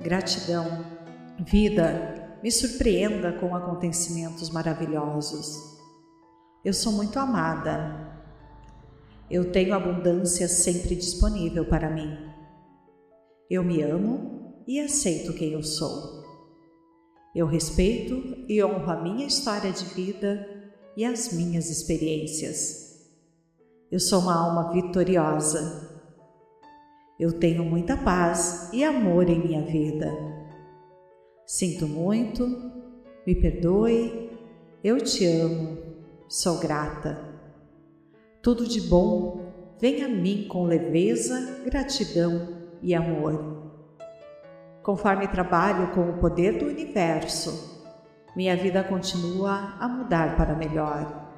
Gratidão, 0.00 0.84
vida, 1.38 2.36
me 2.42 2.50
surpreenda 2.50 3.32
com 3.32 3.54
acontecimentos 3.54 4.50
maravilhosos. 4.50 5.71
Eu 6.64 6.72
sou 6.72 6.92
muito 6.92 7.18
amada. 7.18 8.22
Eu 9.30 9.50
tenho 9.50 9.74
abundância 9.74 10.46
sempre 10.48 10.94
disponível 10.94 11.64
para 11.64 11.90
mim. 11.90 12.16
Eu 13.50 13.64
me 13.64 13.82
amo 13.82 14.62
e 14.66 14.80
aceito 14.80 15.34
quem 15.34 15.52
eu 15.52 15.62
sou. 15.62 16.22
Eu 17.34 17.46
respeito 17.46 18.44
e 18.48 18.62
honro 18.62 18.90
a 18.90 19.02
minha 19.02 19.26
história 19.26 19.72
de 19.72 19.84
vida 19.86 20.46
e 20.96 21.04
as 21.04 21.32
minhas 21.32 21.70
experiências. 21.70 23.08
Eu 23.90 23.98
sou 23.98 24.20
uma 24.20 24.34
alma 24.34 24.72
vitoriosa 24.72 25.92
eu 27.22 27.32
tenho 27.32 27.64
muita 27.64 27.96
paz 27.96 28.68
e 28.72 28.82
amor 28.82 29.28
em 29.30 29.38
minha 29.38 29.62
vida. 29.62 30.12
Sinto 31.46 31.86
muito, 31.86 32.48
me 33.24 33.32
perdoe, 33.36 34.28
eu 34.82 34.98
te 34.98 35.24
amo, 35.26 35.78
sou 36.32 36.58
grata. 36.58 37.18
Tudo 38.40 38.66
de 38.66 38.80
bom 38.80 39.52
vem 39.78 40.02
a 40.02 40.08
mim 40.08 40.46
com 40.48 40.64
leveza, 40.64 41.60
gratidão 41.62 42.48
e 42.80 42.94
amor. 42.94 43.70
Conforme 44.82 45.28
trabalho 45.28 45.88
com 45.88 46.08
o 46.08 46.18
poder 46.20 46.58
do 46.58 46.64
universo, 46.64 47.84
minha 48.34 48.56
vida 48.56 48.82
continua 48.82 49.76
a 49.78 49.86
mudar 49.86 50.34
para 50.34 50.54
melhor. 50.54 51.30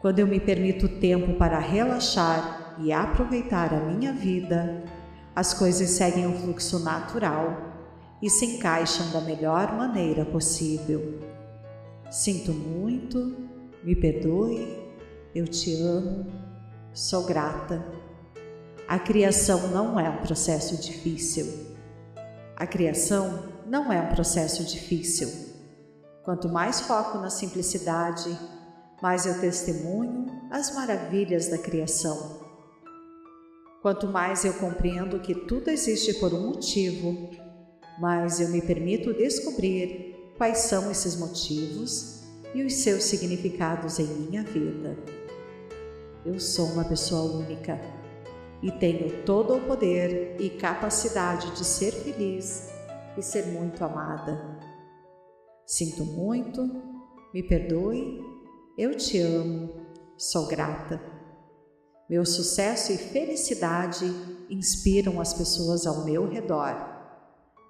Quando 0.00 0.20
eu 0.20 0.26
me 0.26 0.40
permito 0.40 0.88
tempo 0.98 1.34
para 1.34 1.58
relaxar 1.58 2.76
e 2.78 2.90
aproveitar 2.94 3.74
a 3.74 3.80
minha 3.80 4.14
vida, 4.14 4.84
as 5.36 5.52
coisas 5.52 5.90
seguem 5.90 6.26
um 6.26 6.38
fluxo 6.38 6.78
natural 6.78 7.58
e 8.22 8.30
se 8.30 8.56
encaixam 8.56 9.10
da 9.10 9.20
melhor 9.20 9.76
maneira 9.76 10.24
possível. 10.24 11.20
Sinto 12.10 12.52
muito, 12.54 13.51
me 13.82 13.96
perdoe, 13.96 14.78
eu 15.34 15.46
te 15.46 15.74
amo, 15.74 16.26
sou 16.92 17.24
grata. 17.24 17.84
A 18.86 18.98
criação 18.98 19.68
não 19.68 19.98
é 19.98 20.08
um 20.08 20.18
processo 20.18 20.80
difícil. 20.80 21.76
A 22.56 22.66
criação 22.66 23.48
não 23.66 23.92
é 23.92 24.00
um 24.00 24.14
processo 24.14 24.64
difícil. 24.64 25.50
Quanto 26.22 26.48
mais 26.48 26.80
foco 26.82 27.18
na 27.18 27.30
simplicidade, 27.30 28.38
mais 29.02 29.26
eu 29.26 29.40
testemunho 29.40 30.26
as 30.50 30.72
maravilhas 30.74 31.48
da 31.48 31.58
criação. 31.58 32.40
Quanto 33.80 34.06
mais 34.06 34.44
eu 34.44 34.54
compreendo 34.54 35.18
que 35.18 35.34
tudo 35.34 35.70
existe 35.70 36.14
por 36.14 36.32
um 36.32 36.50
motivo, 36.50 37.30
mais 37.98 38.38
eu 38.38 38.48
me 38.50 38.62
permito 38.62 39.12
descobrir 39.12 40.34
quais 40.38 40.58
são 40.58 40.88
esses 40.88 41.16
motivos 41.16 42.21
e 42.54 42.62
os 42.62 42.74
seus 42.76 43.04
significados 43.04 43.98
em 43.98 44.06
minha 44.06 44.42
vida. 44.42 44.96
Eu 46.24 46.38
sou 46.38 46.66
uma 46.66 46.84
pessoa 46.84 47.38
única 47.38 47.80
e 48.62 48.70
tenho 48.70 49.24
todo 49.24 49.56
o 49.56 49.60
poder 49.60 50.36
e 50.40 50.50
capacidade 50.50 51.50
de 51.56 51.64
ser 51.64 51.92
feliz 51.92 52.70
e 53.16 53.22
ser 53.22 53.46
muito 53.46 53.84
amada. 53.84 54.60
Sinto 55.66 56.04
muito, 56.04 56.62
me 57.34 57.42
perdoe, 57.42 58.20
eu 58.78 58.94
te 58.96 59.18
amo, 59.18 59.74
sou 60.16 60.46
grata. 60.46 61.00
Meu 62.08 62.24
sucesso 62.24 62.92
e 62.92 62.98
felicidade 62.98 64.04
inspiram 64.50 65.20
as 65.20 65.32
pessoas 65.32 65.86
ao 65.86 66.04
meu 66.04 66.28
redor, 66.28 66.76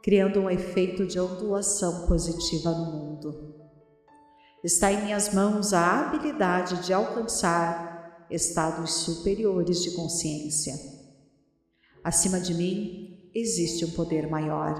criando 0.03 0.41
um 0.41 0.51
efeito 0.51 1.07
de 1.07 1.19
ondulação 1.19 2.07
positiva 2.07 2.71
no 2.73 2.93
mundo. 2.93 3.52
Está 4.65 4.93
em 4.93 5.03
minhas 5.03 5.35
mãos 5.35 5.73
a 5.73 6.01
habilidade 6.01 6.87
de 6.87 6.93
alcançar 6.93 8.27
estados 8.31 8.93
superiores 8.95 9.83
de 9.83 9.91
consciência. 9.91 10.75
Acima 12.05 12.39
de 12.39 12.55
mim 12.55 13.29
existe 13.35 13.85
um 13.85 13.91
poder 13.91 14.29
maior, 14.31 14.75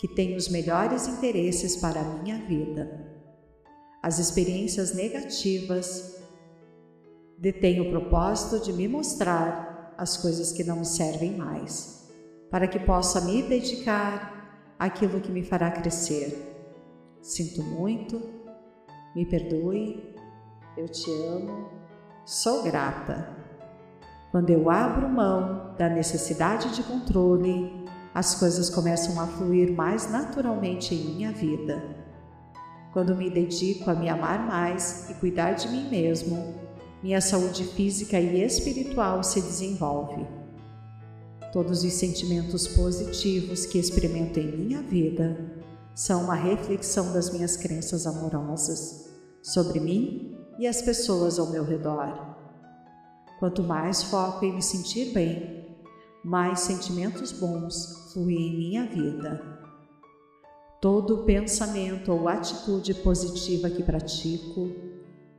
que 0.00 0.08
tem 0.08 0.34
os 0.34 0.48
melhores 0.48 1.06
interesses 1.06 1.76
para 1.76 2.00
a 2.00 2.04
minha 2.04 2.46
vida. 2.46 3.12
As 4.02 4.18
experiências 4.18 4.94
negativas 4.94 6.16
detém 7.38 7.82
o 7.82 7.90
propósito 7.90 8.64
de 8.64 8.72
me 8.72 8.88
mostrar 8.88 9.94
as 9.98 10.16
coisas 10.16 10.50
que 10.50 10.64
não 10.64 10.76
me 10.76 10.86
servem 10.86 11.36
mais, 11.36 12.08
para 12.50 12.66
que 12.66 12.78
possa 12.78 13.20
me 13.20 13.42
dedicar 13.42 14.74
àquilo 14.78 15.20
que 15.20 15.30
me 15.30 15.44
fará 15.44 15.70
crescer. 15.70 16.54
Sinto 17.20 17.62
muito, 17.62 18.43
me 19.14 19.24
perdoe, 19.24 20.12
eu 20.76 20.88
te 20.88 21.10
amo, 21.10 21.68
sou 22.24 22.64
grata. 22.64 23.28
Quando 24.30 24.50
eu 24.50 24.68
abro 24.68 25.08
mão 25.08 25.74
da 25.78 25.88
necessidade 25.88 26.74
de 26.74 26.82
controle, 26.82 27.86
as 28.12 28.34
coisas 28.34 28.68
começam 28.68 29.20
a 29.20 29.26
fluir 29.26 29.72
mais 29.72 30.10
naturalmente 30.10 30.94
em 30.94 31.14
minha 31.14 31.30
vida. 31.30 31.80
Quando 32.92 33.14
me 33.14 33.30
dedico 33.30 33.90
a 33.90 33.94
me 33.94 34.08
amar 34.08 34.44
mais 34.44 35.08
e 35.10 35.14
cuidar 35.14 35.52
de 35.52 35.68
mim 35.68 35.88
mesmo, 35.88 36.54
minha 37.02 37.20
saúde 37.20 37.64
física 37.64 38.18
e 38.18 38.42
espiritual 38.42 39.22
se 39.22 39.40
desenvolve. 39.40 40.26
Todos 41.52 41.84
os 41.84 41.92
sentimentos 41.92 42.66
positivos 42.66 43.66
que 43.66 43.78
experimento 43.78 44.40
em 44.40 44.56
minha 44.56 44.82
vida 44.82 45.63
são 45.94 46.24
uma 46.24 46.34
reflexão 46.34 47.12
das 47.12 47.30
minhas 47.30 47.56
crenças 47.56 48.06
amorosas 48.06 49.10
sobre 49.42 49.78
mim 49.78 50.36
e 50.58 50.66
as 50.66 50.82
pessoas 50.82 51.38
ao 51.38 51.50
meu 51.50 51.64
redor. 51.64 52.34
Quanto 53.38 53.62
mais 53.62 54.02
foco 54.02 54.44
em 54.44 54.54
me 54.54 54.62
sentir 54.62 55.12
bem, 55.12 55.78
mais 56.24 56.60
sentimentos 56.60 57.30
bons 57.32 58.10
fluem 58.12 58.48
em 58.48 58.56
minha 58.56 58.86
vida. 58.86 59.40
Todo 60.80 61.24
pensamento 61.24 62.12
ou 62.12 62.28
atitude 62.28 62.94
positiva 62.94 63.70
que 63.70 63.82
pratico 63.82 64.70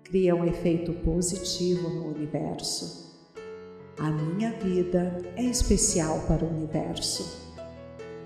cria 0.04 0.36
um 0.36 0.46
efeito 0.46 0.94
positivo 0.94 1.90
no 1.90 2.08
universo. 2.08 3.06
A 3.98 4.10
minha 4.10 4.52
vida 4.60 5.22
é 5.36 5.44
especial 5.44 6.22
para 6.28 6.44
o 6.44 6.50
universo. 6.50 7.45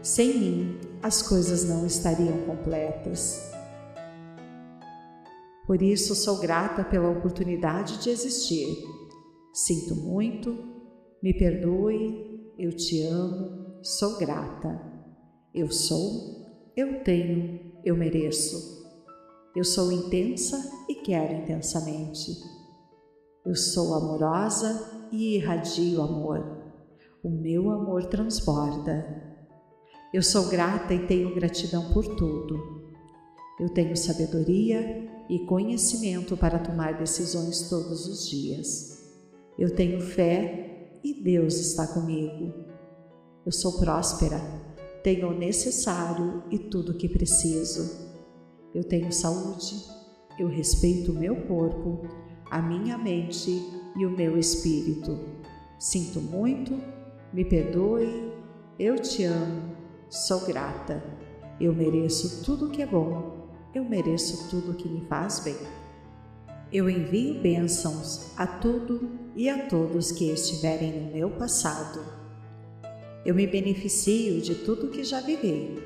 Sem 0.10 0.40
mim, 0.40 0.80
as 1.04 1.22
coisas 1.22 1.66
não 1.66 1.86
estariam 1.86 2.36
completas. 2.48 3.52
Por 5.68 5.84
isso, 5.84 6.16
sou 6.16 6.40
grata 6.40 6.84
pela 6.84 7.12
oportunidade 7.12 8.02
de 8.02 8.10
existir. 8.10 8.66
Sinto 9.54 9.96
muito, 9.96 10.58
me 11.22 11.32
perdoe, 11.32 12.52
eu 12.58 12.76
te 12.76 13.04
amo, 13.04 13.84
sou 13.84 14.18
grata. 14.18 14.82
Eu 15.54 15.72
sou, 15.72 16.72
eu 16.76 17.04
tenho, 17.04 17.72
eu 17.86 17.96
mereço. 17.96 18.84
Eu 19.56 19.64
sou 19.64 19.92
intensa 19.92 20.58
e 20.90 20.96
quero 20.96 21.44
intensamente. 21.44 22.32
Eu 23.46 23.56
sou 23.56 23.94
amorosa 23.94 25.08
e 25.12 25.36
irradio 25.36 26.02
amor. 26.02 26.74
O 27.24 27.30
meu 27.30 27.70
amor 27.70 28.06
transborda. 28.06 29.29
Eu 30.12 30.24
sou 30.24 30.50
grata 30.50 30.92
e 30.92 31.06
tenho 31.06 31.36
gratidão 31.36 31.94
por 31.94 32.04
tudo. 32.16 32.82
Eu 33.60 33.70
tenho 33.70 33.96
sabedoria 33.96 35.08
e 35.30 35.46
conhecimento 35.46 36.36
para 36.36 36.58
tomar 36.58 36.98
decisões 36.98 37.70
todos 37.70 38.08
os 38.08 38.28
dias. 38.28 39.08
Eu 39.56 39.76
tenho 39.76 40.02
fé 40.02 40.98
e 41.04 41.14
Deus 41.14 41.58
está 41.58 41.86
comigo. 41.86 42.52
Eu 43.46 43.52
sou 43.52 43.78
próspera, 43.78 44.42
tenho 45.04 45.30
o 45.30 45.38
necessário 45.38 46.44
e 46.50 46.58
tudo 46.58 46.94
o 46.94 46.98
que 46.98 47.08
preciso. 47.08 48.10
Eu 48.74 48.84
tenho 48.84 49.12
saúde, 49.14 49.76
eu 50.40 50.48
respeito 50.48 51.12
o 51.12 51.20
meu 51.20 51.36
corpo, 51.44 52.02
a 52.50 52.60
minha 52.60 52.98
mente 52.98 53.64
e 53.96 54.06
o 54.08 54.10
meu 54.10 54.40
espírito. 54.40 55.20
Sinto 55.78 56.20
muito, 56.20 56.74
me 57.32 57.46
perdoe, 57.46 58.34
eu 58.80 58.98
te 58.98 59.24
amo 59.26 59.79
Sou 60.10 60.40
grata. 60.40 61.04
Eu 61.62 61.72
mereço 61.72 62.44
tudo 62.44 62.66
o 62.66 62.70
que 62.72 62.82
é 62.82 62.86
bom. 62.88 63.48
Eu 63.76 63.86
mereço 63.86 64.50
tudo 64.50 64.72
o 64.72 64.76
que 64.76 64.90
me 64.90 65.06
faz 65.06 65.40
bem. 65.42 65.56
Eu 66.74 66.90
envio 66.90 67.40
bênçãos 67.40 68.34
a 68.36 68.48
tudo 68.48 69.20
e 69.36 69.48
a 69.48 69.68
todos 69.68 70.12
que 70.12 70.32
estiverem 70.32 71.00
no 71.00 71.12
meu 71.14 71.30
passado. 71.30 72.04
Eu 73.24 73.36
me 73.36 73.46
beneficio 73.46 74.42
de 74.42 74.56
tudo 74.56 74.90
que 74.90 75.04
já 75.04 75.22
vivi. 75.22 75.78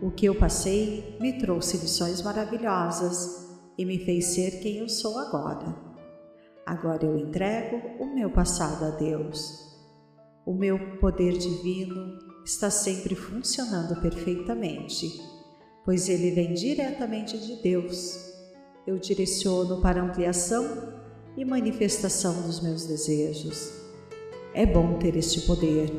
O 0.00 0.12
que 0.12 0.26
eu 0.26 0.36
passei 0.36 1.16
me 1.20 1.32
trouxe 1.40 1.78
lições 1.78 2.22
maravilhosas 2.22 3.50
e 3.76 3.84
me 3.84 3.98
fez 3.98 4.26
ser 4.26 4.60
quem 4.60 4.76
eu 4.76 4.88
sou 4.88 5.18
agora. 5.18 5.74
Agora 6.64 7.04
eu 7.04 7.18
entrego 7.18 7.76
o 7.98 8.14
meu 8.14 8.30
passado 8.30 8.84
a 8.84 8.90
Deus. 8.90 9.76
O 10.46 10.54
meu 10.54 10.98
poder 10.98 11.32
divino 11.32 12.31
está 12.44 12.70
sempre 12.70 13.14
funcionando 13.14 14.00
perfeitamente, 14.00 15.20
pois 15.84 16.08
ele 16.08 16.30
vem 16.32 16.54
diretamente 16.54 17.38
de 17.38 17.62
Deus. 17.62 18.32
Eu 18.86 18.98
direciono 18.98 19.80
para 19.80 20.02
ampliação 20.02 20.92
e 21.36 21.44
manifestação 21.44 22.42
dos 22.42 22.60
meus 22.60 22.84
desejos. 22.84 23.72
É 24.54 24.66
bom 24.66 24.98
ter 24.98 25.16
este 25.16 25.42
poder. 25.42 25.90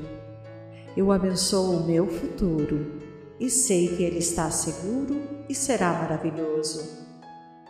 Eu 0.95 1.11
abençoo 1.11 1.77
o 1.77 1.85
meu 1.85 2.07
futuro 2.07 2.99
e 3.39 3.49
sei 3.49 3.95
que 3.95 4.03
ele 4.03 4.19
está 4.19 4.51
seguro 4.51 5.21
e 5.49 5.55
será 5.55 5.93
maravilhoso. 5.93 7.03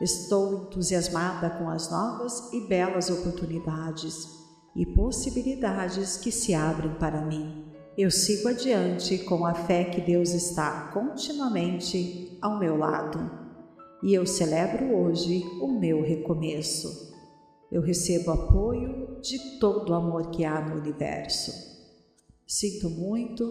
Estou 0.01 0.65
entusiasmada 0.65 1.49
com 1.51 1.69
as 1.69 1.89
novas 1.89 2.51
e 2.51 2.67
belas 2.67 3.09
oportunidades 3.09 4.27
e 4.75 4.85
possibilidades 4.85 6.17
que 6.17 6.31
se 6.31 6.53
abrem 6.53 6.93
para 6.95 7.21
mim. 7.21 7.72
Eu 7.95 8.09
sigo 8.09 8.47
adiante 8.47 9.19
com 9.19 9.45
a 9.45 9.53
fé 9.53 9.83
que 9.83 10.01
Deus 10.01 10.31
está 10.33 10.89
continuamente 10.91 12.39
ao 12.41 12.57
meu 12.57 12.75
lado 12.75 13.19
e 14.01 14.15
eu 14.15 14.25
celebro 14.25 14.97
hoje 14.97 15.43
o 15.61 15.67
meu 15.67 16.01
recomeço. 16.01 17.13
Eu 17.71 17.83
recebo 17.83 18.31
apoio 18.31 19.19
de 19.21 19.59
todo 19.59 19.91
o 19.91 19.93
amor 19.93 20.31
que 20.31 20.43
há 20.43 20.59
no 20.59 20.81
universo. 20.81 21.51
Sinto 22.47 22.89
muito, 22.89 23.45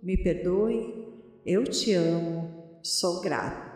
me 0.00 0.16
perdoe, 0.16 1.04
eu 1.44 1.64
te 1.64 1.92
amo, 1.92 2.78
sou 2.84 3.20
grata. 3.20 3.67